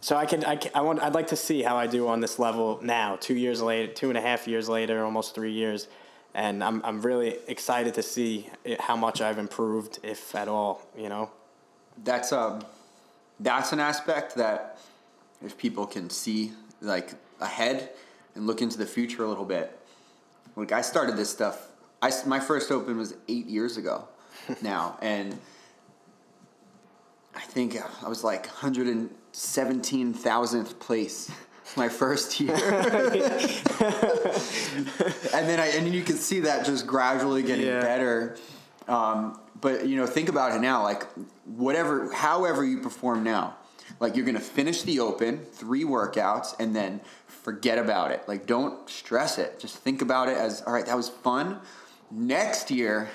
So 0.00 0.14
I 0.14 0.26
can, 0.26 0.44
I 0.44 0.54
can, 0.54 0.70
I 0.76 0.82
want, 0.82 1.02
I'd 1.02 1.14
like 1.14 1.26
to 1.28 1.36
see 1.36 1.60
how 1.60 1.76
I 1.76 1.88
do 1.88 2.06
on 2.06 2.20
this 2.20 2.38
level 2.38 2.78
now, 2.80 3.16
two 3.16 3.34
years 3.34 3.60
later, 3.60 3.92
two 3.92 4.10
and 4.10 4.16
a 4.16 4.20
half 4.20 4.46
years 4.46 4.68
later, 4.68 5.04
almost 5.04 5.34
three 5.34 5.50
years, 5.50 5.88
and 6.34 6.62
I'm, 6.62 6.80
I'm 6.84 7.02
really 7.02 7.36
excited 7.48 7.94
to 7.94 8.02
see 8.04 8.48
how 8.78 8.94
much 8.94 9.20
I've 9.20 9.38
improved, 9.38 9.98
if 10.04 10.36
at 10.36 10.46
all, 10.46 10.86
you 10.96 11.08
know. 11.08 11.32
that's 12.04 12.30
um 12.32 12.64
that's 13.40 13.72
an 13.72 13.80
aspect 13.80 14.36
that 14.36 14.78
if 15.44 15.58
people 15.58 15.84
can 15.84 16.10
see 16.10 16.52
like 16.80 17.14
ahead 17.40 17.90
and 18.34 18.46
look 18.46 18.62
into 18.62 18.78
the 18.78 18.86
future 18.86 19.24
a 19.24 19.28
little 19.28 19.44
bit 19.44 19.78
like 20.56 20.72
i 20.72 20.80
started 20.80 21.16
this 21.16 21.28
stuff 21.30 21.66
I 22.00 22.12
my 22.26 22.38
first 22.40 22.70
open 22.70 22.96
was 22.98 23.14
eight 23.28 23.46
years 23.46 23.76
ago 23.76 24.06
now 24.62 24.96
and 25.02 25.36
i 27.34 27.40
think 27.40 27.76
i 28.04 28.08
was 28.08 28.22
like 28.24 28.46
117000th 28.48 30.78
place 30.78 31.30
my 31.76 31.88
first 31.88 32.40
year 32.40 32.54
and 32.56 33.12
then 35.48 35.60
I 35.60 35.66
and 35.76 35.92
you 35.92 36.02
can 36.02 36.16
see 36.16 36.40
that 36.40 36.64
just 36.64 36.86
gradually 36.86 37.42
getting 37.42 37.66
Yeah. 37.66 37.80
better. 37.82 38.36
Um, 38.88 39.38
but 39.60 39.86
you 39.86 39.96
know, 39.96 40.06
think 40.06 40.28
about 40.30 40.56
it 40.56 40.60
now. 40.60 40.82
Like 40.82 41.06
whatever, 41.44 42.10
however 42.12 42.64
you 42.64 42.80
perform 42.80 43.22
now, 43.22 43.56
like 44.00 44.16
you're 44.16 44.26
gonna 44.26 44.40
finish 44.40 44.82
the 44.82 45.00
open, 45.00 45.38
three 45.44 45.84
workouts, 45.84 46.54
and 46.58 46.74
then 46.74 47.00
forget 47.26 47.78
about 47.78 48.10
it. 48.10 48.22
Like 48.28 48.46
don't 48.46 48.88
stress 48.88 49.38
it. 49.38 49.58
Just 49.58 49.76
think 49.78 50.02
about 50.02 50.28
it 50.28 50.36
as 50.36 50.62
all 50.62 50.72
right. 50.72 50.86
That 50.86 50.96
was 50.96 51.08
fun. 51.08 51.60
Next 52.10 52.70
year, 52.70 53.10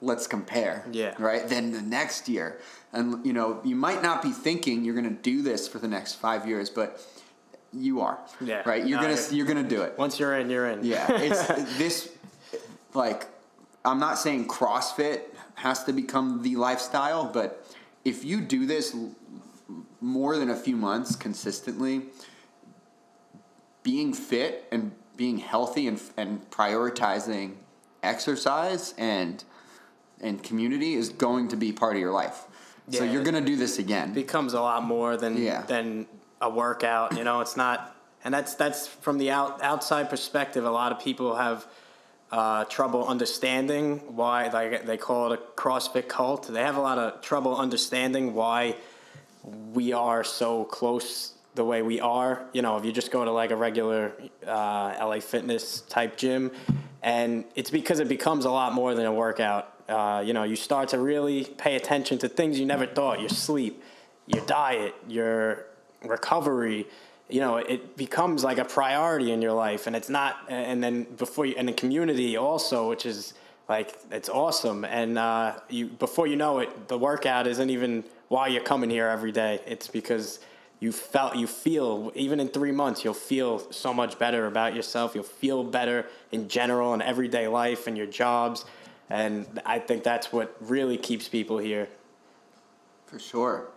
let's 0.00 0.26
compare. 0.26 0.86
Yeah. 0.92 1.14
Right. 1.18 1.48
Then 1.48 1.72
the 1.72 1.82
next 1.82 2.28
year, 2.28 2.60
and 2.92 3.24
you 3.26 3.32
know, 3.32 3.60
you 3.64 3.76
might 3.76 4.02
not 4.02 4.22
be 4.22 4.30
thinking 4.30 4.84
you're 4.84 4.94
gonna 4.94 5.10
do 5.10 5.42
this 5.42 5.66
for 5.68 5.78
the 5.78 5.88
next 5.88 6.14
five 6.14 6.46
years, 6.46 6.70
but 6.70 7.00
you 7.72 8.00
are. 8.00 8.18
Yeah. 8.40 8.62
Right. 8.64 8.86
You're 8.86 9.00
No, 9.00 9.08
gonna 9.08 9.20
you're 9.32 9.46
gonna 9.46 9.62
do 9.62 9.82
it. 9.82 9.98
Once 9.98 10.18
you're 10.20 10.36
in, 10.38 10.48
you're 10.50 10.68
in. 10.68 10.84
Yeah, 10.84 11.06
it's 11.10 11.76
this 11.78 12.12
like 12.94 13.26
I'm 13.84 13.98
not 14.00 14.18
saying 14.18 14.48
CrossFit 14.48 15.20
has 15.54 15.84
to 15.84 15.92
become 15.92 16.42
the 16.42 16.56
lifestyle, 16.56 17.24
but 17.24 17.66
if 18.04 18.24
you 18.24 18.40
do 18.40 18.66
this 18.66 18.94
more 20.00 20.36
than 20.38 20.50
a 20.50 20.56
few 20.56 20.76
months 20.76 21.16
consistently, 21.16 22.02
being 23.82 24.12
fit 24.12 24.66
and 24.72 24.92
being 25.16 25.38
healthy 25.38 25.86
and 25.86 26.00
and 26.16 26.48
prioritizing 26.50 27.54
exercise 28.02 28.94
and 28.98 29.44
and 30.20 30.42
community 30.42 30.94
is 30.94 31.08
going 31.10 31.48
to 31.48 31.56
be 31.56 31.72
part 31.72 31.94
of 31.94 32.00
your 32.00 32.12
life. 32.12 32.44
So 32.90 33.02
you're 33.04 33.24
going 33.24 33.34
to 33.34 33.40
do 33.40 33.56
this 33.56 33.78
again. 33.80 34.12
becomes 34.12 34.54
a 34.54 34.60
lot 34.60 34.84
more 34.84 35.16
than 35.16 35.36
Yeah. 35.42 35.62
than 35.62 36.06
a 36.40 36.48
workout. 36.48 37.16
You 37.16 37.24
know, 37.24 37.40
it's 37.40 37.56
not, 37.56 37.96
and 38.24 38.32
that's 38.32 38.54
that's 38.54 38.86
from 38.86 39.18
the 39.18 39.30
out, 39.30 39.60
outside 39.62 40.08
perspective. 40.08 40.64
A 40.64 40.70
lot 40.70 40.92
of 40.92 41.00
people 41.00 41.34
have 41.34 41.66
uh, 42.30 42.64
trouble 42.64 43.06
understanding 43.06 43.98
why, 44.14 44.48
like 44.48 44.86
they 44.86 44.96
call 44.96 45.32
it 45.32 45.40
a 45.40 45.60
CrossFit 45.60 46.08
cult. 46.08 46.46
They 46.46 46.62
have 46.62 46.76
a 46.76 46.80
lot 46.80 46.98
of 46.98 47.20
trouble 47.22 47.56
understanding 47.56 48.34
why 48.34 48.76
we 49.46 49.92
are 49.92 50.24
so 50.24 50.64
close 50.64 51.34
the 51.54 51.64
way 51.64 51.82
we 51.82 52.00
are. 52.00 52.44
You 52.52 52.62
know, 52.62 52.76
if 52.76 52.84
you 52.84 52.92
just 52.92 53.10
go 53.10 53.24
to 53.24 53.30
like 53.30 53.50
a 53.50 53.56
regular 53.56 54.12
uh, 54.46 54.96
LA 55.00 55.20
Fitness 55.20 55.82
type 55.82 56.16
gym, 56.16 56.52
and 57.02 57.44
it's 57.54 57.70
because 57.70 58.00
it 58.00 58.08
becomes 58.08 58.44
a 58.44 58.50
lot 58.50 58.72
more 58.72 58.94
than 58.94 59.06
a 59.06 59.12
workout. 59.12 59.72
Uh, 59.88 60.22
you 60.24 60.32
know, 60.32 60.42
you 60.42 60.56
start 60.56 60.88
to 60.90 60.98
really 60.98 61.44
pay 61.44 61.76
attention 61.76 62.18
to 62.18 62.28
things 62.28 62.58
you 62.58 62.66
never 62.66 62.86
thought: 62.86 63.20
your 63.20 63.28
sleep, 63.28 63.82
your 64.26 64.44
diet, 64.46 64.94
your 65.08 65.66
recovery. 66.04 66.86
You 67.28 67.40
know, 67.40 67.56
it 67.56 67.96
becomes 67.96 68.44
like 68.44 68.58
a 68.58 68.64
priority 68.64 69.32
in 69.32 69.42
your 69.42 69.52
life, 69.52 69.86
and 69.86 69.96
it's 69.96 70.08
not. 70.08 70.36
And 70.48 70.82
then 70.82 71.04
before 71.04 71.46
you, 71.46 71.54
and 71.56 71.68
the 71.68 71.72
community 71.72 72.36
also, 72.36 72.88
which 72.88 73.06
is 73.06 73.34
like 73.68 73.96
it's 74.10 74.28
awesome. 74.28 74.84
And 74.84 75.18
uh, 75.18 75.58
you 75.68 75.86
before 75.86 76.26
you 76.26 76.36
know 76.36 76.58
it, 76.58 76.88
the 76.88 76.98
workout 76.98 77.46
isn't 77.46 77.70
even 77.70 78.04
why 78.28 78.48
you're 78.48 78.62
coming 78.62 78.90
here 78.90 79.06
every 79.06 79.32
day. 79.32 79.60
It's 79.66 79.88
because 79.88 80.40
you 80.80 80.92
felt 80.92 81.36
you 81.36 81.46
feel 81.46 82.12
even 82.14 82.38
in 82.38 82.48
three 82.48 82.72
months 82.72 83.02
you'll 83.02 83.14
feel 83.14 83.58
so 83.72 83.94
much 83.94 84.18
better 84.18 84.46
about 84.46 84.74
yourself. 84.74 85.14
You'll 85.14 85.24
feel 85.24 85.64
better 85.64 86.06
in 86.32 86.48
general 86.48 86.94
in 86.94 87.02
everyday 87.02 87.48
life 87.48 87.86
and 87.86 87.96
your 87.96 88.06
jobs. 88.06 88.64
And 89.08 89.46
I 89.64 89.78
think 89.78 90.02
that's 90.02 90.32
what 90.32 90.56
really 90.60 90.98
keeps 90.98 91.28
people 91.28 91.58
here. 91.58 91.88
For 93.06 93.18
sure. 93.18 93.68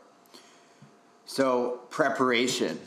So 1.26 1.82
preparation 1.90 2.80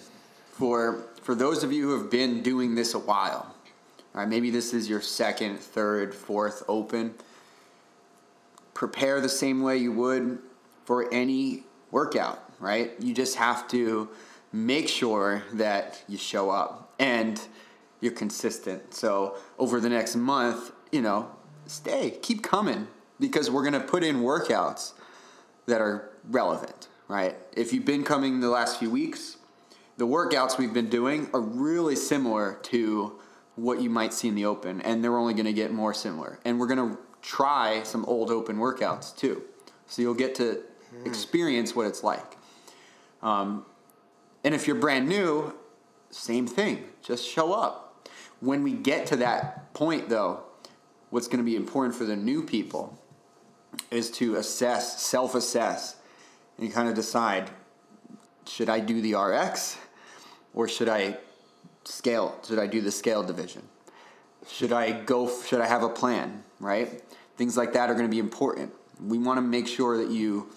for 0.51 1.05
for 1.23 1.35
those 1.35 1.63
of 1.63 1.73
you 1.73 1.89
who 1.89 2.03
have 2.03 2.11
been 2.11 2.43
doing 2.43 2.75
this 2.75 2.95
a 2.95 2.99
while. 2.99 3.55
All 4.15 4.21
right, 4.21 4.29
maybe 4.29 4.51
this 4.51 4.75
is 4.75 4.91
your 4.91 5.01
second, 5.01 5.59
third, 5.59 6.15
fourth 6.15 6.65
open. 6.69 7.15
Prepare 8.75 9.21
the 9.21 9.29
same 9.29 9.63
way 9.63 9.79
you 9.79 9.93
would 9.93 10.39
for 10.85 11.13
any 11.13 11.65
workout, 11.91 12.43
right? 12.59 12.93
You 13.01 13.15
just 13.15 13.37
have 13.37 13.69
to 13.69 14.09
make 14.53 14.89
sure 14.89 15.45
that 15.55 16.03
you 16.09 16.19
show 16.19 16.51
up 16.51 16.93
and 16.99 17.41
you're 18.01 18.13
consistent. 18.13 18.95
So 18.95 19.37
over 19.59 19.81
the 19.81 19.89
next 19.89 20.17
month, 20.17 20.73
you 20.91 21.03
know, 21.03 21.31
stay, 21.67 22.19
keep 22.23 22.43
coming 22.43 22.89
because 23.21 23.51
we're 23.51 23.63
going 23.63 23.81
to 23.81 23.87
put 23.87 24.03
in 24.03 24.17
workouts 24.17 24.93
that 25.67 25.81
are 25.81 26.11
relevant, 26.29 26.89
right? 27.09 27.37
If 27.57 27.73
you've 27.73 27.85
been 27.85 28.05
coming 28.05 28.41
the 28.41 28.51
last 28.51 28.79
few 28.79 28.91
weeks, 28.91 29.37
the 29.97 30.07
workouts 30.07 30.59
we've 30.59 30.75
been 30.75 30.89
doing 30.89 31.29
are 31.33 31.41
really 31.41 31.95
similar 31.97 32.59
to 32.65 33.19
what 33.55 33.81
you 33.81 33.91
might 33.91 34.13
see 34.13 34.29
in 34.29 34.35
the 34.35 34.47
open, 34.47 34.81
and 34.81 35.05
they're 35.05 35.17
only 35.17 35.35
going 35.35 35.47
to 35.47 35.53
get 35.53 35.73
more 35.73 35.95
similar. 35.95 36.41
And 36.45 36.59
we're 36.59 36.67
going 36.67 36.91
to 36.91 36.99
try 37.21 37.83
some 37.85 38.05
old 38.07 38.31
open 38.31 38.57
workouts 38.57 39.15
too, 39.15 39.43
so 39.87 40.03
you'll 40.03 40.15
get 40.15 40.35
to 40.37 40.63
experience 41.05 41.75
what 41.75 41.87
it's 41.87 42.03
like. 42.03 42.37
Um, 43.23 43.65
and 44.45 44.55
if 44.55 44.67
you're 44.67 44.77
brand 44.77 45.09
new, 45.09 45.55
same 46.11 46.47
thing. 46.47 46.85
Just 47.03 47.27
show 47.27 47.53
up. 47.53 48.09
When 48.41 48.63
we 48.63 48.73
get 48.73 49.07
to 49.07 49.17
that 49.17 49.73
point, 49.75 50.09
though, 50.09 50.41
what's 51.11 51.29
going 51.29 51.39
to 51.39 51.45
be 51.45 51.57
important 51.57 51.95
for 51.95 52.05
the 52.05 52.17
new 52.17 52.45
people 52.45 52.99
is 53.91 54.11
to 54.11 54.37
assess, 54.37 55.03
self 55.03 55.35
assess, 55.35 55.97
and 56.59 56.73
kind 56.73 56.89
of 56.89 56.95
decide 56.95 57.51
should 58.47 58.69
I 58.69 58.81
do 58.81 59.01
the 59.01 59.15
RX 59.15 59.79
or 60.53 60.69
should 60.69 60.89
I 60.89 61.19
scale? 61.85 62.39
Should 62.47 62.59
I 62.59 62.67
do 62.67 62.81
the 62.81 62.91
scale 62.91 63.23
division? 63.23 63.63
Should 64.49 64.73
I 64.73 64.91
go? 64.91 65.31
Should 65.45 65.61
I 65.61 65.67
have 65.67 65.83
a 65.83 65.89
plan? 65.89 66.43
Right? 66.59 67.03
Things 67.37 67.57
like 67.57 67.73
that 67.75 67.89
are 67.89 67.95
going 67.95 68.07
to 68.07 68.11
be 68.11 68.19
important. 68.19 68.73
We 69.01 69.19
want 69.19 69.39
to 69.39 69.43
make 69.43 69.67
sure 69.67 69.97
that 69.97 70.11
you 70.11 70.51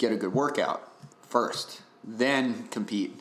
get 0.00 0.10
a 0.10 0.16
good 0.16 0.32
workout 0.34 0.90
first, 1.28 1.82
then 2.02 2.66
compete. 2.68 3.20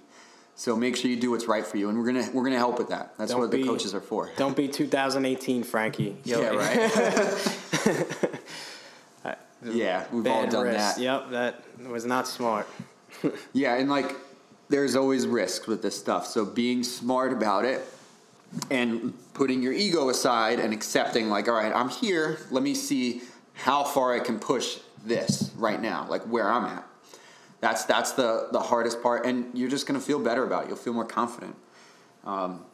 So 0.55 0.75
make 0.75 0.95
sure 0.95 1.11
you 1.11 1.17
do 1.19 1.31
what's 1.31 1.47
right 1.47 1.65
for 1.65 1.77
you, 1.77 1.89
and 1.89 1.97
we're 1.97 2.05
gonna 2.05 2.27
we're 2.33 2.43
gonna 2.43 2.57
help 2.57 2.79
with 2.79 2.89
that. 2.89 3.13
That's 3.17 3.31
Don't 3.31 3.39
what 3.41 3.51
the 3.51 3.63
coaches 3.63 3.93
are 3.93 4.01
for. 4.01 4.29
Don't 4.37 4.55
be 4.57 4.67
2018, 4.67 5.63
Frankie. 5.63 6.17
You'll- 6.23 6.41
Yeah, 6.41 6.49
right. 6.49 8.29
Uh, 9.25 9.35
yeah, 9.73 10.05
we've 10.13 10.25
all 10.25 10.47
done 10.47 10.67
risk. 10.67 10.95
that. 10.95 10.99
Yep, 11.01 11.31
that 11.31 11.63
was 11.89 12.05
not 12.05 12.27
smart. 12.27 12.67
Yeah, 13.51 13.75
and 13.75 13.89
like 13.89 14.15
there's 14.69 14.95
always 14.95 15.27
risks 15.27 15.67
with 15.67 15.81
this 15.81 15.99
stuff. 15.99 16.25
So 16.25 16.45
being 16.45 16.83
smart 16.83 17.33
about 17.33 17.65
it 17.65 17.81
and 18.71 19.13
putting 19.33 19.61
your 19.61 19.73
ego 19.73 20.07
aside 20.09 20.59
and 20.59 20.71
accepting 20.73 21.27
like, 21.29 21.49
all 21.49 21.55
right, 21.55 21.73
I'm 21.75 21.89
here. 21.89 22.37
Let 22.49 22.63
me 22.63 22.73
see 22.73 23.21
how 23.55 23.83
far 23.83 24.13
I 24.13 24.19
can 24.21 24.39
push 24.39 24.77
this 25.03 25.51
right 25.57 25.81
now, 25.81 26.05
like 26.09 26.23
where 26.23 26.49
I'm 26.49 26.65
at. 26.65 26.85
That's 27.61 27.85
that's 27.85 28.13
the 28.13 28.47
the 28.51 28.59
hardest 28.59 29.01
part, 29.03 29.25
and 29.25 29.57
you're 29.57 29.69
just 29.69 29.85
gonna 29.85 29.99
feel 29.99 30.19
better 30.19 30.43
about 30.43 30.63
it. 30.63 30.67
You'll 30.69 30.77
feel 30.77 30.93
more 30.93 31.05
confident. 31.05 31.55
Um, 32.23 32.65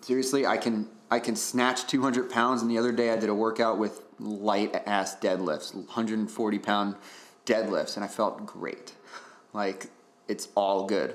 seriously, 0.00 0.46
I 0.46 0.56
can 0.56 0.88
I 1.10 1.20
can 1.20 1.36
snatch 1.36 1.86
200 1.86 2.30
pounds, 2.30 2.62
and 2.62 2.70
the 2.70 2.78
other 2.78 2.92
day 2.92 3.10
I 3.10 3.16
did 3.16 3.28
a 3.28 3.34
workout 3.34 3.78
with 3.78 4.02
light 4.18 4.74
ass 4.86 5.16
deadlifts, 5.16 5.74
140 5.74 6.58
pound 6.58 6.96
deadlifts, 7.46 7.96
and 7.96 8.04
I 8.04 8.08
felt 8.08 8.44
great. 8.44 8.92
Like 9.52 9.86
it's 10.26 10.48
all 10.54 10.86
good. 10.86 11.14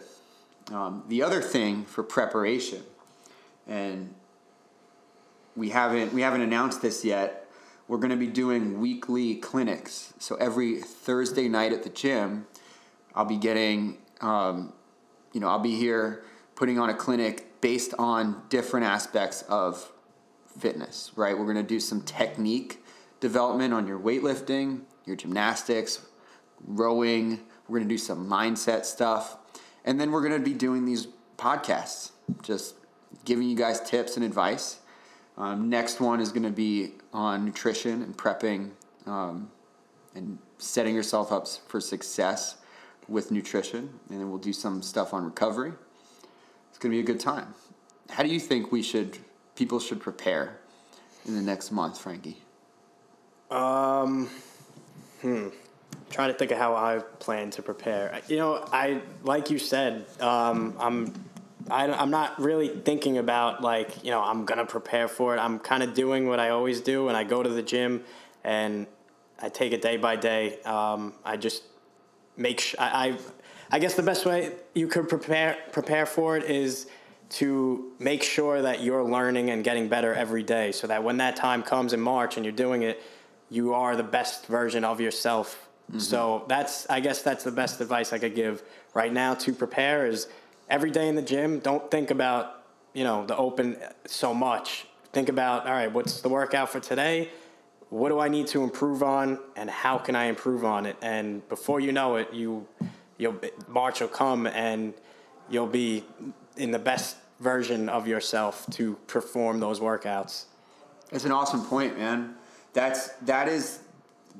Um, 0.71 1.03
the 1.07 1.21
other 1.21 1.41
thing 1.41 1.85
for 1.85 2.03
preparation, 2.03 2.83
and 3.67 4.13
we 5.55 5.69
haven't 5.69 6.13
we 6.13 6.21
haven't 6.21 6.41
announced 6.41 6.81
this 6.81 7.03
yet. 7.03 7.42
We're 7.87 7.97
going 7.97 8.11
to 8.11 8.17
be 8.17 8.27
doing 8.27 8.79
weekly 8.79 9.35
clinics. 9.35 10.13
So 10.19 10.35
every 10.35 10.81
Thursday 10.81 11.49
night 11.49 11.73
at 11.73 11.83
the 11.83 11.89
gym, 11.89 12.47
I'll 13.13 13.25
be 13.25 13.37
getting, 13.37 13.97
um, 14.21 14.73
you 15.33 15.39
know, 15.39 15.47
I'll 15.47 15.59
be 15.59 15.75
here 15.75 16.23
putting 16.55 16.79
on 16.79 16.89
a 16.89 16.93
clinic 16.93 17.59
based 17.61 17.93
on 17.99 18.41
different 18.49 18.85
aspects 18.85 19.43
of 19.43 19.91
fitness. 20.57 21.11
Right? 21.15 21.37
We're 21.37 21.45
going 21.45 21.57
to 21.57 21.63
do 21.63 21.79
some 21.79 22.01
technique 22.01 22.83
development 23.19 23.73
on 23.73 23.87
your 23.87 23.99
weightlifting, 23.99 24.81
your 25.05 25.15
gymnastics, 25.15 26.05
rowing. 26.65 27.41
We're 27.67 27.79
going 27.79 27.89
to 27.89 27.93
do 27.93 27.97
some 27.97 28.29
mindset 28.29 28.85
stuff. 28.85 29.37
And 29.85 29.99
then 29.99 30.11
we're 30.11 30.21
going 30.21 30.39
to 30.39 30.39
be 30.39 30.53
doing 30.53 30.85
these 30.85 31.07
podcasts, 31.37 32.11
just 32.41 32.75
giving 33.25 33.49
you 33.49 33.55
guys 33.55 33.81
tips 33.81 34.15
and 34.15 34.25
advice. 34.25 34.79
Um, 35.37 35.69
next 35.69 35.99
one 35.99 36.19
is 36.19 36.31
going 36.31 36.43
to 36.43 36.51
be 36.51 36.91
on 37.11 37.45
nutrition 37.45 38.01
and 38.03 38.15
prepping 38.15 38.71
um, 39.05 39.49
and 40.15 40.37
setting 40.57 40.93
yourself 40.93 41.31
up 41.31 41.47
for 41.67 41.81
success 41.81 42.57
with 43.07 43.31
nutrition. 43.31 43.89
And 44.09 44.19
then 44.19 44.29
we'll 44.29 44.39
do 44.39 44.53
some 44.53 44.81
stuff 44.81 45.13
on 45.13 45.25
recovery. 45.25 45.73
It's 46.69 46.77
going 46.77 46.91
to 46.91 46.95
be 46.95 46.99
a 46.99 47.05
good 47.05 47.19
time. 47.19 47.53
How 48.09 48.23
do 48.23 48.29
you 48.29 48.39
think 48.39 48.71
we 48.71 48.83
should, 48.83 49.17
people 49.55 49.79
should 49.79 49.99
prepare 49.99 50.59
in 51.25 51.35
the 51.35 51.41
next 51.41 51.71
month, 51.71 51.99
Frankie? 51.99 52.37
Um, 53.49 54.29
hmm 55.21 55.49
trying 56.13 56.31
to 56.31 56.37
think 56.37 56.51
of 56.51 56.57
how 56.57 56.75
I 56.75 56.99
plan 57.19 57.49
to 57.51 57.61
prepare. 57.61 58.21
You 58.27 58.37
know, 58.37 58.65
I 58.71 59.01
like 59.23 59.49
you 59.49 59.57
said, 59.57 60.05
um, 60.19 60.75
I'm 60.79 61.13
I, 61.69 61.85
am 62.01 62.11
not 62.11 62.39
really 62.39 62.69
thinking 62.69 63.17
about 63.17 63.61
like 63.61 64.03
you 64.03 64.11
know 64.11 64.21
I'm 64.21 64.45
gonna 64.45 64.65
prepare 64.65 65.07
for 65.07 65.35
it. 65.35 65.39
I'm 65.39 65.59
kind 65.59 65.83
of 65.83 65.93
doing 65.93 66.27
what 66.27 66.39
I 66.39 66.49
always 66.49 66.81
do, 66.81 67.07
and 67.07 67.17
I 67.17 67.23
go 67.23 67.43
to 67.43 67.49
the 67.49 67.61
gym 67.61 68.03
and 68.43 68.87
I 69.39 69.49
take 69.49 69.73
it 69.73 69.81
day 69.81 69.97
by 69.97 70.15
day. 70.15 70.61
Um, 70.63 71.13
I 71.23 71.37
just 71.37 71.63
make 72.37 72.59
sh- 72.59 72.75
I, 72.79 73.07
I 73.07 73.17
I 73.71 73.79
guess 73.79 73.95
the 73.95 74.03
best 74.03 74.25
way 74.25 74.51
you 74.73 74.87
could 74.87 75.09
prepare 75.09 75.57
prepare 75.71 76.05
for 76.05 76.37
it 76.37 76.43
is 76.43 76.87
to 77.29 77.91
make 77.97 78.21
sure 78.21 78.61
that 78.61 78.83
you're 78.83 79.03
learning 79.03 79.49
and 79.49 79.63
getting 79.63 79.87
better 79.87 80.13
every 80.13 80.43
day, 80.43 80.71
so 80.71 80.87
that 80.87 81.03
when 81.03 81.17
that 81.17 81.35
time 81.35 81.63
comes 81.63 81.93
in 81.93 82.01
March 82.01 82.37
and 82.37 82.45
you're 82.45 82.51
doing 82.51 82.83
it, 82.83 83.01
you 83.49 83.73
are 83.73 83.95
the 83.95 84.03
best 84.03 84.47
version 84.47 84.83
of 84.83 84.99
yourself 84.99 85.69
Mm-hmm. 85.89 85.99
So 85.99 86.45
that's 86.47 86.89
I 86.89 86.99
guess 86.99 87.21
that's 87.21 87.43
the 87.43 87.51
best 87.51 87.81
advice 87.81 88.13
I 88.13 88.19
could 88.19 88.35
give 88.35 88.63
right 88.93 89.11
now 89.11 89.33
to 89.35 89.53
prepare 89.53 90.07
is 90.07 90.27
every 90.73 90.89
day 90.89 91.07
in 91.07 91.13
the 91.13 91.21
gym, 91.21 91.59
don't 91.59 91.91
think 91.91 92.09
about, 92.09 92.63
you 92.93 93.03
know, 93.03 93.27
the 93.27 93.37
open 93.37 93.77
so 94.07 94.33
much. 94.33 94.87
Think 95.11 95.29
about, 95.29 95.67
all 95.67 95.71
right, 95.71 95.91
what's 95.93 96.21
the 96.21 96.29
workout 96.29 96.67
for 96.67 96.79
today? 96.79 97.29
What 97.91 98.09
do 98.09 98.19
I 98.19 98.27
need 98.27 98.47
to 98.47 98.63
improve 98.63 99.03
on 99.03 99.37
and 99.55 99.69
how 99.69 99.99
can 99.99 100.15
I 100.15 100.25
improve 100.25 100.65
on 100.65 100.87
it? 100.87 100.95
And 101.03 101.47
before 101.47 101.79
you 101.79 101.91
know 101.91 102.15
it, 102.15 102.33
you 102.33 102.67
you'll 103.19 103.39
March 103.67 104.01
will 104.01 104.07
come 104.07 104.47
and 104.47 104.95
you'll 105.47 105.67
be 105.67 106.03
in 106.57 106.71
the 106.71 106.79
best 106.79 107.17
version 107.39 107.87
of 107.87 108.07
yourself 108.07 108.65
to 108.71 108.95
perform 109.05 109.59
those 109.59 109.79
workouts. 109.79 110.45
It's 111.11 111.25
an 111.25 111.31
awesome 111.31 111.63
point, 111.65 111.99
man. 111.99 112.33
That's 112.73 113.09
that 113.27 113.47
is 113.47 113.81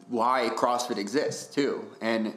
why 0.07 0.49
CrossFit 0.55 0.97
exists 0.97 1.53
too, 1.53 1.86
and 2.01 2.34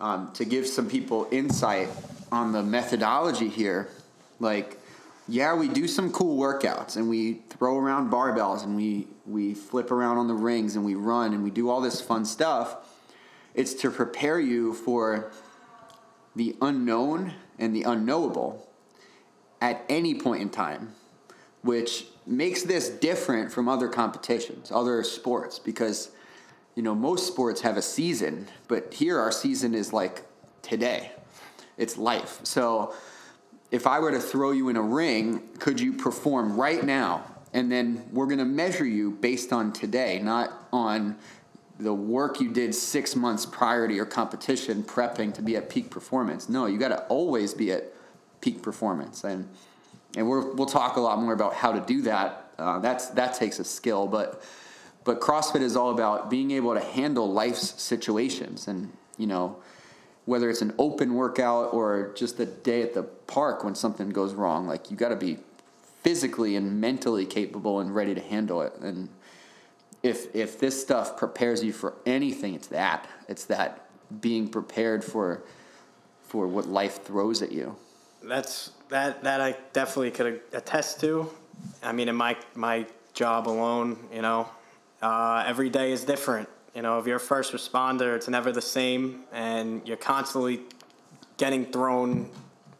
um, 0.00 0.32
to 0.32 0.46
give 0.46 0.66
some 0.66 0.88
people 0.88 1.28
insight 1.30 1.90
on 2.32 2.50
the 2.50 2.62
methodology 2.62 3.48
here, 3.48 3.88
like 4.40 4.78
yeah, 5.28 5.54
we 5.54 5.68
do 5.68 5.86
some 5.86 6.10
cool 6.10 6.36
workouts 6.36 6.96
and 6.96 7.08
we 7.08 7.34
throw 7.50 7.78
around 7.78 8.10
barbells 8.10 8.64
and 8.64 8.74
we 8.74 9.06
we 9.24 9.54
flip 9.54 9.92
around 9.92 10.18
on 10.18 10.26
the 10.26 10.34
rings 10.34 10.74
and 10.74 10.84
we 10.84 10.96
run 10.96 11.32
and 11.32 11.44
we 11.44 11.50
do 11.50 11.70
all 11.70 11.80
this 11.80 12.00
fun 12.00 12.24
stuff. 12.24 12.76
It's 13.54 13.74
to 13.74 13.90
prepare 13.90 14.40
you 14.40 14.72
for 14.72 15.30
the 16.34 16.56
unknown 16.60 17.34
and 17.58 17.76
the 17.76 17.82
unknowable 17.82 18.66
at 19.60 19.84
any 19.88 20.14
point 20.14 20.42
in 20.42 20.48
time, 20.48 20.94
which 21.62 22.06
makes 22.26 22.62
this 22.62 22.88
different 22.88 23.52
from 23.52 23.68
other 23.68 23.88
competitions, 23.88 24.72
other 24.72 25.04
sports, 25.04 25.58
because 25.58 26.10
you 26.74 26.82
know, 26.82 26.94
most 26.94 27.26
sports 27.26 27.60
have 27.60 27.76
a 27.76 27.82
season, 27.82 28.48
but 28.66 28.94
here 28.94 29.20
our 29.20 29.30
season 29.30 29.74
is 29.74 29.92
like 29.92 30.22
today. 30.62 31.12
It's 31.76 31.96
life. 31.96 32.40
So 32.42 32.94
if 33.70 33.86
I 33.86 33.98
were 34.00 34.10
to 34.10 34.20
throw 34.20 34.50
you 34.50 34.68
in 34.68 34.76
a 34.76 34.82
ring, 34.82 35.48
could 35.58 35.80
you 35.80 35.92
perform 35.92 36.56
right 36.56 36.82
now? 36.82 37.24
And 37.52 37.70
then 37.70 38.04
we're 38.12 38.26
going 38.26 38.38
to 38.38 38.44
measure 38.44 38.84
you 38.84 39.12
based 39.12 39.52
on 39.52 39.72
today, 39.72 40.20
not 40.22 40.52
on 40.72 41.16
the 41.78 41.92
work 41.92 42.40
you 42.40 42.50
did 42.50 42.74
six 42.74 43.16
months 43.16 43.44
prior 43.44 43.88
to 43.88 43.94
your 43.94 44.06
competition 44.06 44.82
prepping 44.82 45.34
to 45.34 45.42
be 45.42 45.56
at 45.56 45.68
peak 45.68 45.90
performance. 45.90 46.48
No, 46.48 46.66
you 46.66 46.78
got 46.78 46.88
to 46.88 47.02
always 47.04 47.54
be 47.54 47.72
at 47.72 47.84
peak 48.40 48.62
performance. 48.62 49.24
And 49.24 49.48
and 50.14 50.28
we 50.28 50.38
will 50.40 50.66
talk 50.66 50.96
a 50.96 51.00
lot 51.00 51.18
more 51.18 51.32
about 51.32 51.54
how 51.54 51.72
to 51.72 51.80
do 51.80 52.02
that. 52.02 52.50
Uh, 52.58 52.78
that's 52.78 53.08
that 53.10 53.34
takes 53.34 53.58
a 53.58 53.64
skill, 53.64 54.06
but 54.06 54.42
but 55.04 55.20
CrossFit 55.20 55.62
is 55.62 55.76
all 55.76 55.90
about 55.90 56.30
being 56.30 56.50
able 56.52 56.74
to 56.74 56.80
handle 56.80 57.32
life's 57.32 57.80
situations 57.80 58.68
and, 58.68 58.92
you 59.18 59.26
know, 59.26 59.56
whether 60.24 60.48
it's 60.48 60.62
an 60.62 60.72
open 60.78 61.14
workout 61.14 61.72
or 61.72 62.12
just 62.14 62.38
a 62.40 62.46
day 62.46 62.82
at 62.82 62.94
the 62.94 63.02
park 63.02 63.64
when 63.64 63.74
something 63.74 64.10
goes 64.10 64.34
wrong, 64.34 64.66
like 64.66 64.90
you 64.90 64.96
got 64.96 65.08
to 65.08 65.16
be 65.16 65.38
physically 66.02 66.56
and 66.56 66.80
mentally 66.80 67.26
capable 67.26 67.80
and 67.80 67.94
ready 67.94 68.14
to 68.14 68.20
handle 68.20 68.62
it. 68.62 68.74
And 68.80 69.08
if 70.02 70.34
if 70.34 70.58
this 70.58 70.80
stuff 70.80 71.16
prepares 71.16 71.62
you 71.62 71.72
for 71.72 71.94
anything, 72.06 72.54
it's 72.54 72.68
that. 72.68 73.08
It's 73.28 73.44
that 73.46 73.86
being 74.20 74.48
prepared 74.48 75.04
for 75.04 75.42
for 76.22 76.46
what 76.46 76.66
life 76.66 77.04
throws 77.04 77.42
at 77.42 77.52
you. 77.52 77.76
That's 78.22 78.70
that 78.88 79.22
that 79.24 79.40
I 79.40 79.56
definitely 79.72 80.10
could 80.10 80.40
attest 80.52 81.00
to. 81.00 81.30
I 81.82 81.92
mean, 81.92 82.08
in 82.08 82.16
my 82.16 82.36
my 82.54 82.86
job 83.14 83.48
alone, 83.48 83.98
you 84.12 84.22
know, 84.22 84.48
uh, 85.00 85.44
every 85.46 85.70
day 85.70 85.92
is 85.92 86.04
different. 86.04 86.48
You 86.74 86.80
know, 86.80 86.98
if 86.98 87.06
you're 87.06 87.16
a 87.16 87.20
first 87.20 87.52
responder, 87.52 88.16
it's 88.16 88.28
never 88.28 88.50
the 88.50 88.62
same, 88.62 89.24
and 89.30 89.86
you're 89.86 89.98
constantly 89.98 90.60
getting 91.36 91.66
thrown 91.66 92.30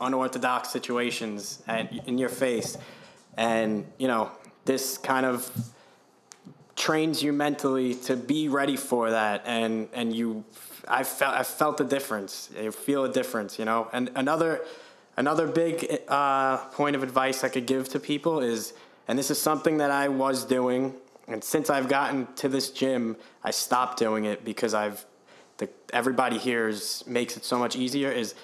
unorthodox 0.00 0.70
situations 0.70 1.62
at, 1.68 1.92
in 2.08 2.16
your 2.16 2.30
face. 2.30 2.78
And, 3.36 3.86
you 3.98 4.08
know, 4.08 4.30
this 4.64 4.96
kind 4.96 5.26
of 5.26 5.50
trains 6.74 7.22
you 7.22 7.34
mentally 7.34 7.94
to 7.94 8.16
be 8.16 8.48
ready 8.48 8.76
for 8.76 9.10
that. 9.10 9.42
And, 9.44 9.88
and 9.92 10.16
you, 10.16 10.44
I 10.88 11.04
felt, 11.04 11.34
I 11.34 11.42
felt 11.42 11.76
the 11.76 11.84
difference. 11.84 12.48
You 12.58 12.72
feel 12.72 13.04
a 13.04 13.12
difference, 13.12 13.58
you 13.58 13.66
know. 13.66 13.88
And 13.92 14.10
another, 14.14 14.62
another 15.18 15.46
big 15.46 16.00
uh, 16.08 16.56
point 16.68 16.96
of 16.96 17.02
advice 17.02 17.44
I 17.44 17.50
could 17.50 17.66
give 17.66 17.90
to 17.90 18.00
people 18.00 18.40
is, 18.40 18.72
and 19.06 19.18
this 19.18 19.30
is 19.30 19.38
something 19.38 19.76
that 19.78 19.90
I 19.90 20.08
was 20.08 20.44
doing 20.46 20.94
and 21.32 21.42
since 21.42 21.70
I've 21.70 21.88
gotten 21.88 22.32
to 22.36 22.48
this 22.48 22.70
gym, 22.70 23.16
I 23.42 23.50
stopped 23.50 23.98
doing 23.98 24.24
it 24.24 24.44
because 24.44 24.74
I've 24.74 25.04
the, 25.58 25.68
everybody 25.92 26.38
here 26.38 26.68
is, 26.68 27.04
makes 27.06 27.36
it 27.36 27.44
so 27.44 27.58
much 27.58 27.76
easier. 27.76 28.10
Is 28.10 28.34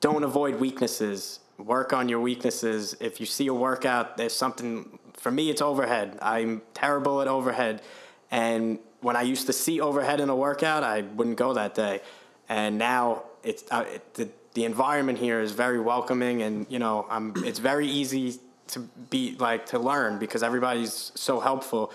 don't 0.00 0.24
avoid 0.24 0.60
weaknesses. 0.60 1.40
Work 1.58 1.92
on 1.92 2.08
your 2.08 2.20
weaknesses. 2.20 2.96
If 3.00 3.20
you 3.20 3.26
see 3.26 3.46
a 3.46 3.54
workout, 3.54 4.16
there's 4.16 4.32
something. 4.32 4.98
For 5.14 5.30
me, 5.30 5.50
it's 5.50 5.62
overhead. 5.62 6.18
I'm 6.20 6.62
terrible 6.74 7.20
at 7.22 7.28
overhead, 7.28 7.82
and 8.30 8.78
when 9.00 9.16
I 9.16 9.22
used 9.22 9.46
to 9.46 9.52
see 9.52 9.80
overhead 9.80 10.20
in 10.20 10.28
a 10.28 10.36
workout, 10.36 10.82
I 10.82 11.02
wouldn't 11.02 11.36
go 11.36 11.54
that 11.54 11.74
day. 11.74 12.00
And 12.48 12.78
now 12.78 13.24
it's 13.42 13.64
uh, 13.70 13.84
it, 13.86 14.14
the 14.14 14.28
the 14.54 14.64
environment 14.64 15.18
here 15.18 15.40
is 15.40 15.52
very 15.52 15.80
welcoming, 15.80 16.42
and 16.42 16.66
you 16.68 16.78
know, 16.78 17.06
I'm. 17.08 17.32
It's 17.44 17.60
very 17.60 17.86
easy 17.86 18.40
to 18.68 18.80
be 19.10 19.36
like 19.38 19.66
to 19.66 19.78
learn 19.78 20.18
because 20.18 20.42
everybody's 20.42 21.12
so 21.14 21.38
helpful 21.38 21.92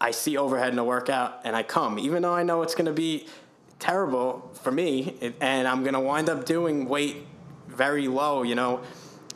I 0.00 0.12
see 0.12 0.36
overhead 0.36 0.72
in 0.72 0.78
a 0.78 0.84
workout 0.84 1.40
and 1.44 1.56
I 1.56 1.62
come, 1.62 1.98
even 1.98 2.22
though 2.22 2.34
I 2.34 2.42
know 2.42 2.62
it's 2.62 2.74
going 2.74 2.86
to 2.86 2.92
be 2.92 3.26
terrible 3.78 4.50
for 4.62 4.70
me 4.70 5.34
and 5.40 5.66
I'm 5.66 5.82
going 5.82 5.94
to 5.94 6.00
wind 6.00 6.28
up 6.28 6.44
doing 6.44 6.88
weight 6.88 7.16
very 7.68 8.08
low, 8.08 8.42
you 8.42 8.54
know. 8.54 8.80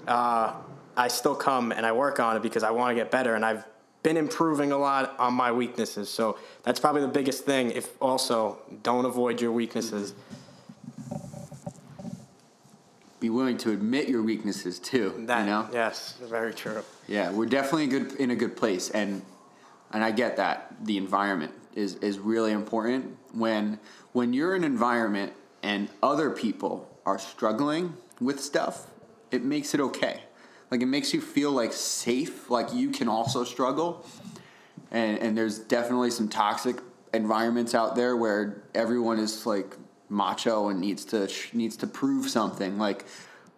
Uh, 0.06 0.54
I 0.96 1.08
still 1.08 1.34
come 1.34 1.72
and 1.72 1.86
I 1.86 1.92
work 1.92 2.20
on 2.20 2.36
it 2.36 2.42
because 2.42 2.62
I 2.62 2.70
want 2.70 2.90
to 2.90 2.94
get 2.94 3.10
better 3.10 3.34
and 3.34 3.44
I've 3.44 3.64
been 4.02 4.16
improving 4.16 4.72
a 4.72 4.78
lot 4.78 5.14
on 5.18 5.34
my 5.34 5.52
weaknesses. 5.52 6.10
So 6.10 6.38
that's 6.64 6.80
probably 6.80 7.02
the 7.02 7.08
biggest 7.08 7.44
thing. 7.44 7.70
If 7.70 7.90
also 8.00 8.58
don't 8.82 9.04
avoid 9.04 9.40
your 9.40 9.52
weaknesses. 9.52 10.14
Be 13.20 13.30
willing 13.30 13.56
to 13.58 13.70
admit 13.70 14.08
your 14.08 14.22
weaknesses 14.22 14.80
too. 14.80 15.14
That, 15.26 15.40
you 15.40 15.46
know? 15.46 15.68
Yes, 15.72 16.18
very 16.20 16.52
true. 16.52 16.82
Yeah, 17.06 17.30
we're 17.30 17.46
definitely 17.46 17.86
good 17.86 18.12
in 18.14 18.32
a 18.32 18.36
good 18.36 18.56
place, 18.56 18.90
and 18.90 19.22
and 19.92 20.02
I 20.04 20.10
get 20.10 20.36
that 20.36 20.74
the 20.82 20.96
environment 20.96 21.52
is 21.74 21.96
is 21.96 22.18
really 22.18 22.52
important 22.52 23.16
when 23.32 23.78
when 24.12 24.32
you're 24.32 24.54
in 24.54 24.64
an 24.64 24.70
environment 24.70 25.32
and 25.62 25.88
other 26.02 26.30
people 26.30 26.88
are 27.06 27.18
struggling 27.18 27.96
with 28.20 28.40
stuff 28.40 28.86
it 29.32 29.42
makes 29.42 29.74
it 29.74 29.80
okay. 29.80 30.20
Like 30.70 30.82
it 30.82 30.86
makes 30.86 31.12
you 31.12 31.20
feel 31.20 31.50
like 31.50 31.72
safe, 31.72 32.48
like 32.50 32.72
you 32.72 32.90
can 32.90 33.08
also 33.08 33.42
struggle. 33.42 34.06
And 34.90 35.18
and 35.18 35.36
there's 35.36 35.58
definitely 35.58 36.10
some 36.10 36.28
toxic 36.28 36.76
environments 37.12 37.74
out 37.74 37.96
there 37.96 38.16
where 38.16 38.62
everyone 38.74 39.18
is 39.18 39.44
like 39.46 39.76
macho 40.08 40.68
and 40.68 40.80
needs 40.80 41.04
to 41.06 41.28
needs 41.52 41.76
to 41.78 41.86
prove 41.86 42.28
something. 42.28 42.78
Like 42.78 43.06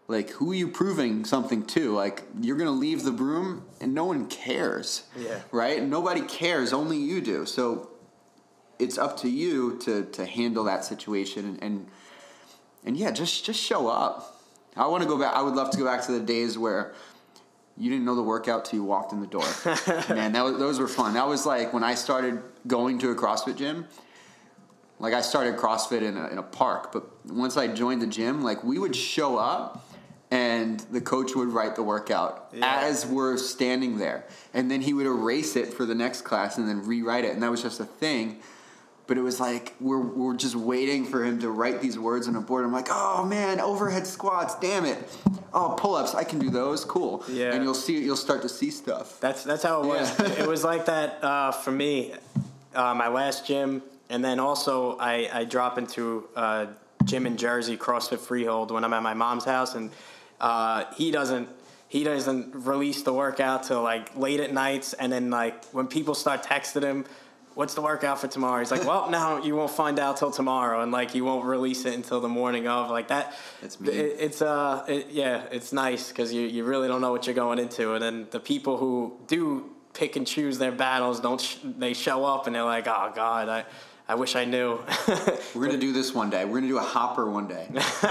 like 0.07 0.31
who 0.31 0.53
are 0.53 0.55
you 0.55 0.69
proving 0.69 1.25
something 1.25 1.65
to? 1.67 1.93
Like 1.95 2.25
you're 2.41 2.57
gonna 2.57 2.71
leave 2.71 3.05
the 3.05 3.13
room 3.13 3.65
and 3.81 3.95
no 3.95 4.05
one 4.05 4.27
cares. 4.27 5.05
Yeah. 5.17 5.41
Right? 5.51 5.83
Nobody 5.83 6.21
cares. 6.23 6.73
Only 6.73 6.99
you 6.99 7.21
do. 7.21 7.47
So 7.47 7.91
it's 8.79 8.99
up 8.99 9.17
to 9.19 9.29
you 9.29 9.79
to 9.81 10.05
to 10.05 10.27
handle 10.27 10.65
that 10.65 10.85
situation 10.85 11.47
and 11.47 11.63
and, 11.63 11.87
and 12.85 12.97
yeah, 12.97 13.11
just 13.11 13.45
just 13.45 13.61
show 13.61 13.89
up. 13.89 14.43
I 14.77 14.87
want 14.89 15.03
to 15.03 15.09
go 15.09 15.19
back. 15.19 15.35
I 15.35 15.43
would 15.43 15.55
love 15.55 15.71
to 15.71 15.79
go 15.79 15.85
back 15.85 16.05
to 16.07 16.13
the 16.13 16.21
days 16.21 16.59
where 16.59 16.95
you 17.77 17.91
didn't 17.91 18.05
know 18.05 18.15
the 18.15 18.23
workout 18.23 18.65
till 18.65 18.81
you 18.81 18.85
walked 18.85 19.13
in 19.13 19.21
the 19.21 19.27
door. 19.27 19.47
Man, 20.15 20.33
that 20.33 20.45
was, 20.45 20.59
those 20.59 20.79
were 20.79 20.89
fun. 20.89 21.15
That 21.15 21.27
was 21.27 21.47
like 21.47 21.73
when 21.73 21.83
I 21.83 21.95
started 21.95 22.43
going 22.67 22.99
to 23.01 23.11
a 23.11 23.15
CrossFit 23.15 23.57
gym. 23.57 23.87
Like 25.01 25.13
I 25.13 25.23
started 25.23 25.57
CrossFit 25.57 26.03
in 26.03 26.17
a, 26.17 26.29
in 26.29 26.39
a 26.39 26.43
park, 26.43 26.93
but 26.93 27.27
once 27.27 27.57
I 27.57 27.67
joined 27.67 28.01
the 28.01 28.07
gym, 28.07 28.43
like 28.43 28.63
we 28.63 28.79
would 28.79 28.95
show 28.95 29.37
up 29.37 29.84
and 30.35 30.80
the 30.91 31.01
coach 31.01 31.37
would 31.37 31.49
write 31.49 31.76
the 31.76 31.82
workout 31.82 32.49
Yeah. 32.53 32.80
as 32.82 33.07
we're 33.07 33.37
standing 33.37 33.99
there. 33.99 34.24
And 34.53 34.68
then 34.68 34.80
he 34.80 34.93
would 34.93 35.07
erase 35.07 35.55
it 35.55 35.72
for 35.72 35.87
the 35.87 35.95
next 35.95 36.22
class 36.22 36.59
and 36.59 36.68
then 36.68 36.85
rewrite 36.85 37.24
it. 37.24 37.30
And 37.35 37.43
that 37.45 37.53
was 37.53 37.62
just 37.62 37.78
a 37.78 37.85
thing. 37.85 38.41
But 39.07 39.16
it 39.16 39.20
was 39.20 39.39
like 39.39 39.74
we're, 39.80 40.01
we're 40.01 40.35
just 40.35 40.57
waiting 40.57 41.05
for 41.05 41.22
him 41.24 41.39
to 41.41 41.51
write 41.51 41.80
these 41.80 41.97
words 41.99 42.26
on 42.26 42.35
a 42.35 42.41
board. 42.41 42.64
I'm 42.64 42.72
like, 42.72 42.89
oh 42.91 43.24
man, 43.24 43.61
overhead 43.61 44.09
squats, 44.09 44.57
damn 44.57 44.85
it. 44.85 44.99
Oh, 45.53 45.76
pull 45.78 45.95
ups, 45.95 46.16
I 46.16 46.24
can 46.24 46.41
do 46.41 46.51
those. 46.51 46.85
Cool. 46.85 47.22
Yeah. 47.28 47.53
And 47.53 47.62
you'll 47.62 47.74
see, 47.74 48.03
you'll 48.03 48.16
start 48.16 48.43
to 48.43 48.49
see 48.49 48.70
stuff. 48.70 49.20
That's 49.20 49.45
that's 49.45 49.62
how 49.62 49.85
it 49.85 49.87
was. 49.87 50.18
Yeah. 50.18 50.43
it 50.43 50.49
was 50.49 50.64
like 50.64 50.87
that 50.87 51.22
uh, 51.22 51.53
for 51.53 51.70
me. 51.70 52.12
Uh, 52.74 52.93
my 52.93 53.07
last 53.07 53.47
gym, 53.47 53.82
and 54.11 54.24
then 54.24 54.41
also 54.41 54.97
I, 54.99 55.28
I 55.32 55.45
drop 55.45 55.78
into 55.78 56.26
a 56.35 56.66
gym 57.05 57.24
in 57.24 57.37
Jersey, 57.37 57.76
CrossFit 57.76 58.18
Freehold, 58.18 58.72
when 58.72 58.82
I'm 58.82 58.93
at 58.95 59.03
my 59.05 59.14
mom's 59.14 59.45
house, 59.45 59.76
and 59.76 59.93
uh, 60.41 60.85
he 60.97 61.11
doesn't 61.11 61.49
he 61.89 62.03
doesn't 62.03 62.55
release 62.55 63.03
the 63.03 63.12
workout 63.12 63.62
till 63.64 63.82
like 63.82 64.16
late 64.16 64.41
at 64.41 64.53
nights, 64.53 64.93
and 64.95 65.12
then 65.12 65.30
like 65.30 65.64
when 65.66 65.87
people 65.87 66.14
start 66.14 66.43
texting 66.43 66.82
him. 66.82 67.05
What's 67.55 67.74
the 67.74 67.82
workout 67.82 68.20
for 68.20 68.26
tomorrow? 68.26 68.59
He's 68.59 68.72
like, 68.72 68.85
well, 68.85 69.09
now 69.11 69.41
you 69.41 69.55
won't 69.55 69.70
find 69.70 70.01
out 70.01 70.16
till 70.16 70.32
tomorrow, 70.32 70.80
and 70.82 70.91
like 70.91 71.14
you 71.14 71.24
won't 71.24 71.45
release 71.45 71.85
it 71.85 71.95
until 71.95 72.20
the 72.20 72.28
morning 72.28 72.66
of. 72.66 72.91
Like 72.91 73.07
that, 73.09 73.32
That's 73.62 73.78
mean. 73.78 73.95
it- 73.95 74.16
it's 74.18 74.43
uh, 74.43 74.85
it, 74.89 75.07
yeah, 75.12 75.45
it's 75.53 75.72
nice 75.72 76.09
because 76.09 76.32
you 76.32 76.43
you 76.49 76.64
really 76.64 76.89
don't 76.89 77.01
know 77.01 77.12
what 77.12 77.26
you're 77.28 77.35
going 77.37 77.61
into, 77.61 77.93
and 77.93 78.03
then 78.03 78.26
the 78.32 78.41
people 78.41 78.76
who 78.76 79.16
do 79.28 79.70
pick 79.93 80.16
and 80.16 80.26
choose 80.26 80.59
their 80.59 80.72
battles 80.72 81.20
don't 81.20 81.41
sh- 81.41 81.59
they 81.78 81.95
show 81.95 82.24
up 82.24 82.49
and 82.49 82.57
they're 82.57 82.64
like, 82.64 82.89
oh 82.89 83.12
god, 83.14 83.49
I 83.49 83.64
I 84.09 84.16
wish 84.16 84.35
I 84.35 84.45
knew. 84.47 84.80
We're 85.55 85.66
gonna 85.66 85.78
do 85.78 85.93
this 85.93 86.12
one 86.12 86.30
day. 86.30 86.45
We're 86.45 86.57
gonna 86.59 86.66
do 86.66 86.78
a 86.78 86.80
hopper 86.80 87.30
one 87.30 87.47
day. 87.47 87.68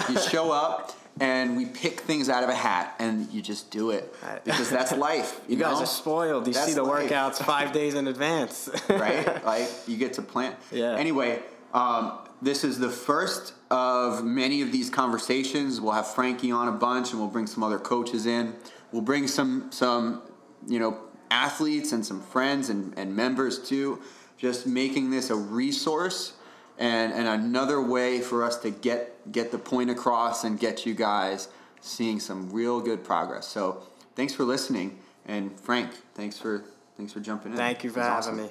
you 0.09 0.17
show 0.21 0.53
up 0.53 0.93
and 1.19 1.55
we 1.55 1.65
pick 1.65 2.01
things 2.01 2.27
out 2.29 2.43
of 2.43 2.49
a 2.49 2.55
hat 2.55 2.95
and 2.99 3.31
you 3.31 3.41
just 3.41 3.69
do 3.69 3.91
it 3.91 4.13
because 4.43 4.69
that's 4.69 4.91
life. 4.97 5.39
You, 5.47 5.55
you 5.57 5.61
guys 5.61 5.77
know? 5.77 5.83
are 5.83 5.87
spoiled. 5.87 6.47
You 6.47 6.53
That's 6.53 6.67
see 6.67 6.73
the 6.73 6.83
life. 6.83 7.09
workouts 7.09 7.43
five 7.43 7.71
days 7.79 7.93
in 7.93 8.07
advance. 8.07 8.69
right? 8.89 9.43
Like 9.45 9.69
you 9.87 9.97
get 9.97 10.13
to 10.13 10.21
plan. 10.21 10.55
Yeah. 10.71 10.95
Anyway, 10.95 11.39
um, 11.73 12.13
this 12.41 12.63
is 12.63 12.79
the 12.79 12.89
first 12.89 13.53
of 13.69 14.23
many 14.23 14.61
of 14.61 14.71
these 14.71 14.89
conversations. 14.89 15.79
We'll 15.79 15.91
have 15.93 16.07
Frankie 16.07 16.51
on 16.51 16.67
a 16.67 16.71
bunch, 16.71 17.11
and 17.11 17.19
we'll 17.19 17.29
bring 17.29 17.47
some 17.47 17.63
other 17.63 17.79
coaches 17.79 18.25
in. 18.25 18.55
We'll 18.91 19.01
bring 19.01 19.27
some 19.27 19.71
some 19.71 20.21
you 20.67 20.79
know 20.79 20.97
athletes 21.29 21.91
and 21.91 22.05
some 22.05 22.21
friends 22.21 22.69
and, 22.69 22.97
and 22.97 23.15
members 23.15 23.59
too. 23.59 24.01
Just 24.37 24.65
making 24.67 25.09
this 25.11 25.29
a 25.29 25.35
resource 25.35 26.33
and 26.77 27.13
and 27.13 27.27
another 27.27 27.81
way 27.81 28.21
for 28.21 28.43
us 28.43 28.57
to 28.57 28.71
get 28.71 29.31
get 29.31 29.51
the 29.51 29.57
point 29.57 29.89
across 29.89 30.43
and 30.43 30.59
get 30.59 30.85
you 30.85 30.93
guys 30.93 31.49
seeing 31.81 32.19
some 32.19 32.49
real 32.51 32.79
good 32.79 33.03
progress. 33.03 33.47
So 33.47 33.83
thanks 34.15 34.33
for 34.33 34.43
listening, 34.43 34.99
and 35.25 35.57
Frank, 35.59 35.91
thanks 36.15 36.37
for 36.37 36.63
thanks 36.97 37.13
for 37.13 37.19
jumping 37.19 37.51
in. 37.51 37.57
Thank 37.57 37.83
you 37.83 37.89
for 37.89 38.01
having 38.01 38.17
awesome. 38.17 38.37
me. 38.37 38.49